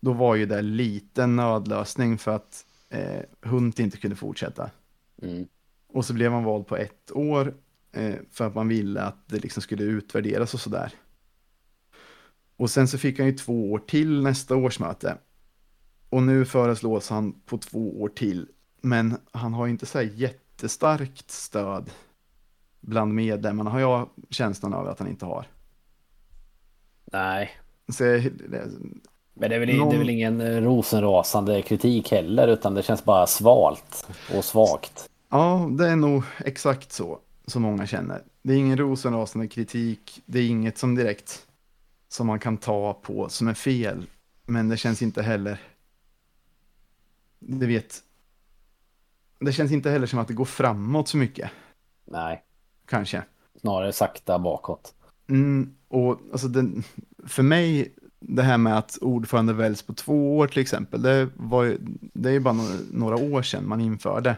då 0.00 0.12
var 0.12 0.34
ju 0.34 0.46
det 0.46 0.62
liten 0.62 1.36
nödlösning 1.36 2.18
för 2.18 2.30
att 2.30 2.66
eh, 2.88 3.22
Hunt 3.42 3.78
inte 3.78 3.96
kunde 3.96 4.16
fortsätta. 4.16 4.70
Mm. 5.22 5.46
Och 5.88 6.04
så 6.04 6.12
blev 6.12 6.32
han 6.32 6.44
vald 6.44 6.66
på 6.66 6.76
ett 6.76 7.10
år 7.12 7.54
för 8.32 8.46
att 8.46 8.54
man 8.54 8.68
ville 8.68 9.02
att 9.02 9.28
det 9.28 9.38
liksom 9.38 9.62
skulle 9.62 9.82
utvärderas 9.82 10.54
och 10.54 10.60
sådär. 10.60 10.92
Och 12.56 12.70
sen 12.70 12.88
så 12.88 12.98
fick 12.98 13.18
han 13.18 13.26
ju 13.26 13.32
två 13.32 13.72
år 13.72 13.78
till 13.78 14.22
nästa 14.22 14.56
årsmöte. 14.56 15.18
Och 16.08 16.22
nu 16.22 16.44
föreslås 16.44 17.10
han 17.10 17.32
på 17.32 17.58
två 17.58 18.02
år 18.02 18.08
till. 18.08 18.48
Men 18.80 19.16
han 19.32 19.54
har 19.54 19.66
ju 19.66 19.72
inte 19.72 19.86
så 19.86 19.98
här 19.98 20.10
jättestarkt 20.14 21.30
stöd 21.30 21.90
bland 22.80 23.14
medlemmarna 23.14 23.70
har 23.70 23.80
jag 23.80 24.08
känslan 24.30 24.74
av 24.74 24.88
att 24.88 24.98
han 24.98 25.08
inte 25.08 25.26
har. 25.26 25.46
Nej, 27.12 27.50
Så 27.88 28.04
jag, 28.04 28.22
men 29.34 29.50
det 29.50 29.56
är, 29.56 29.60
väl, 29.60 29.76
Någon- 29.76 29.88
det 29.90 29.94
är 29.96 29.98
väl 29.98 30.10
ingen 30.10 30.40
eh, 30.40 30.60
rosenrasande 30.62 31.62
kritik 31.62 32.10
heller 32.10 32.48
utan 32.48 32.74
det 32.74 32.82
känns 32.82 33.04
bara 33.04 33.26
svalt 33.26 34.08
och 34.36 34.44
svagt. 34.44 35.10
Ja, 35.28 35.68
det 35.78 35.88
är 35.88 35.96
nog 35.96 36.22
exakt 36.38 36.92
så 36.92 37.18
som 37.48 37.62
många 37.62 37.86
känner. 37.86 38.22
Det 38.42 38.52
är 38.52 38.56
ingen 38.56 38.78
rosenrasande 38.78 39.48
kritik, 39.48 40.22
det 40.26 40.38
är 40.38 40.46
inget 40.48 40.78
som 40.78 40.94
direkt 40.94 41.46
som 42.08 42.26
man 42.26 42.38
kan 42.38 42.56
ta 42.56 42.94
på 42.94 43.28
som 43.28 43.48
är 43.48 43.54
fel, 43.54 44.06
men 44.46 44.68
det 44.68 44.76
känns 44.76 45.02
inte 45.02 45.22
heller, 45.22 45.60
du 47.38 47.66
vet, 47.66 48.02
det 49.40 49.52
känns 49.52 49.72
inte 49.72 49.90
heller 49.90 50.06
som 50.06 50.18
att 50.18 50.28
det 50.28 50.34
går 50.34 50.44
framåt 50.44 51.08
så 51.08 51.16
mycket, 51.16 51.50
Nej, 52.04 52.44
kanske. 52.86 53.22
snarare 53.60 53.92
sakta 53.92 54.38
bakåt. 54.38 54.94
Mm, 55.28 55.74
och 55.88 56.20
alltså 56.32 56.48
den, 56.48 56.82
för 57.26 57.42
mig, 57.42 57.94
det 58.20 58.42
här 58.42 58.58
med 58.58 58.78
att 58.78 58.98
ordförande 59.00 59.52
väljs 59.52 59.82
på 59.82 59.94
två 59.94 60.38
år 60.38 60.46
till 60.48 60.62
exempel, 60.62 61.02
det, 61.02 61.28
var, 61.36 61.64
ju- 61.64 61.78
det 62.12 62.28
är 62.28 62.32
ju 62.32 62.40
bara 62.40 62.54
några, 62.54 62.74
några 62.92 63.16
år 63.16 63.42
sedan 63.42 63.68
man 63.68 63.80
införde. 63.80 64.36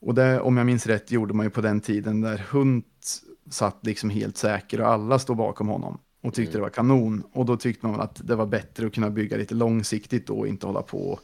Och 0.00 0.14
det, 0.14 0.40
om 0.40 0.56
jag 0.56 0.66
minns 0.66 0.86
rätt, 0.86 1.10
gjorde 1.10 1.34
man 1.34 1.46
ju 1.46 1.50
på 1.50 1.60
den 1.60 1.80
tiden 1.80 2.20
där 2.20 2.46
Hunt 2.50 3.22
satt 3.50 3.86
liksom 3.86 4.10
helt 4.10 4.36
säker 4.36 4.80
och 4.80 4.88
alla 4.88 5.18
stod 5.18 5.36
bakom 5.36 5.68
honom 5.68 6.00
och 6.22 6.34
tyckte 6.34 6.50
Mm. 6.50 6.58
det 6.58 6.62
var 6.62 6.70
kanon. 6.70 7.22
Och 7.32 7.46
då 7.46 7.56
tyckte 7.56 7.86
man 7.86 8.00
att 8.00 8.20
det 8.24 8.34
var 8.34 8.46
bättre 8.46 8.86
att 8.86 8.94
kunna 8.94 9.10
bygga 9.10 9.36
lite 9.36 9.54
långsiktigt 9.54 10.26
då 10.26 10.38
och 10.38 10.48
inte 10.48 10.66
hålla 10.66 10.82
på 10.82 11.10
och 11.10 11.20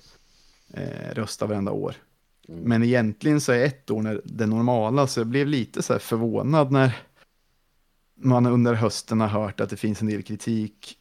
eh, 0.78 1.14
rösta 1.14 1.46
varenda 1.46 1.72
år. 1.72 1.94
Mm. 2.48 2.60
Men 2.60 2.82
egentligen 2.82 3.40
så 3.40 3.52
är 3.52 3.64
ett 3.64 3.90
år 3.90 4.02
när 4.02 4.20
det 4.24 4.46
normala, 4.46 5.06
så 5.06 5.20
jag 5.20 5.26
blev 5.26 5.46
lite 5.46 5.82
så 5.82 5.92
här 5.92 6.00
förvånad 6.00 6.72
när 6.72 6.96
man 8.16 8.46
under 8.46 8.74
hösten 8.74 9.20
har 9.20 9.28
hört 9.28 9.60
att 9.60 9.70
det 9.70 9.76
finns 9.76 10.02
en 10.02 10.08
del 10.08 10.22
kritik, 10.22 10.98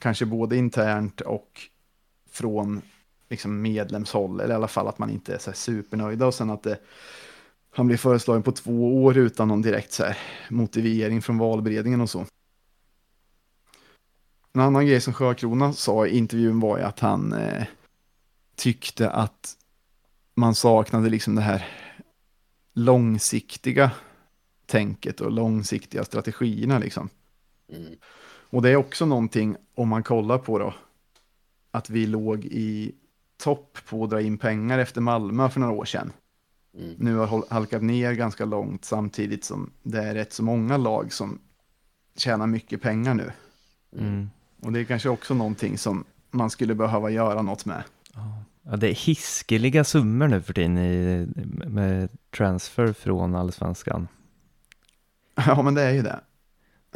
kanske 0.00 0.26
både 0.26 0.56
internt 0.56 1.20
och 1.20 1.60
från 2.30 2.82
liksom 3.32 3.62
medlemshåll, 3.62 4.40
eller 4.40 4.54
i 4.54 4.56
alla 4.56 4.68
fall 4.68 4.88
att 4.88 4.98
man 4.98 5.10
inte 5.10 5.34
är 5.34 5.38
så 5.38 5.50
här 5.50 5.56
supernöjda 5.56 6.26
och 6.26 6.34
sen 6.34 6.50
att 6.50 6.62
det, 6.62 6.78
han 7.70 7.86
blir 7.86 7.96
föreslagen 7.96 8.42
på 8.42 8.52
två 8.52 9.04
år 9.04 9.16
utan 9.16 9.48
någon 9.48 9.62
direkt 9.62 9.92
så 9.92 10.04
här 10.04 10.18
motivering 10.50 11.22
från 11.22 11.38
valberedningen 11.38 12.00
och 12.00 12.10
så. 12.10 12.26
En 14.52 14.60
annan 14.60 14.86
grej 14.86 15.00
som 15.00 15.14
Sjökrona 15.14 15.72
sa 15.72 16.06
i 16.06 16.16
intervjun 16.16 16.60
var 16.60 16.78
ju 16.78 16.84
att 16.84 17.00
han 17.00 17.32
eh, 17.32 17.64
tyckte 18.56 19.10
att 19.10 19.56
man 20.34 20.54
saknade 20.54 21.08
liksom 21.08 21.34
det 21.34 21.42
här 21.42 21.68
långsiktiga 22.74 23.90
tänket 24.66 25.20
och 25.20 25.30
långsiktiga 25.30 26.04
strategierna 26.04 26.78
liksom. 26.78 27.08
Mm. 27.68 27.94
Och 28.50 28.62
det 28.62 28.70
är 28.70 28.76
också 28.76 29.06
någonting 29.06 29.56
om 29.74 29.88
man 29.88 30.02
kollar 30.02 30.38
på 30.38 30.58
då 30.58 30.74
att 31.72 31.90
vi 31.90 32.06
låg 32.06 32.44
i 32.44 32.94
topp 33.42 33.78
på 33.88 34.04
att 34.04 34.10
dra 34.10 34.20
in 34.20 34.38
pengar 34.38 34.78
efter 34.78 35.00
Malmö 35.00 35.48
för 35.48 35.60
några 35.60 35.72
år 35.72 35.84
sedan. 35.84 36.12
Mm. 36.78 36.94
Nu 36.98 37.16
har 37.16 37.44
halkat 37.50 37.82
ner 37.82 38.12
ganska 38.12 38.44
långt 38.44 38.84
samtidigt 38.84 39.44
som 39.44 39.70
det 39.82 40.02
är 40.02 40.14
rätt 40.14 40.32
så 40.32 40.42
många 40.42 40.76
lag 40.76 41.12
som 41.12 41.38
tjänar 42.16 42.46
mycket 42.46 42.82
pengar 42.82 43.14
nu. 43.14 43.32
Mm. 43.98 44.30
Och 44.60 44.72
det 44.72 44.80
är 44.80 44.84
kanske 44.84 45.08
också 45.08 45.34
någonting 45.34 45.78
som 45.78 46.04
man 46.30 46.50
skulle 46.50 46.74
behöva 46.74 47.10
göra 47.10 47.42
något 47.42 47.64
med. 47.64 47.82
Ja, 48.64 48.76
det 48.76 48.88
är 48.88 48.94
hiskeliga 48.94 49.84
summor 49.84 50.28
nu 50.28 50.42
för 50.42 50.52
tiden 50.52 50.78
i, 50.78 51.26
med 51.66 52.08
transfer 52.36 52.92
från 52.92 53.34
allsvenskan. 53.34 54.08
Ja, 55.46 55.62
men 55.62 55.74
det 55.74 55.82
är 55.82 55.92
ju 55.92 56.02
det. 56.02 56.20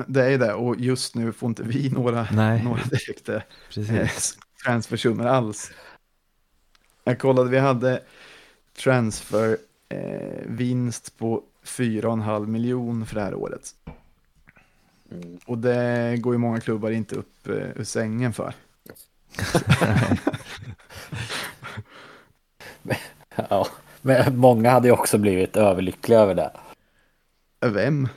Det 0.07 0.25
är 0.25 0.31
ju 0.31 0.39
det, 0.39 0.55
och 0.55 0.81
just 0.81 1.15
nu 1.15 1.33
får 1.33 1.49
inte 1.49 1.63
vi 1.63 1.91
några, 1.91 2.29
Nej. 2.33 2.65
några 2.65 2.83
direkta 2.85 3.35
eh, 3.77 4.09
transfersummor 4.65 5.27
alls. 5.27 5.73
Jag 7.09 7.19
kollade, 7.19 7.51
vi 7.51 7.59
hade 7.59 8.03
transfer 8.77 9.57
eh, 9.89 10.47
på 11.19 11.43
4,5 11.65 12.47
miljon 12.47 13.07
för 13.07 13.15
det 13.15 13.21
här 13.21 13.35
året. 13.35 13.75
Mm. 15.11 15.39
Och 15.47 15.59
det 15.59 16.17
går 16.21 16.35
ju 16.35 16.39
många 16.39 16.61
klubbar 16.61 16.91
inte 16.91 17.15
upp 17.15 17.49
eh, 17.49 17.55
ur 17.55 17.85
sängen 17.85 18.33
för. 18.33 18.55
Ja, 23.51 23.67
men 24.03 24.37
många 24.37 24.71
hade 24.71 24.89
ju 24.89 24.93
också 24.93 25.19
blivit 25.19 25.57
överlyckliga 25.57 26.19
över 26.19 26.35
det. 26.35 26.51
Vem? 27.61 28.09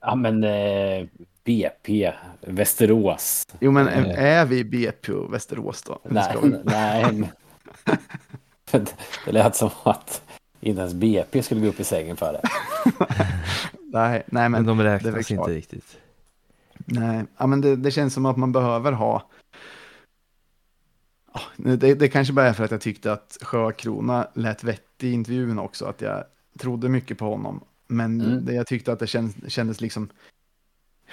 Ja, 0.00 0.14
men 0.14 0.44
eh, 0.44 1.06
BP, 1.44 2.12
Västerås. 2.40 3.46
Jo, 3.60 3.70
men 3.70 3.88
Eh. 3.88 4.24
är 4.24 4.44
vi 4.46 4.64
BP 4.64 5.12
och 5.12 5.34
Västerås 5.34 5.82
då? 5.82 5.98
Nej, 6.04 6.36
nej. 6.64 7.30
det- 8.70 8.94
Det 9.24 9.32
lät 9.32 9.56
som 9.56 9.70
att 9.82 10.22
inte 10.60 10.80
ens 10.80 10.94
BP 10.94 11.42
skulle 11.42 11.60
gå 11.60 11.66
upp 11.66 11.80
i 11.80 11.84
sängen 11.84 12.16
för 12.16 12.32
det. 12.32 12.40
nej, 13.92 14.22
nej, 14.26 14.48
Men 14.48 14.52
men, 14.52 14.66
de 14.66 14.78
det 14.78 14.84
räknas 14.84 15.26
klart. 15.26 15.30
inte 15.30 15.52
riktigt. 15.54 15.98
nej. 16.84 17.24
Ja, 17.36 17.46
men 17.46 17.60
det, 17.60 17.76
det 17.76 17.90
känns 17.90 18.14
som 18.14 18.26
att 18.26 18.36
man 18.36 18.52
behöver 18.52 18.92
ha 18.92 19.26
det, 21.56 21.94
det 21.94 22.08
kanske 22.08 22.32
bara 22.32 22.48
är 22.48 22.52
för 22.52 22.64
att 22.64 22.70
jag 22.70 22.80
tyckte 22.80 23.12
att 23.12 23.38
Sjökrona 23.40 24.28
lät 24.34 24.64
vettig 24.64 25.08
i 25.08 25.12
intervjun 25.12 25.58
också, 25.58 25.84
att 25.86 26.00
jag 26.00 26.24
trodde 26.58 26.88
mycket 26.88 27.18
på 27.18 27.24
honom. 27.30 27.60
Men 27.86 28.20
Mm. 28.20 28.44
det, 28.44 28.52
jag 28.54 28.66
tyckte 28.66 28.92
att 28.92 28.98
det 28.98 29.06
kändes, 29.06 29.52
kändes 29.52 29.80
liksom 29.80 30.08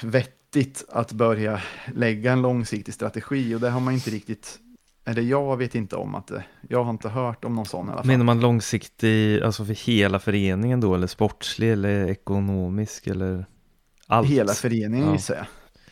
vettigt 0.01 0.85
att 0.89 1.11
börja 1.11 1.61
lägga 1.95 2.31
en 2.31 2.41
långsiktig 2.41 2.93
strategi 2.93 3.55
och 3.55 3.59
det 3.59 3.69
har 3.69 3.79
man 3.79 3.93
inte 3.93 4.09
riktigt 4.09 4.59
Eller 5.05 5.21
jag 5.21 5.57
vet 5.57 5.75
inte 5.75 5.95
om 5.95 6.15
att 6.15 6.27
det, 6.27 6.43
jag 6.69 6.83
har 6.83 6.91
inte 6.91 7.09
hört 7.09 7.45
om 7.45 7.55
någon 7.55 7.65
sån 7.65 7.87
i 7.87 7.91
alla 7.91 7.97
fall. 7.97 8.07
Menar 8.07 8.25
man 8.25 8.39
långsiktig, 8.39 9.41
alltså 9.41 9.65
för 9.65 9.73
hela 9.73 10.19
föreningen 10.19 10.79
då, 10.81 10.95
eller 10.95 11.07
sportslig 11.07 11.71
eller 11.71 12.07
ekonomisk 12.09 13.07
eller 13.07 13.45
allt? 14.07 14.27
Hela 14.27 14.53
föreningen 14.53 15.07
Ja. 15.07 15.13
gissar 15.13 15.35
jag. 15.35 15.45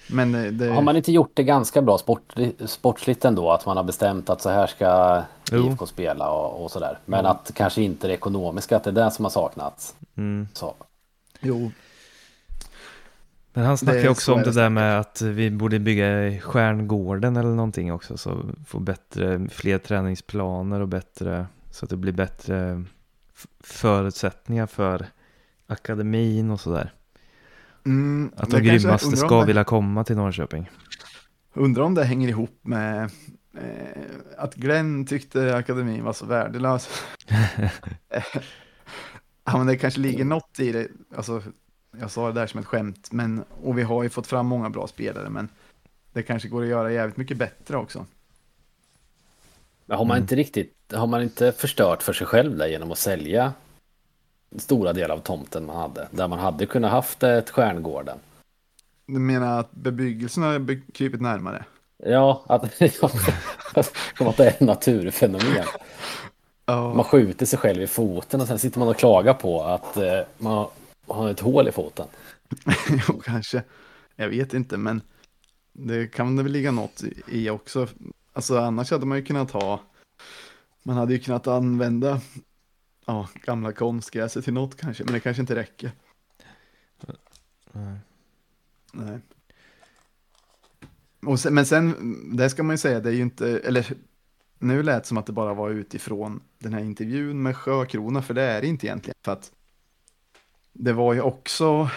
Men 0.07 0.35
eh, 0.35 0.51
det, 0.51 0.67
Har 0.67 0.81
man 0.81 0.95
inte 0.95 1.11
gjort 1.11 1.31
det 1.33 1.43
ganska 1.43 1.81
bra 1.81 1.97
sportli- 1.97 2.65
sportsligt 2.67 3.25
ändå? 3.25 3.51
Att 3.51 3.65
man 3.65 3.77
har 3.77 3.83
bestämt 3.83 4.29
att 4.29 4.41
så 4.41 4.49
här 4.49 4.67
ska 4.67 5.21
Jo. 5.51 5.67
IFK 5.67 5.85
spela 5.85 6.29
och, 6.31 6.63
och 6.63 6.71
sådär. 6.71 6.99
Men 7.05 7.25
att 7.25 7.51
kanske 7.55 7.81
inte 7.81 8.07
det 8.07 8.13
ekonomiska, 8.13 8.75
att 8.77 8.83
det 8.83 8.89
är 8.89 8.93
det 9.05 9.11
som 9.11 9.25
har 9.25 9.29
saknats. 9.29 9.95
Mm. 10.17 10.47
Så. 10.53 10.73
jo, 11.41 11.71
Men 13.55 13.65
han 13.65 13.77
snackar 13.77 14.09
också 14.09 14.21
så 14.21 14.33
om 14.33 14.41
det 14.41 14.51
där 14.51 14.69
med 14.69 14.99
att 14.99 15.21
vi 15.21 15.51
borde 15.51 15.79
bygga 15.79 16.39
Stjärngården 16.41 17.37
eller 17.37 17.49
någonting 17.49 17.93
också. 17.93 18.17
Så 18.17 18.49
få 18.67 18.79
bättre, 18.79 19.47
fler 19.49 19.77
träningsplaner 19.77 20.79
och 20.79 20.87
bättre, 20.87 21.45
så 21.71 21.85
att 21.85 21.89
det 21.89 21.97
blir 21.97 22.13
bättre 22.13 22.83
förutsättningar 23.59 24.67
för 24.67 25.05
akademin 25.67 26.51
och 26.51 26.59
sådär. 26.59 26.93
mm, 27.85 28.31
Att 28.35 28.49
de 28.49 28.61
grymmaste 28.61 29.17
ska 29.17 29.39
det- 29.39 29.45
vilja 29.45 29.63
komma 29.63 30.03
till 30.03 30.15
Norrköping. 30.15 30.69
Undrar 31.53 31.83
om 31.83 31.93
det 31.95 32.03
hänger 32.03 32.27
ihop 32.29 32.59
med 32.61 33.03
eh, 33.57 34.01
att 34.37 34.55
Glenn 34.55 35.05
tyckte 35.05 35.55
akademin 35.55 36.03
var 36.03 36.13
så 36.13 36.25
värdelös. 36.25 36.89
ja, 39.45 39.57
men 39.57 39.67
det 39.67 39.77
kanske 39.77 39.99
ligger 39.99 40.25
något 40.25 40.59
i 40.59 40.71
det. 40.71 40.87
Alltså, 41.15 41.41
jag 41.99 42.11
sa 42.11 42.27
det 42.27 42.39
där 42.39 42.47
som 42.47 42.59
ett 42.59 42.65
skämt, 42.65 43.07
men, 43.11 43.43
och 43.63 43.77
vi 43.77 43.83
har 43.83 44.03
ju 44.03 44.09
fått 44.09 44.27
fram 44.27 44.45
många 44.45 44.69
bra 44.69 44.87
spelare, 44.87 45.29
men 45.29 45.49
det 46.13 46.23
kanske 46.23 46.47
går 46.47 46.61
att 46.63 46.67
göra 46.67 46.91
jävligt 46.91 47.17
mycket 47.17 47.37
bättre 47.37 47.77
också. 47.77 48.05
Men 49.85 49.97
har 49.97 50.05
man 50.05 50.15
Mm. 50.17 50.23
inte 50.23 50.35
riktigt, 50.35 50.73
har 50.93 51.07
man 51.07 51.21
inte 51.23 51.51
förstört 51.51 52.03
för 52.03 52.13
sig 52.13 52.27
själv 52.27 52.57
där 52.57 52.67
genom 52.67 52.91
att 52.91 52.97
sälja 52.97 53.53
stora 54.57 54.93
delar 54.93 55.15
av 55.15 55.19
tomten 55.19 55.65
man 55.65 55.75
hade? 55.75 56.07
Där 56.11 56.27
man 56.27 56.39
hade 56.39 56.65
kunnat 56.65 56.91
haft 56.91 57.23
ett 57.23 57.49
Stjärngården. 57.49 58.17
Du 59.07 59.19
menar 59.19 59.59
att 59.59 59.71
bebyggelsen 59.71 60.43
har 60.43 60.81
krypit 60.93 61.21
närmare? 61.21 61.65
Ja, 61.97 62.43
att, 62.47 62.73
som 62.93 63.09
att 64.27 64.37
det 64.37 64.43
är 64.45 64.47
ett 64.47 64.59
naturfenomen. 64.59 65.65
Man 66.67 67.03
skjuter 67.03 67.45
sig 67.45 67.59
själv 67.59 67.81
i 67.81 67.87
foten 67.87 68.41
och 68.41 68.47
sen 68.47 68.59
sitter 68.59 68.79
man 68.79 68.87
och 68.87 68.97
klagar 68.97 69.33
på 69.33 69.63
att 69.63 69.97
eh, 69.97 70.19
man 70.37 70.67
har 71.07 71.29
ett 71.29 71.39
hål 71.39 71.67
i 71.67 71.71
foten. 71.71 72.07
jo, 73.07 73.21
kanske. 73.23 73.63
Jag 74.15 74.29
vet 74.29 74.53
inte, 74.53 74.77
men 74.77 75.01
det 75.73 76.07
kan 76.07 76.35
det 76.35 76.43
väl 76.43 76.51
ligga 76.51 76.71
något 76.71 77.03
i- 77.03 77.23
i 77.27 77.49
också. 77.49 77.87
Alltså 78.33 78.57
annars 78.57 78.91
hade 78.91 79.05
man 79.05 79.17
ju 79.17 79.23
kunnat 79.25 79.51
ha, 79.51 79.81
man 80.83 80.97
hade 80.97 81.13
ju 81.13 81.19
kunnat 81.19 81.47
använda 81.47 82.21
ja, 83.05 83.29
gamla 83.43 83.71
konstgräset 83.71 84.43
till 84.43 84.53
något 84.53 84.77
kanske, 84.77 85.03
men 85.03 85.13
det 85.13 85.19
kanske 85.19 85.41
inte 85.41 85.55
räcker. 85.55 85.91
Nej. 87.71 87.97
Nej. 88.93 89.19
Och 91.25 91.39
sen, 91.39 91.53
men 91.53 91.65
sen, 91.65 92.15
det 92.37 92.49
ska 92.49 92.63
man 92.63 92.73
ju 92.73 92.77
säga, 92.77 92.99
det 92.99 93.09
är 93.09 93.13
ju 93.13 93.21
inte, 93.21 93.59
eller 93.59 93.93
nu 94.59 94.83
lät 94.83 95.03
det 95.03 95.07
som 95.07 95.17
att 95.17 95.25
det 95.25 95.33
bara 95.33 95.53
var 95.53 95.69
utifrån 95.69 96.41
den 96.59 96.73
här 96.73 96.81
intervjun 96.81 97.41
med 97.43 97.57
Sjökrona, 97.57 98.21
för 98.21 98.33
det 98.33 98.41
är 98.41 98.61
det 98.61 98.67
inte 98.67 98.87
egentligen. 98.87 99.15
För 99.25 99.31
att 99.31 99.51
det 100.77 100.93
var 100.93 101.13
ju 101.13 101.21
också, 101.21 101.89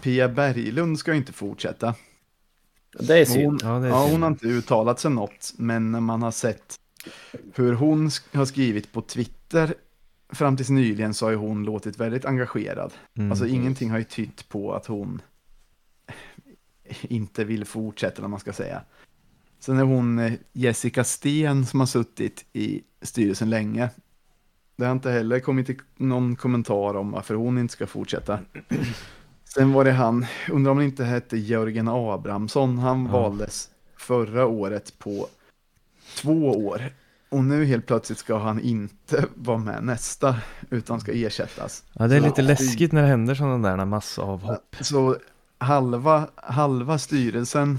Pia 0.00 0.28
Berglund 0.28 0.98
ska 0.98 1.10
ju 1.12 1.16
inte 1.16 1.32
fortsätta. 1.32 1.94
Det 3.00 3.18
är 3.20 3.24
synd. 3.24 3.62
Hon, 3.62 3.72
Ja, 3.74 3.78
det 3.80 3.86
är 3.86 3.90
ja, 3.90 4.00
synd. 4.02 4.12
hon 4.12 4.22
har 4.22 4.28
inte 4.30 4.46
uttalat 4.46 5.00
sig 5.00 5.10
något, 5.10 5.54
men 5.58 5.92
när 5.92 6.00
man 6.00 6.22
har 6.22 6.30
sett 6.30 6.80
hur 7.54 7.72
hon 7.72 8.08
sk- 8.08 8.36
har 8.36 8.44
skrivit 8.44 8.92
på 8.92 9.02
Twitter 9.02 9.74
fram 10.32 10.56
tills 10.56 10.70
nyligen 10.70 11.14
så 11.14 11.26
har 11.26 11.30
ju 11.30 11.36
hon 11.36 11.64
låtit 11.64 12.00
väldigt 12.00 12.24
engagerad. 12.24 12.92
Mm. 13.16 13.30
Alltså 13.30 13.46
ingenting 13.46 13.90
har 13.90 13.98
ju 13.98 14.04
tytt 14.04 14.48
på 14.48 14.72
att 14.74 14.86
hon 14.86 15.22
inte 17.02 17.44
vill 17.44 17.64
fortsätta, 17.64 18.20
vad 18.22 18.30
man 18.30 18.40
ska 18.40 18.52
säga. 18.52 18.82
Sen 19.60 19.78
är 19.78 19.82
hon 19.84 20.18
eh, 20.18 20.32
Jessica 20.52 21.04
Sten 21.04 21.66
som 21.66 21.80
har 21.80 21.86
suttit 21.86 22.44
i 22.52 22.82
styrelsen 23.02 23.50
länge. 23.50 23.90
Det 24.78 24.84
har 24.84 24.92
inte 24.92 25.10
heller 25.10 25.40
kommit 25.40 25.70
någon 25.96 26.36
kommentar 26.36 26.96
om 26.96 27.10
varför 27.10 27.34
hon 27.34 27.58
inte 27.58 27.72
ska 27.72 27.86
fortsätta. 27.86 28.38
Sen 29.44 29.72
var 29.72 29.84
det 29.84 29.92
han, 29.92 30.26
undrar 30.50 30.70
om 30.72 30.76
han 30.78 30.86
inte 30.86 31.04
hette 31.04 31.36
Jörgen 31.36 31.88
Abrahamsson, 31.88 32.78
han 32.78 33.04
Ja. 33.06 33.12
valdes 33.12 33.70
förra 33.96 34.46
året 34.46 34.98
på 34.98 35.26
två 36.16 36.66
år. 36.66 36.82
Och 37.28 37.44
nu 37.44 37.64
helt 37.64 37.86
plötsligt 37.86 38.18
ska 38.18 38.38
han 38.38 38.60
inte 38.60 39.24
vara 39.34 39.58
med 39.58 39.84
nästa, 39.84 40.36
utan 40.70 41.00
ska 41.00 41.12
ersättas. 41.12 41.84
Ja, 41.92 42.06
det 42.08 42.16
är 42.16 42.20
Så- 42.20 42.26
lite 42.26 42.42
läskigt 42.42 42.92
när 42.92 43.02
det 43.02 43.08
händer 43.08 43.34
sådana 43.34 43.76
där 43.76 43.84
massavhopp. 43.84 44.76
Så 44.80 45.16
halva, 45.58 46.28
halva 46.36 46.98
styrelsen 46.98 47.78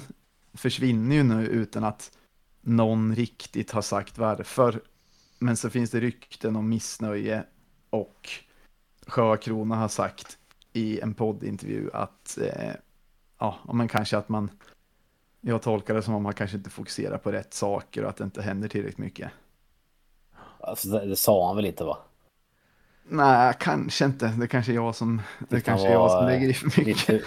försvinner 0.53 1.15
ju 1.15 1.23
nu 1.23 1.45
utan 1.47 1.83
att 1.83 2.11
någon 2.61 3.15
riktigt 3.15 3.71
har 3.71 3.81
sagt 3.81 4.17
varför. 4.17 4.79
Men 5.39 5.57
så 5.57 5.69
finns 5.69 5.91
det 5.91 5.99
rykten 5.99 6.55
om 6.55 6.69
missnöje 6.69 7.43
och 7.89 8.29
Sjökrona 9.07 9.75
har 9.75 9.87
sagt 9.87 10.37
i 10.73 10.99
en 10.99 11.13
poddintervju 11.13 11.89
att 11.93 12.37
eh, 12.37 12.73
ja, 13.39 13.57
men 13.73 13.87
kanske 13.87 14.17
att 14.17 14.29
man 14.29 14.51
jag 15.41 15.61
tolkar 15.61 15.93
det 15.93 16.01
som 16.01 16.13
om 16.13 16.23
man 16.23 16.33
kanske 16.33 16.57
inte 16.57 16.69
fokuserar 16.69 17.17
på 17.17 17.31
rätt 17.31 17.53
saker 17.53 18.03
och 18.03 18.09
att 18.09 18.17
det 18.17 18.23
inte 18.23 18.41
händer 18.41 18.67
tillräckligt 18.67 18.97
mycket. 18.97 19.31
Alltså, 20.59 20.89
det, 20.89 21.05
det 21.05 21.15
sa 21.15 21.47
han 21.47 21.55
väl 21.55 21.65
inte 21.65 21.83
va? 21.83 21.97
Nej, 23.11 23.53
kanske 23.59 24.05
inte. 24.05 24.27
Det 24.27 24.47
kanske 24.47 24.71
är 24.71 24.75
jag 24.75 24.95
som, 24.95 25.17
det, 25.39 25.45
Det 25.55 25.61
kan 25.61 25.77
kanske 25.77 25.91
jag 25.93 26.11
som 26.11 26.25
lägger 26.25 26.49
i 26.49 26.53
för 26.53 26.67
mycket. 26.79 27.09
Lite, 27.09 27.21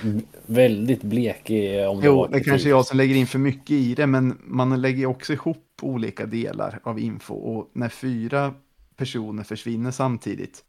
väldigt 0.46 1.02
blek 1.02 1.50
i, 1.50 1.84
om 1.84 2.00
det 2.00 2.06
Jo, 2.06 2.16
var 2.16 2.28
det 2.28 2.40
kanske 2.44 2.68
är 2.68 2.70
jag 2.70 2.86
som 2.86 2.96
lägger 2.96 3.14
in 3.14 3.26
för 3.26 3.38
mycket 3.38 3.70
i 3.70 3.94
det, 3.94 4.06
men 4.06 4.38
man 4.44 4.80
lägger 4.80 5.06
också 5.06 5.32
ihop 5.32 5.68
olika 5.82 6.26
delar 6.26 6.80
av 6.82 6.98
info 6.98 7.34
och 7.34 7.70
när 7.72 7.88
fyra 7.88 8.54
personer 8.96 9.42
försvinner 9.42 9.90
samtidigt 9.90 10.64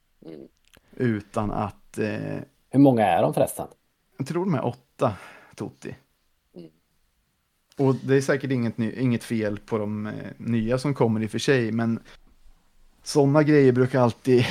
utan 0.97 1.51
att, 1.51 1.97
eh, 1.97 2.39
Hur 2.69 2.79
många 2.79 3.05
är 3.07 3.21
de 3.21 3.33
förresten? 3.33 3.67
jag 4.17 4.27
tror 4.27 4.45
de 4.45 4.53
är 4.53 4.65
åtta, 4.65 5.13
Totti. 5.55 5.95
Mm. 6.55 6.69
Och 7.77 7.95
det 7.95 8.15
är 8.15 8.21
säkert 8.21 8.51
inget, 8.51 8.79
inget 8.79 9.23
fel 9.23 9.59
på 9.59 9.77
de 9.77 10.07
eh, 10.07 10.13
nya 10.37 10.77
som 10.77 10.93
kommer 10.93 11.23
i 11.23 11.25
och 11.25 11.31
för 11.31 11.39
sig, 11.39 11.71
men 11.71 11.99
sådana 13.03 13.43
grejer 13.43 13.71
brukar 13.71 14.01
alltid, 14.01 14.45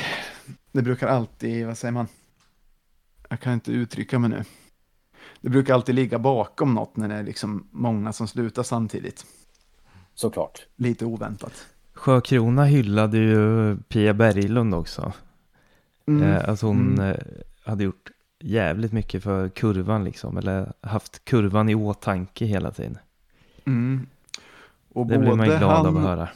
det 0.73 0.83
brukar 0.83 1.09
alltid, 1.09 1.67
vad 1.67 1.79
säger 1.79 1.93
man? 1.93 2.07
Jag 3.29 3.41
kan 3.41 3.53
inte 3.53 3.73
uttrycka 3.73 4.19
mig 4.19 4.31
nu. 4.31 4.45
Det 5.41 5.49
brukar 5.51 5.75
alltid 5.75 5.95
ligga 5.95 6.19
bakom 6.19 6.75
något 6.75 6.97
när 6.97 7.09
det 7.09 7.15
är 7.15 7.23
liksom 7.23 7.69
många 7.71 8.13
som 8.13 8.29
slutar 8.29 8.63
samtidigt. 8.63 9.27
Såklart. 10.15 10.67
Lite 10.77 11.05
oväntat. 11.07 11.67
Sjökrona 11.93 12.65
hyllade 12.65 13.19
ju 13.19 13.77
Pia 13.77 14.15
Berglund 14.15 14.75
också. 14.75 15.13
Mm. 16.07 16.23
Eh, 16.23 16.49
att 16.49 16.61
hon 16.61 16.93
Mm. 16.95 17.11
eh, 17.11 17.17
hade 17.65 17.85
gjort 17.85 18.11
jävligt 18.41 18.93
mycket 18.93 19.23
för 19.23 19.49
kurvan 19.49 20.05
liksom. 20.05 20.37
Eller 20.37 20.73
haft 20.81 21.25
kurvan 21.25 21.69
i 21.69 21.75
åtanke 21.75 22.45
hela 22.45 22.71
tiden. 22.71 22.99
Mm. 23.65 24.07
Och 24.95 25.07
Det 25.07 25.19
blir 25.19 25.35
man 25.35 25.47
ju 25.51 25.59
glad 25.59 25.71
han, 25.77 25.87
av 25.87 25.97
att 25.97 26.03
höra. 26.03 26.29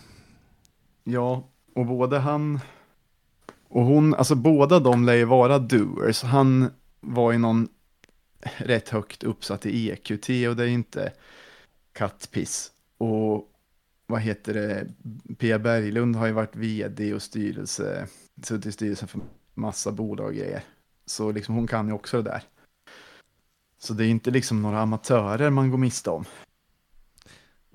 Ja, 1.04 1.44
och 1.74 1.86
både 1.86 2.18
han 2.18 2.60
och 3.76 3.84
hon, 3.84 4.14
alltså 4.14 4.34
båda 4.34 4.80
de 4.80 5.04
lär 5.04 5.14
ju 5.14 5.24
vara 5.24 5.58
doers. 5.58 6.22
Han 6.22 6.70
var 7.00 7.32
ju 7.32 7.38
någon 7.38 7.68
rätt 8.56 8.88
högt 8.88 9.22
uppsatt 9.22 9.66
i 9.66 9.90
EQT 9.90 10.28
och 10.48 10.56
det 10.56 10.64
är 10.64 10.66
inte 10.66 11.12
kattpiss. 11.92 12.70
Och 12.98 13.50
vad 14.06 14.20
heter 14.20 14.54
det, 14.54 14.86
Pia 15.38 15.58
Berglund 15.58 16.16
har 16.16 16.26
ju 16.26 16.32
varit 16.32 16.56
vd 16.56 17.14
och 17.14 17.22
styrelse, 17.22 18.06
suttit 18.42 18.66
i 18.66 18.72
styrelsen 18.72 19.08
för 19.08 19.20
massa 19.54 19.92
bolag 19.92 20.26
och 20.26 20.34
grejer. 20.34 20.62
Så 21.06 21.32
liksom 21.32 21.54
hon 21.54 21.66
kan 21.66 21.86
ju 21.86 21.92
också 21.92 22.22
det 22.22 22.30
där. 22.30 22.42
Så 23.78 23.94
det 23.94 24.04
är 24.04 24.08
inte 24.08 24.30
liksom 24.30 24.62
några 24.62 24.80
amatörer 24.80 25.50
man 25.50 25.70
går 25.70 25.78
miste 25.78 26.10
om. 26.10 26.24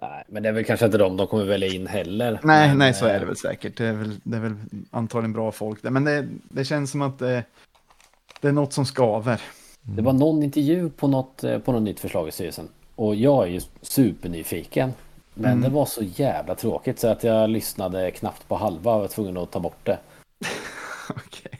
Nej, 0.01 0.23
men 0.27 0.43
det 0.43 0.49
är 0.49 0.53
väl 0.53 0.63
kanske 0.65 0.85
inte 0.85 0.97
de 0.97 1.17
de 1.17 1.27
kommer 1.27 1.45
välja 1.45 1.67
in 1.67 1.87
heller. 1.87 2.39
Nej, 2.43 2.67
men, 2.69 2.77
nej, 2.77 2.93
så 2.93 3.05
är 3.05 3.13
eh, 3.13 3.19
det 3.19 3.25
väl 3.25 3.35
säkert. 3.37 3.77
Det 3.77 3.85
är 3.85 3.93
väl, 3.93 4.19
det 4.23 4.37
är 4.37 4.41
väl 4.41 4.55
antagligen 4.91 5.33
bra 5.33 5.51
folk 5.51 5.81
där. 5.83 5.89
Men 5.89 6.03
det, 6.03 6.27
det 6.49 6.65
känns 6.65 6.91
som 6.91 7.01
att 7.01 7.19
det, 7.19 7.43
det 8.41 8.47
är 8.47 8.51
något 8.51 8.73
som 8.73 8.85
skaver. 8.85 9.41
Det 9.81 10.01
var 10.01 10.13
någon 10.13 10.43
intervju 10.43 10.89
på 10.89 11.07
något, 11.07 11.43
eh, 11.43 11.59
på 11.59 11.71
något 11.71 11.81
nytt 11.81 11.99
förslag 11.99 12.27
i 12.27 12.31
styrelsen. 12.31 12.67
Och 12.95 13.15
jag 13.15 13.43
är 13.43 13.47
ju 13.51 13.61
supernyfiken. 13.81 14.93
Men 15.33 15.51
Mm. 15.51 15.61
det 15.61 15.69
var 15.69 15.85
så 15.85 16.03
jävla 16.03 16.55
tråkigt 16.55 16.99
så 16.99 17.07
att 17.07 17.23
jag 17.23 17.49
lyssnade 17.49 18.11
knappt 18.11 18.47
på 18.47 18.55
halva 18.55 18.93
och 18.93 19.01
var 19.01 19.07
tvungen 19.07 19.37
att 19.37 19.51
ta 19.51 19.59
bort 19.59 19.85
det. 19.85 19.97
Okej. 21.09 21.59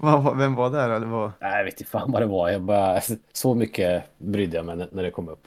Vem 0.36 0.54
var 0.54 0.70
det 0.70 0.86
då? 0.94 0.98
Det 0.98 1.06
var... 1.06 1.32
Nej, 1.40 1.56
jag 1.56 1.64
vet 1.64 1.80
inte 1.80 1.90
fan 1.90 2.12
vad 2.12 2.22
det 2.22 2.26
var. 2.26 2.48
Jag 2.48 2.62
bara, 2.62 3.00
så 3.32 3.54
mycket 3.54 4.04
brydde 4.18 4.56
jag 4.56 4.66
mig 4.66 4.88
när 4.92 5.02
det 5.02 5.10
kom 5.10 5.28
upp. 5.28 5.46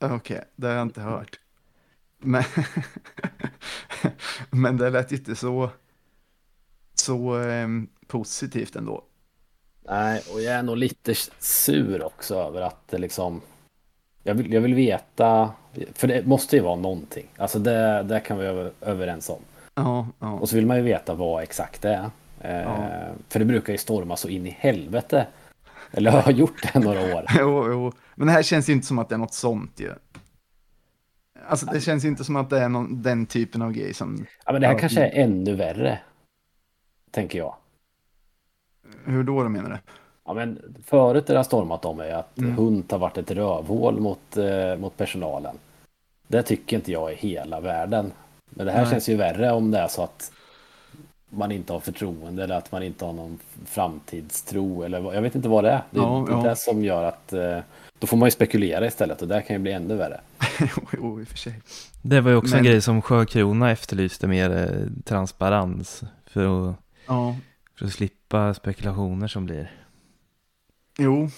Okej, 0.00 0.44
det 0.56 0.66
har 0.66 0.74
jag 0.74 0.82
inte 0.82 1.00
hört. 1.00 1.40
Men, 2.18 2.42
men 4.50 4.76
det 4.76 4.90
lät 4.90 5.12
inte 5.12 5.36
så, 5.36 5.70
så 6.94 7.40
eh, 7.42 7.68
positivt 8.06 8.76
ändå. 8.76 9.02
Nej, 9.88 10.22
och 10.32 10.42
jag 10.42 10.54
är 10.54 10.62
nog 10.62 10.76
lite 10.76 11.14
sur 11.38 12.04
också 12.04 12.34
över 12.34 12.60
att 12.60 12.88
det 12.88 12.98
liksom... 12.98 13.40
Jag 14.22 14.34
vill, 14.34 14.52
jag 14.52 14.60
vill 14.60 14.74
veta, 14.74 15.52
för 15.94 16.08
det 16.08 16.26
måste 16.26 16.56
ju 16.56 16.62
vara 16.62 16.76
någonting. 16.76 17.26
Alltså 17.36 17.58
det, 17.58 18.02
det 18.02 18.20
kan 18.20 18.38
vi 18.38 18.46
vara 18.46 18.70
överens 18.80 19.30
om. 19.30 19.40
Ja, 19.74 20.06
ja. 20.18 20.32
Och 20.32 20.48
så 20.48 20.56
vill 20.56 20.66
man 20.66 20.76
ju 20.76 20.82
veta 20.82 21.14
vad 21.14 21.42
exakt 21.42 21.82
det 21.82 21.88
är. 21.88 22.10
Eh, 22.40 22.62
Ja. 22.62 22.88
För 23.28 23.38
det 23.38 23.44
brukar 23.44 23.72
ju 23.72 23.78
storma 23.78 24.16
så 24.16 24.28
in 24.28 24.46
i 24.46 24.50
helvete. 24.50 25.26
Eller 25.90 26.10
har 26.10 26.32
gjort 26.32 26.72
det 26.72 26.78
några 26.78 27.16
år. 27.16 27.24
Jo, 27.38 27.68
jo. 27.70 27.92
Men 28.18 28.26
det 28.26 28.32
här 28.32 28.42
känns 28.42 28.68
ju 28.68 28.72
inte 28.72 28.86
som 28.86 28.98
att 28.98 29.08
det 29.08 29.14
är 29.14 29.18
något 29.18 29.34
sånt 29.34 29.80
ju. 29.80 29.92
Alltså 31.48 31.66
det 31.66 31.80
känns 31.80 32.04
inte 32.04 32.24
som 32.24 32.36
att 32.36 32.50
det 32.50 32.58
är 32.58 32.68
någon, 32.68 33.02
den 33.02 33.26
typen 33.26 33.62
av 33.62 33.72
grej 33.72 33.94
som... 33.94 34.26
Ja, 34.44 34.52
men 34.52 34.60
det 34.60 34.66
här 34.66 34.78
kanske 34.78 35.06
är 35.06 35.22
ännu 35.24 35.54
värre. 35.54 35.98
Tänker 37.10 37.38
jag. 37.38 37.54
Hur 39.04 39.22
då, 39.24 39.42
då 39.42 39.48
menar 39.48 39.70
du? 39.70 39.78
Ja, 40.24 40.34
men 40.34 40.76
förut 40.84 41.26
det 41.26 41.36
har 41.36 41.44
stormat 41.44 41.84
om 41.84 42.00
är 42.00 42.14
att 42.14 42.38
Mm. 42.38 42.56
Hunt 42.56 42.90
har 42.90 42.98
varit 42.98 43.18
ett 43.18 43.30
rövhål 43.30 44.00
mot, 44.00 44.36
eh, 44.36 44.76
mot 44.76 44.96
personalen. 44.96 45.56
Det 46.28 46.42
tycker 46.42 46.76
inte 46.76 46.92
jag 46.92 47.12
är 47.12 47.16
hela 47.16 47.60
världen. 47.60 48.12
Men 48.50 48.66
det 48.66 48.72
här 48.72 48.82
Nej. 48.82 48.90
känns 48.90 49.08
ju 49.08 49.16
värre 49.16 49.52
om 49.52 49.70
det 49.70 49.78
är 49.78 49.88
så 49.88 50.02
att 50.02 50.32
man 51.30 51.52
inte 51.52 51.72
har 51.72 51.80
förtroende 51.80 52.44
eller 52.44 52.56
att 52.56 52.72
man 52.72 52.82
inte 52.82 53.04
har 53.04 53.12
någon 53.12 53.38
framtidstro 53.64 54.82
eller 54.82 55.14
jag 55.14 55.22
vet 55.22 55.34
inte 55.34 55.48
vad 55.48 55.64
det 55.64 55.70
är. 55.70 55.82
Det 55.90 55.98
är 55.98 56.02
Ja, 56.02 56.24
det, 56.28 56.32
ja. 56.32 56.42
det 56.42 56.56
som 56.56 56.84
gör 56.84 57.04
att 57.04 57.32
eh, 57.32 57.58
då 57.98 58.06
får 58.06 58.16
man 58.16 58.26
ju 58.26 58.30
spekulera 58.30 58.86
istället 58.86 59.22
och 59.22 59.28
det 59.28 59.42
kan 59.42 59.56
ju 59.56 59.62
bli 59.62 59.72
ännu 59.72 59.96
värre. 59.96 60.20
jo, 60.92 61.20
i 61.20 61.24
och 61.24 61.28
för 61.28 61.36
sig. 61.38 61.60
Det 62.02 62.20
var 62.20 62.30
ju 62.30 62.36
också 62.36 62.54
en 62.56 62.62
Men- 62.62 62.70
grej 62.72 62.82
som 62.82 63.02
Sjökrona 63.02 63.70
efterlyste 63.70 64.26
mer 64.26 64.50
eh, 64.50 65.02
transparens 65.04 66.02
för 66.26 66.70
att, 66.70 66.76
Ja, 67.06 67.36
för 67.78 67.86
att 67.86 67.92
slippa 67.92 68.54
spekulationer 68.54 69.28
som 69.28 69.44
blir. 69.46 69.70
jo. 70.98 71.30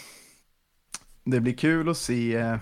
Det 1.25 1.41
blir 1.41 1.55
kul 1.55 1.89
att 1.89 1.97
se 1.97 2.37
eh, 2.37 2.57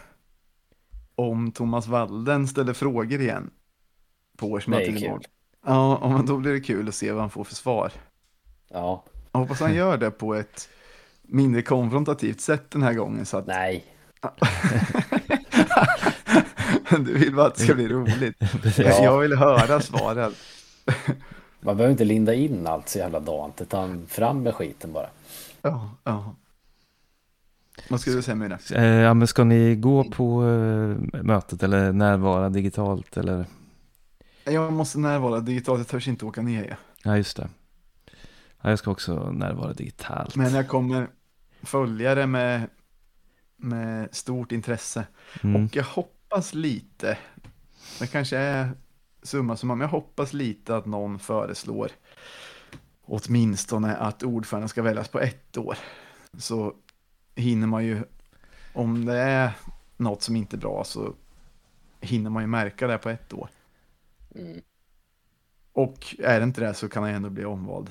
om 1.14 1.52
Thomas 1.52 1.86
Walden 1.86 2.48
ställer 2.48 2.72
frågor 2.72 3.20
igen. 3.20 3.50
På 4.36 4.46
årsmötet 4.50 4.88
imorgon. 5.02 5.22
Ja, 5.66 6.08
men 6.16 6.26
då 6.26 6.36
blir 6.36 6.52
det 6.52 6.60
kul 6.60 6.88
att 6.88 6.94
se 6.94 7.12
vad 7.12 7.20
han 7.20 7.30
får 7.30 7.44
för 7.44 7.54
svar. 7.54 7.92
Ja, 8.70 9.04
Jag 9.32 9.40
hoppas 9.40 9.60
han 9.60 9.74
gör 9.74 9.96
det 9.96 10.10
på 10.10 10.34
ett 10.34 10.68
mindre 11.28 11.62
konfrontativt 11.62 12.40
sätt 12.40 12.70
den 12.70 12.82
här 12.82 12.92
gången. 12.92 13.26
Så 13.26 13.36
att 13.36 13.46
nej. 13.46 13.84
du 16.90 17.18
vill 17.18 17.34
bara 17.34 17.46
att 17.46 17.54
det 17.54 17.62
ska 17.62 17.74
bli 17.74 17.88
roligt. 17.88 18.36
Ja. 18.78 19.04
Jag 19.04 19.18
vill 19.18 19.36
höra 19.36 19.80
svaren. 19.80 20.32
Man 21.60 21.76
behöver 21.76 21.92
inte 21.92 22.04
linda 22.04 22.34
in 22.34 22.66
allt 22.66 22.88
så 22.88 22.98
jävla 22.98 23.20
dant 23.20 23.60
utan 23.60 24.06
fram 24.06 24.42
med 24.42 24.54
skiten 24.54 24.92
bara. 24.92 25.08
Ja, 25.62 25.90
ja. 26.04 26.34
Vad 27.90 28.00
skulle 28.00 28.16
du 28.16 28.22
säga 28.22 28.34
med 28.34 28.50
det? 28.50 28.76
Eh, 28.76 28.84
ja, 28.84 29.14
men 29.14 29.26
ska 29.26 29.44
ni 29.44 29.76
gå 29.76 30.04
på 30.04 30.44
eh, 30.44 31.22
mötet 31.22 31.62
eller 31.62 31.92
närvara 31.92 32.48
digitalt 32.48 33.16
eller? 33.16 33.46
Jag 34.44 34.72
måste 34.72 34.98
närvara 34.98 35.40
digitalt, 35.40 35.78
jag 35.78 35.88
törs 35.88 36.08
inte 36.08 36.24
åka 36.24 36.42
ner. 36.42 36.66
Ja. 36.70 36.76
Ja, 37.02 37.16
just 37.16 37.36
det. 37.36 37.48
Ja, 38.66 38.72
jag 38.72 38.78
ska 38.78 38.90
också 38.90 39.30
närvara 39.30 39.72
digitalt. 39.72 40.36
Men 40.36 40.54
jag 40.54 40.68
kommer 40.68 41.08
följa 41.62 42.14
det 42.14 42.26
med, 42.26 42.70
med 43.56 44.14
stort 44.14 44.52
intresse. 44.52 45.06
Mm. 45.42 45.64
Och 45.64 45.76
jag 45.76 45.84
hoppas 45.84 46.54
lite, 46.54 47.18
det 47.98 48.06
kanske 48.06 48.36
är 48.36 48.70
summa 49.22 49.56
summa, 49.56 49.74
men 49.74 49.84
jag 49.84 49.88
hoppas 49.88 50.32
lite 50.32 50.76
att 50.76 50.86
någon 50.86 51.18
föreslår 51.18 51.90
åtminstone 53.04 53.96
att 53.96 54.22
ordföranden 54.22 54.68
ska 54.68 54.82
väljas 54.82 55.08
på 55.08 55.20
ett 55.20 55.56
år. 55.56 55.78
Så 56.38 56.74
hinner 57.34 57.66
man 57.66 57.84
ju, 57.84 58.02
om 58.72 59.04
det 59.04 59.18
är 59.18 59.52
något 59.96 60.22
som 60.22 60.36
inte 60.36 60.56
är 60.56 60.60
bra 60.60 60.84
så 60.84 61.14
hinner 62.00 62.30
man 62.30 62.42
ju 62.42 62.46
märka 62.46 62.86
det 62.86 62.98
på 62.98 63.08
ett 63.08 63.32
år. 63.32 63.48
Mm. 64.34 64.60
Och 65.72 66.16
är 66.18 66.40
det 66.40 66.44
inte 66.44 66.60
det 66.60 66.74
så 66.74 66.88
kan 66.88 67.02
han 67.02 67.14
ändå 67.14 67.30
bli 67.30 67.44
omvald 67.44 67.90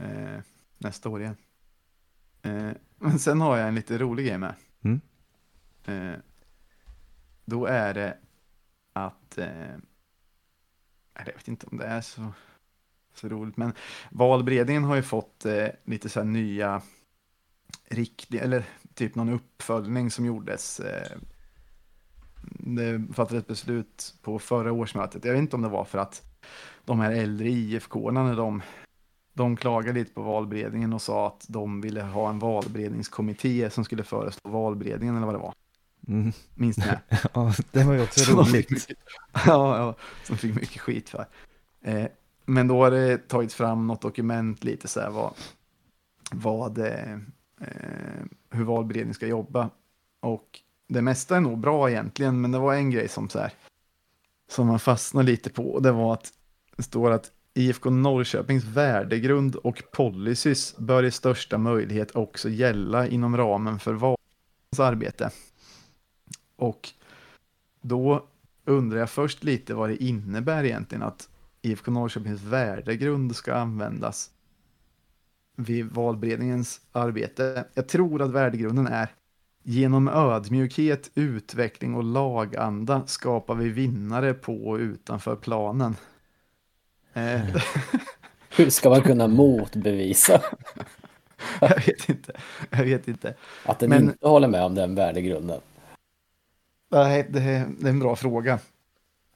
eh, 0.00 0.40
nästa 0.78 1.08
år 1.08 1.20
igen. 1.20 1.36
Eh, 2.42 2.70
men 2.96 3.18
sen 3.18 3.40
har 3.40 3.56
jag 3.56 3.68
en 3.68 3.74
lite 3.74 3.98
rolig 3.98 4.26
grej 4.26 4.38
med. 4.38 4.54
Mm. 4.82 5.00
Eh, 5.84 6.18
då 7.44 7.66
är 7.66 7.94
det 7.94 8.18
att, 8.92 9.38
eh, 9.38 9.76
jag 11.14 11.24
vet 11.24 11.48
inte 11.48 11.66
om 11.66 11.78
det 11.78 11.86
är 11.86 12.00
så, 12.00 12.32
så 13.14 13.28
roligt, 13.28 13.56
men 13.56 13.72
valberedningen 14.10 14.84
har 14.84 14.96
ju 14.96 15.02
fått 15.02 15.44
eh, 15.44 15.68
lite 15.84 16.08
så 16.08 16.20
här 16.20 16.26
nya 16.26 16.82
riktlinjer, 17.84 18.44
eller 18.44 18.64
typ 18.94 19.14
någon 19.14 19.28
uppföljning 19.28 20.10
som 20.10 20.26
gjordes. 20.26 20.80
Eh, 20.80 21.18
det 22.50 23.14
fattades 23.14 23.42
ett 23.42 23.48
beslut 23.48 24.14
på 24.22 24.38
förra 24.38 24.72
årsmötet. 24.72 25.24
Jag 25.24 25.32
vet 25.32 25.40
inte 25.42 25.56
om 25.56 25.62
det 25.62 25.68
var 25.68 25.84
för 25.84 25.98
att 25.98 26.22
de 26.84 27.00
här 27.00 27.12
äldre 27.12 27.48
IFK-arna 27.48 28.22
när 28.22 28.36
de, 28.36 28.62
de 29.38 29.56
klagade 29.56 29.98
lite 29.98 30.12
på 30.14 30.22
valberedningen 30.22 30.92
och 30.92 31.02
sa 31.02 31.26
att 31.26 31.44
de 31.48 31.80
ville 31.80 32.02
ha 32.02 32.28
en 32.28 32.38
valberedningskommitté 32.38 33.70
som 33.70 33.84
skulle 33.84 34.02
föreslå 34.04 34.50
valberedningen 34.50 35.16
eller 35.16 35.26
vad 35.26 35.34
det 35.34 35.38
var. 35.38 35.54
Mm. 36.08 36.32
Minns 36.54 36.78
ni 36.78 36.84
det? 36.84 37.00
Ja, 37.34 37.52
det 37.72 37.84
var 37.84 37.94
ju 37.94 38.02
också 38.02 38.20
Som 38.24 38.36
roligt. 38.38 38.70
mycket- 38.70 38.86
ja, 39.46 39.78
ja, 39.78 39.94
som 40.24 40.36
fick 40.36 40.54
mycket 40.54 40.80
skit 40.80 41.08
för. 41.08 41.26
Eh, 41.82 42.06
men 42.44 42.68
då 42.68 42.84
har 42.84 42.90
det 42.90 43.28
tagits 43.28 43.54
fram 43.54 43.86
något 43.86 44.00
dokument 44.02 44.64
lite 44.64 44.88
så 44.88 45.00
här 45.00 45.10
vad, 45.10 45.32
vad 46.32 46.78
eh, 46.78 47.12
eh, 47.60 48.24
hur 48.50 48.64
valberedningen 48.64 49.14
ska 49.14 49.26
jobba. 49.26 49.70
Och 50.20 50.60
det 50.88 51.02
mesta 51.02 51.36
är 51.36 51.40
nog 51.40 51.58
bra 51.58 51.90
egentligen, 51.90 52.40
men 52.40 52.52
det 52.52 52.58
var 52.58 52.74
en 52.74 52.90
grej 52.90 53.08
som 53.08 53.28
så 53.28 53.38
här 53.38 53.52
som 54.50 54.66
man 54.66 54.78
fastnade 54.78 55.26
lite 55.26 55.50
på 55.50 55.70
och 55.70 55.82
det 55.82 55.92
var 55.92 56.12
att 56.12 56.32
det 56.76 56.82
står 56.82 57.10
att 57.10 57.30
IFK 57.58 57.90
Norrköpings 57.90 58.64
värdegrund 58.64 59.56
och 59.56 59.82
policies 59.92 60.76
bör 60.76 61.04
i 61.04 61.10
största 61.10 61.58
möjlighet 61.58 62.10
också 62.10 62.48
gälla 62.48 63.06
inom 63.08 63.36
ramen 63.36 63.78
för 63.78 63.94
valens 63.94 64.80
arbete. 64.80 65.30
Och 66.56 66.88
då 67.80 68.26
undrar 68.64 68.98
jag 68.98 69.10
först 69.10 69.44
lite 69.44 69.74
vad 69.74 69.88
det 69.88 70.04
innebär 70.04 70.64
egentligen 70.64 71.02
att 71.02 71.28
IFK 71.62 71.90
Norrköpings 71.90 72.42
värdegrund 72.42 73.36
ska 73.36 73.54
användas 73.54 74.30
vid 75.56 75.86
valberedningens 75.86 76.80
arbete. 76.92 77.64
Jag 77.74 77.88
tror 77.88 78.22
att 78.22 78.30
värdegrunden 78.30 78.86
är 78.86 79.08
genom 79.62 80.08
ödmjukhet, 80.08 81.10
utveckling 81.14 81.94
och 81.94 82.04
laganda 82.04 83.06
skapar 83.06 83.54
vi 83.54 83.68
vinnare 83.68 84.34
på 84.34 84.68
och 84.68 84.78
utanför 84.78 85.36
planen. 85.36 85.96
Eh, 87.18 87.62
Hur 88.56 88.70
ska 88.70 88.90
man 88.90 89.02
kunna 89.02 89.26
motbevisa 89.28 90.42
jag 91.60 91.86
vet 91.86 92.08
inte. 92.08 92.32
Jag 92.70 92.84
vet 92.84 93.08
inte. 93.08 93.34
att 93.64 93.78
den 93.78 93.90
Men- 93.90 94.02
inte 94.02 94.28
håller 94.28 94.48
med 94.48 94.62
om 94.64 94.74
den 94.74 94.94
värdegrunden? 94.94 95.60
Nej, 96.90 97.26
det 97.30 97.40
är, 97.42 97.66
en 97.86 97.98
bra 97.98 98.16
fråga. 98.16 98.58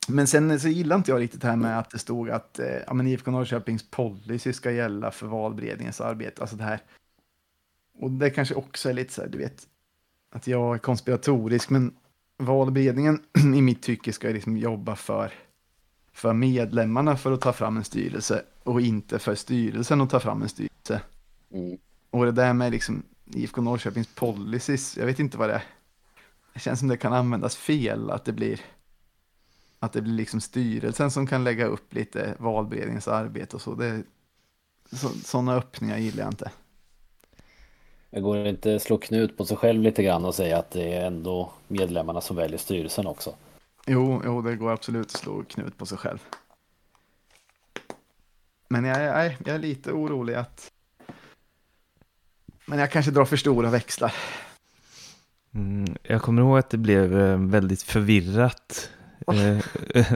Men 0.09 0.27
sen 0.27 0.61
så 0.61 0.69
gillar 0.69 0.97
inte 0.97 1.11
jag 1.11 1.21
riktigt 1.21 1.41
det 1.41 1.49
här 1.49 1.57
med 1.57 1.79
att 1.79 1.91
det 1.91 1.99
stod 1.99 2.31
att 2.31 2.59
eh, 2.59 2.67
ja, 2.87 2.95
men 2.95 3.07
IFK 3.07 3.31
Norrköpings 3.31 3.91
policy 3.91 4.53
ska 4.53 4.71
gälla 4.71 5.11
för 5.11 5.27
valberedningens 5.27 6.01
arbete. 6.01 6.41
Alltså 6.41 6.57
det 6.57 6.65
här. 6.65 6.81
Och 7.99 8.11
det 8.11 8.31
kanske 8.31 8.55
också 8.55 8.89
är 8.89 8.93
lite 8.93 9.13
så 9.13 9.21
här, 9.23 9.29
du 9.29 9.39
vet, 9.39 9.67
att 10.35 10.47
jag 10.47 10.75
är 10.75 10.79
konspiratorisk, 10.79 11.71
men 11.71 11.95
valberedningen 12.39 13.23
i 13.57 13.63
mitt 13.63 13.83
tycke 13.83 14.13
ska 14.13 14.29
liksom 14.29 14.57
jobba 14.57 14.97
för, 14.97 15.33
för 16.13 16.33
medlemmarna 16.33 17.17
för 17.17 17.33
att 17.33 17.41
ta 17.41 17.53
fram 17.53 17.77
en 17.77 17.85
styrelse 17.85 18.43
och 18.63 18.81
inte 18.81 19.19
för 19.19 19.35
styrelsen 19.35 20.01
att 20.01 20.11
ta 20.11 20.21
fram 20.21 20.43
en 20.43 20.49
styrelse. 20.49 21.01
Mm. 21.53 21.79
Och 22.11 22.25
det 22.25 22.33
där 22.33 22.53
med 22.53 22.73
liksom 22.73 23.03
IFK 23.35 23.61
Norrköpings 23.61 24.09
policies, 24.15 24.97
jag 24.97 25.07
vet 25.07 25.19
inte 25.19 25.39
vad 25.39 25.49
det 25.49 25.55
är. 25.55 25.65
Det 26.55 26.61
känns 26.61 26.79
som 26.79 26.89
det 26.89 26.97
kan 26.97 27.13
användas 27.13 27.57
fel, 27.57 28.11
att 28.11 28.25
det 28.25 28.33
blir 28.33 28.61
att 29.79 29.93
det 29.93 30.01
blir 30.01 30.15
liksom 30.15 30.41
styrelsen 30.41 31.11
som 31.11 31.27
kan 31.27 31.45
lägga 31.45 31.67
upp 31.67 31.95
lite 31.95 32.35
valberedningens 32.39 33.09
arbete 33.09 33.57
och 33.57 33.63
så. 33.63 33.75
Det, 33.75 34.03
så 34.93 35.09
sådana 35.09 35.55
öppningar 35.55 35.99
gillar 35.99 36.23
jag 36.23 36.33
inte. 36.33 36.51
Det 38.11 38.21
går 38.21 38.47
inte 38.47 38.81
slå 38.81 38.99
knut 38.99 39.37
på 39.37 39.45
sig 39.45 39.57
själv 39.57 39.83
lite 39.83 40.03
grann 40.03 40.25
och 40.25 40.35
säga 40.35 40.59
att 40.59 40.71
det 40.71 40.95
är 40.95 41.07
ändå 41.07 41.53
medlemmarna 41.69 42.21
som 42.21 42.37
väljer 42.37 42.59
styrelsen 42.59 43.07
också. 43.07 43.35
Jo, 43.87 44.23
jo, 44.25 44.43
det 44.43 44.57
går 44.57 44.73
absolut 44.73 45.07
att 45.07 45.11
slå 45.21 45.43
knut 45.45 45.79
på 45.79 45.87
sig 45.87 45.99
själv. 45.99 46.19
Men 48.69 48.85
jag, 48.85 48.97
är- 48.97 49.25
jag, 49.25 49.35
jag 49.45 49.55
är 49.55 49.59
lite 49.59 49.93
orolig 49.93 50.35
att... 50.35 50.73
Men 52.67 52.79
jag 52.79 52.91
kanske 52.91 53.11
drar 53.11 53.25
för 53.25 53.37
stora 53.37 53.71
växlar. 53.71 54.15
Mm, 55.55 55.97
jag 56.03 56.23
kommer 56.23 56.43
ihåg 56.43 56.59
att 56.59 56.71
det 56.71 56.79
blev 56.79 57.21
eh, 57.21 57.39
väldigt 57.39 57.83
förvirrat 57.83 58.91
eh, 59.27 59.65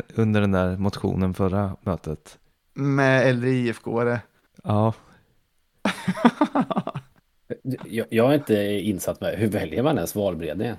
under 0.14 0.40
den 0.40 0.52
där 0.52 0.76
motionen 0.76 1.34
förra 1.34 1.76
mötet. 1.80 2.38
Med 2.74 3.26
äldre 3.28 3.50
IFK-are. 3.50 4.18
Ja, 4.62 4.94
Jag, 7.84 8.06
jag 8.10 8.30
är 8.30 8.34
inte 8.34 8.54
insatt 8.64 9.20
med 9.20 9.38
hur 9.38 9.48
väljer 9.48 9.82
man 9.82 9.96
ens 9.96 10.14
valberedningen? 10.14 10.76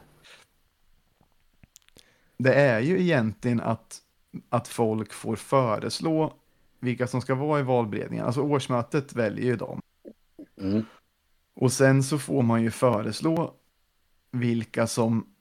Det 2.38 2.53
är 2.53 2.79
ju 2.79 3.01
egentligen 3.01 3.59
att, 3.61 4.01
att 4.49 4.67
folk 4.67 5.13
får 5.13 5.35
föreslå 5.35 6.33
vilka 6.79 7.07
som 7.07 7.21
ska 7.21 7.35
vara 7.35 7.59
i 7.59 7.63
valberedningen. 7.63 8.25
Alltså 8.25 8.41
årsmötet 8.41 9.13
väljer 9.13 9.45
ju 9.45 9.55
dem. 9.55 9.81
Mm. 10.61 10.85
Och 11.53 11.71
sen 11.71 12.03
så 12.03 12.19
får 12.19 12.41
man 12.41 12.63
ju 12.63 12.71
föreslå 12.71 13.53
vilka 14.31 14.88
som 14.88 15.33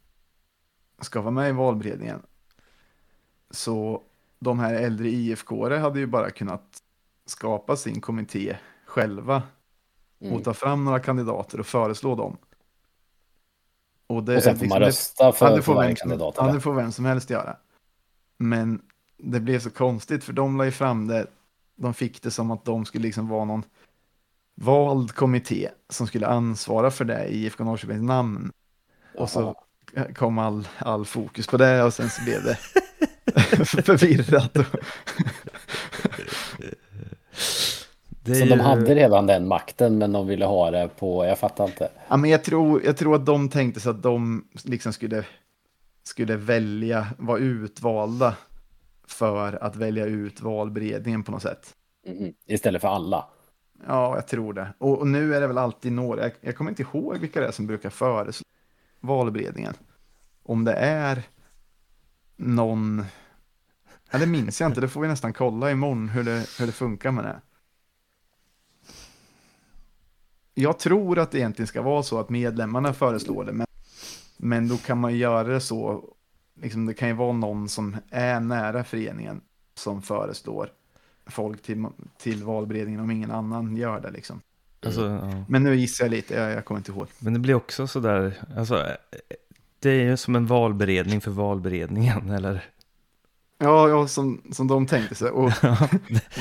ska 1.01 1.21
vara 1.21 1.31
med 1.31 1.49
i 1.49 1.53
valberedningen. 1.53 2.23
Så 3.51 4.03
de 4.39 4.59
här 4.59 4.75
äldre 4.75 5.09
IFK 5.09 5.77
hade 5.79 5.99
ju 5.99 6.07
bara 6.07 6.31
kunnat 6.31 6.83
skapa 7.27 7.77
sin 7.77 8.01
kommitté 8.01 8.57
själva 8.87 9.43
Mm. 10.21 10.35
och 10.35 10.45
ta 10.45 10.55
fram 10.55 10.85
några 10.85 11.01
kandidater 11.01 11.61
och 11.61 11.67
föreslå 11.67 12.15
dem. 12.15 12.37
Och, 14.07 14.23
det, 14.25 14.37
Och 14.37 14.43
sen 14.43 14.57
får 14.57 14.61
liksom 14.65 14.69
man 14.69 14.81
det- 14.81 14.87
rösta 14.87 15.25
Ja, 15.25 15.33
för, 15.33 15.51
det 15.51 15.57
för 15.57 15.63
får 15.63 15.75
varje 15.75 15.89
vem 15.89 15.97
kandidat. 15.97 16.35
ja, 16.39 16.47
det 16.53 16.61
får 16.61 16.75
vem 16.75 16.93
som 16.93 17.05
helst 17.05 17.31
göra. 17.31 17.57
Men 18.39 18.83
det 19.19 19.41
blev 19.41 19.61
så 19.61 19.71
konstigt 19.71 20.25
för 20.25 20.33
de 20.33 20.57
la 20.57 20.65
ju 20.65 20.71
fram 20.71 21.07
det, 21.07 21.27
de 21.77 21.95
fick 21.95 22.23
det 22.23 22.31
som 22.31 22.51
att 22.51 22.65
de 22.65 22.85
skulle 22.85 23.03
liksom 23.03 23.29
vara 23.29 23.45
någon 23.45 23.63
vald 24.55 25.13
kommitté 25.13 25.69
som 25.89 26.07
skulle 26.07 26.27
ansvara 26.27 26.91
för 26.91 27.05
det 27.05 27.25
i 27.27 27.45
IFK 27.45 27.65
Norrköpings 27.65 28.03
namn. 28.03 28.53
Och 29.19 29.31
så 29.31 29.55
kom 30.15 30.39
all, 30.39 30.69
all 30.79 31.05
fokus 31.07 31.47
på 31.47 31.57
det 31.57 31.83
och 31.83 31.95
sen 31.95 32.11
så 32.11 32.23
blev 32.25 32.43
det 32.45 32.57
förvirrat. 33.83 34.57
Det 38.27 38.35
Så 38.35 38.45
ju... 38.45 38.51
de 38.51 38.61
hade 38.61 38.95
redan 38.95 39.27
den 39.27 39.49
makten 39.49 39.99
men 39.99 40.13
de 40.13 40.27
ville 40.27 40.45
ha 40.45 40.71
det 40.71 40.89
på, 40.99 41.25
jag 41.25 41.39
fattar 41.39 41.65
inte. 41.65 41.89
ja, 42.09 42.17
men 42.17 42.31
jag, 42.31 42.45
tror, 42.45 42.85
jag 42.85 42.97
tror 42.97 43.15
att 43.15 43.27
de 43.27 43.49
tänkte 43.49 43.81
sig 43.81 43.91
att 43.91 44.03
de 44.03 44.49
liksom 44.65 44.93
skulle, 44.93 45.25
skulle 46.03 46.37
välja, 46.37 47.07
vara 47.19 47.39
utvalda 47.39 48.37
för 49.09 49.65
att 49.65 49.77
välja 49.77 50.07
ut 50.07 50.41
valberedningen 50.41 51.23
på 51.23 51.33
något 51.33 51.43
sätt. 51.43 51.75
Mm. 52.07 52.33
Istället 52.47 52.83
för 52.83 52.89
alla. 52.89 53.27
Ja, 53.87 54.15
jag 54.15 54.27
tror 54.27 54.53
det. 54.53 54.69
Och, 54.79 54.99
och 54.99 55.07
nu 55.07 55.35
är 55.35 55.41
det 55.41 55.47
väl 55.47 55.59
alltid 55.59 55.93
några, 55.93 56.23
jag, 56.23 56.33
jag 56.41 56.57
kommer 56.57 56.71
inte 56.71 56.83
ihåg 56.83 57.19
vilka 57.19 57.41
det 57.41 57.47
är 57.47 57.53
som 57.53 57.67
brukar 57.67 57.91
föreslå 57.91 58.45
valberedningen. 59.01 59.75
Om 60.43 60.65
det 60.65 60.73
är 60.73 61.23
någon, 62.37 63.05
ja 64.11 64.19
det 64.19 64.27
minns 64.27 64.61
jag 64.61 64.71
inte, 64.71 64.81
det 64.81 64.89
får 64.89 65.01
vi 65.01 65.09
nästan 65.09 65.33
kolla 65.33 65.71
imorgon 65.71 66.09
hur 66.09 66.25
det, 66.25 66.47
hur 66.59 66.67
det 66.67 66.73
funkar 66.73 67.11
med 67.11 67.25
det. 67.25 67.41
Jag 70.59 70.79
tror 70.79 71.19
att 71.19 71.31
det 71.31 71.39
egentligen 71.39 71.67
ska 71.67 71.83
vara 71.83 72.03
så 72.03 72.19
att 72.21 72.31
medlemmarna 72.31 72.93
föreslår 72.93 73.45
det, 73.45 73.53
men, 73.53 73.67
men 74.37 74.69
då 74.69 74.77
kan 74.77 74.99
man 75.01 75.13
ju 75.13 75.19
göra 75.19 75.43
det 75.49 75.61
så, 75.61 76.05
liksom 76.63 76.87
det 76.87 76.95
kan 76.95 77.09
ju 77.09 77.15
vara 77.15 77.33
någon 77.33 77.69
som 77.69 77.97
är 78.11 78.41
nära 78.41 78.85
föreningen 78.85 79.41
som 79.75 80.03
föreslår 80.03 80.69
folk 81.27 81.63
till, 81.63 81.87
till 82.19 82.45
valberedningen 82.45 83.01
om 83.01 83.11
ingen 83.11 83.31
annan 83.31 83.77
gör 83.77 84.01
det 84.01 84.11
liksom. 84.11 84.41
Alltså, 84.87 85.07
ja. 85.09 85.45
Men 85.49 85.63
nu 85.65 85.77
gissar 85.77 86.05
jag 86.05 86.11
lite, 86.11 86.35
jag, 86.35 86.53
jag 86.53 86.65
kommer 86.65 86.79
inte 86.81 86.93
ihåg. 86.93 87.07
Men 87.19 87.33
det 87.33 87.39
blir 87.39 87.55
också 87.55 87.87
sådär, 87.87 88.35
alltså, 88.57 88.87
det 89.79 89.91
är 89.91 90.05
ju 90.05 90.17
som 90.17 90.37
en 90.37 90.47
valberedning 90.47 91.21
för 91.21 91.31
valberedningen, 91.31 92.31
eller? 92.31 92.65
Ja, 93.59 93.89
ja 93.89 94.09
som, 94.09 94.43
som 94.53 94.67
de 94.69 94.87
tänkte 94.87 95.15
sig. 95.15 95.31
Och, 95.31 95.53
Ja, 95.63 95.79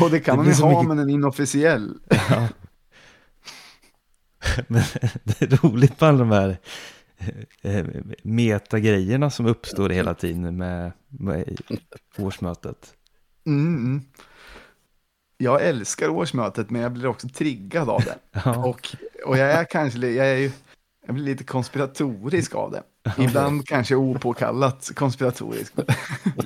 och 0.01 0.09
det 0.11 0.19
kan 0.19 0.37
det 0.37 0.43
de 0.43 0.49
ju 0.51 0.55
ha, 0.63 0.69
mycket- 0.69 0.87
men 0.87 0.99
en 0.99 1.09
inofficiell. 1.09 1.93
ja. 2.29 2.47
Men 4.67 4.83
det 5.23 5.41
är 5.41 5.47
roligt 5.67 6.01
med 6.01 6.09
alla 6.09 6.17
de 6.19 6.31
här 6.31 6.57
eh, 7.61 7.85
metagrejerna 8.23 9.29
som 9.29 9.45
uppstår 9.45 9.89
hela 9.89 10.13
tiden 10.13 10.57
med, 10.57 10.91
med 11.07 11.57
årsmötet. 12.17 12.93
Mm, 13.45 13.75
mm. 13.75 14.01
Jag 15.37 15.61
älskar 15.65 16.09
årsmötet, 16.09 16.69
men 16.69 16.81
jag 16.81 16.91
blir 16.91 17.05
också 17.07 17.27
triggad 17.29 17.89
av 17.89 18.01
det. 18.01 18.15
Ja, 18.45 18.57
Och, 18.65 18.95
och 19.25 19.37
jag 19.37 19.51
är 19.51 19.63
kanske, 19.63 19.99
jag 19.99 20.27
är 20.27 20.35
ju, 20.37 20.51
jag 21.05 21.15
blir 21.15 21.25
lite 21.25 21.43
konspiratorisk 21.43 22.55
av 22.55 22.71
det. 22.71 22.83
Ibland 23.23 23.67
kanske 23.67 23.95
opåkallat 23.95 24.91
konspiratorisk. 24.95 25.73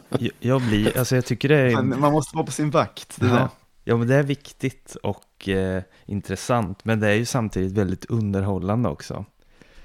jag- 0.10 0.32
jag 0.39 0.62
blir, 0.62 0.97
alltså 0.97 1.16
jag 1.16 1.26
tycker 1.26 1.49
det 1.49 1.57
är... 1.57 1.82
Men 1.82 1.99
man 1.99 2.12
måste 2.12 2.36
vara 2.36 2.45
på 2.45 2.51
sin 2.51 2.70
vakt. 2.70 3.20
Det. 3.22 3.28
Ja, 3.28 3.49
ja, 3.90 3.98
men 3.98 4.08
det 4.08 4.16
är 4.16 4.24
viktigt 4.24 4.96
och 5.04 5.50
eh, 5.50 5.84
intressant, 6.06 6.86
men 6.86 7.00
det 7.00 7.08
är 7.08 7.14
ju 7.16 7.26
samtidigt 7.26 7.72
väldigt 7.72 8.06
underhållande 8.06 8.90
också. 8.90 9.26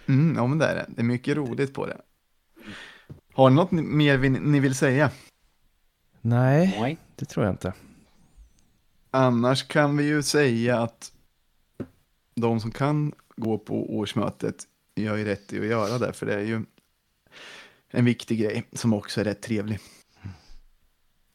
Mm, 0.07 0.37
ja, 0.37 0.47
men 0.47 0.59
det 0.59 0.67
är 0.67 0.75
det. 0.75 0.87
Det 0.89 1.01
är 1.03 1.05
mycket 1.05 1.37
roligt 1.37 1.75
på 1.75 1.87
det. 1.87 1.97
Har 3.35 3.51
ni 3.51 3.57
något 3.57 3.71
mer 3.71 4.17
vi- 4.17 4.29
ni 4.31 4.61
vill 4.61 4.75
säga? 4.75 5.11
Nej, 6.21 6.77
Nej. 6.81 6.99
det 7.17 7.25
tror 7.25 7.47
jag 7.47 7.53
inte. 7.53 7.73
Annars 9.11 9.69
kan 9.69 9.97
vi 9.97 10.05
ju 10.05 10.23
säga 10.23 10.79
att 10.83 11.13
de 12.35 12.61
som 12.61 12.71
kan 12.71 13.13
gå 13.37 13.59
på 13.59 13.97
årsmötet 13.97 14.57
gör 14.97 15.17
ju 15.17 15.25
rätt 15.25 15.53
i 15.53 15.59
att 15.61 15.67
göra 15.67 15.99
det, 15.99 16.13
för 16.13 16.27
det 16.27 16.35
är 16.35 16.41
ju 16.45 16.65
en 17.91 18.05
viktig 18.05 18.39
grej 18.41 18.65
som 18.73 18.93
också 18.93 19.21
är 19.21 19.25
rätt 19.25 19.43
trevlig. 19.43 19.79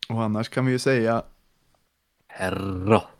Och 0.09 0.24
annars 0.24 0.49
kan 0.49 0.65
vi 0.65 0.72
ju 0.72 0.80
säga 0.80 1.24
perro. 2.39 3.18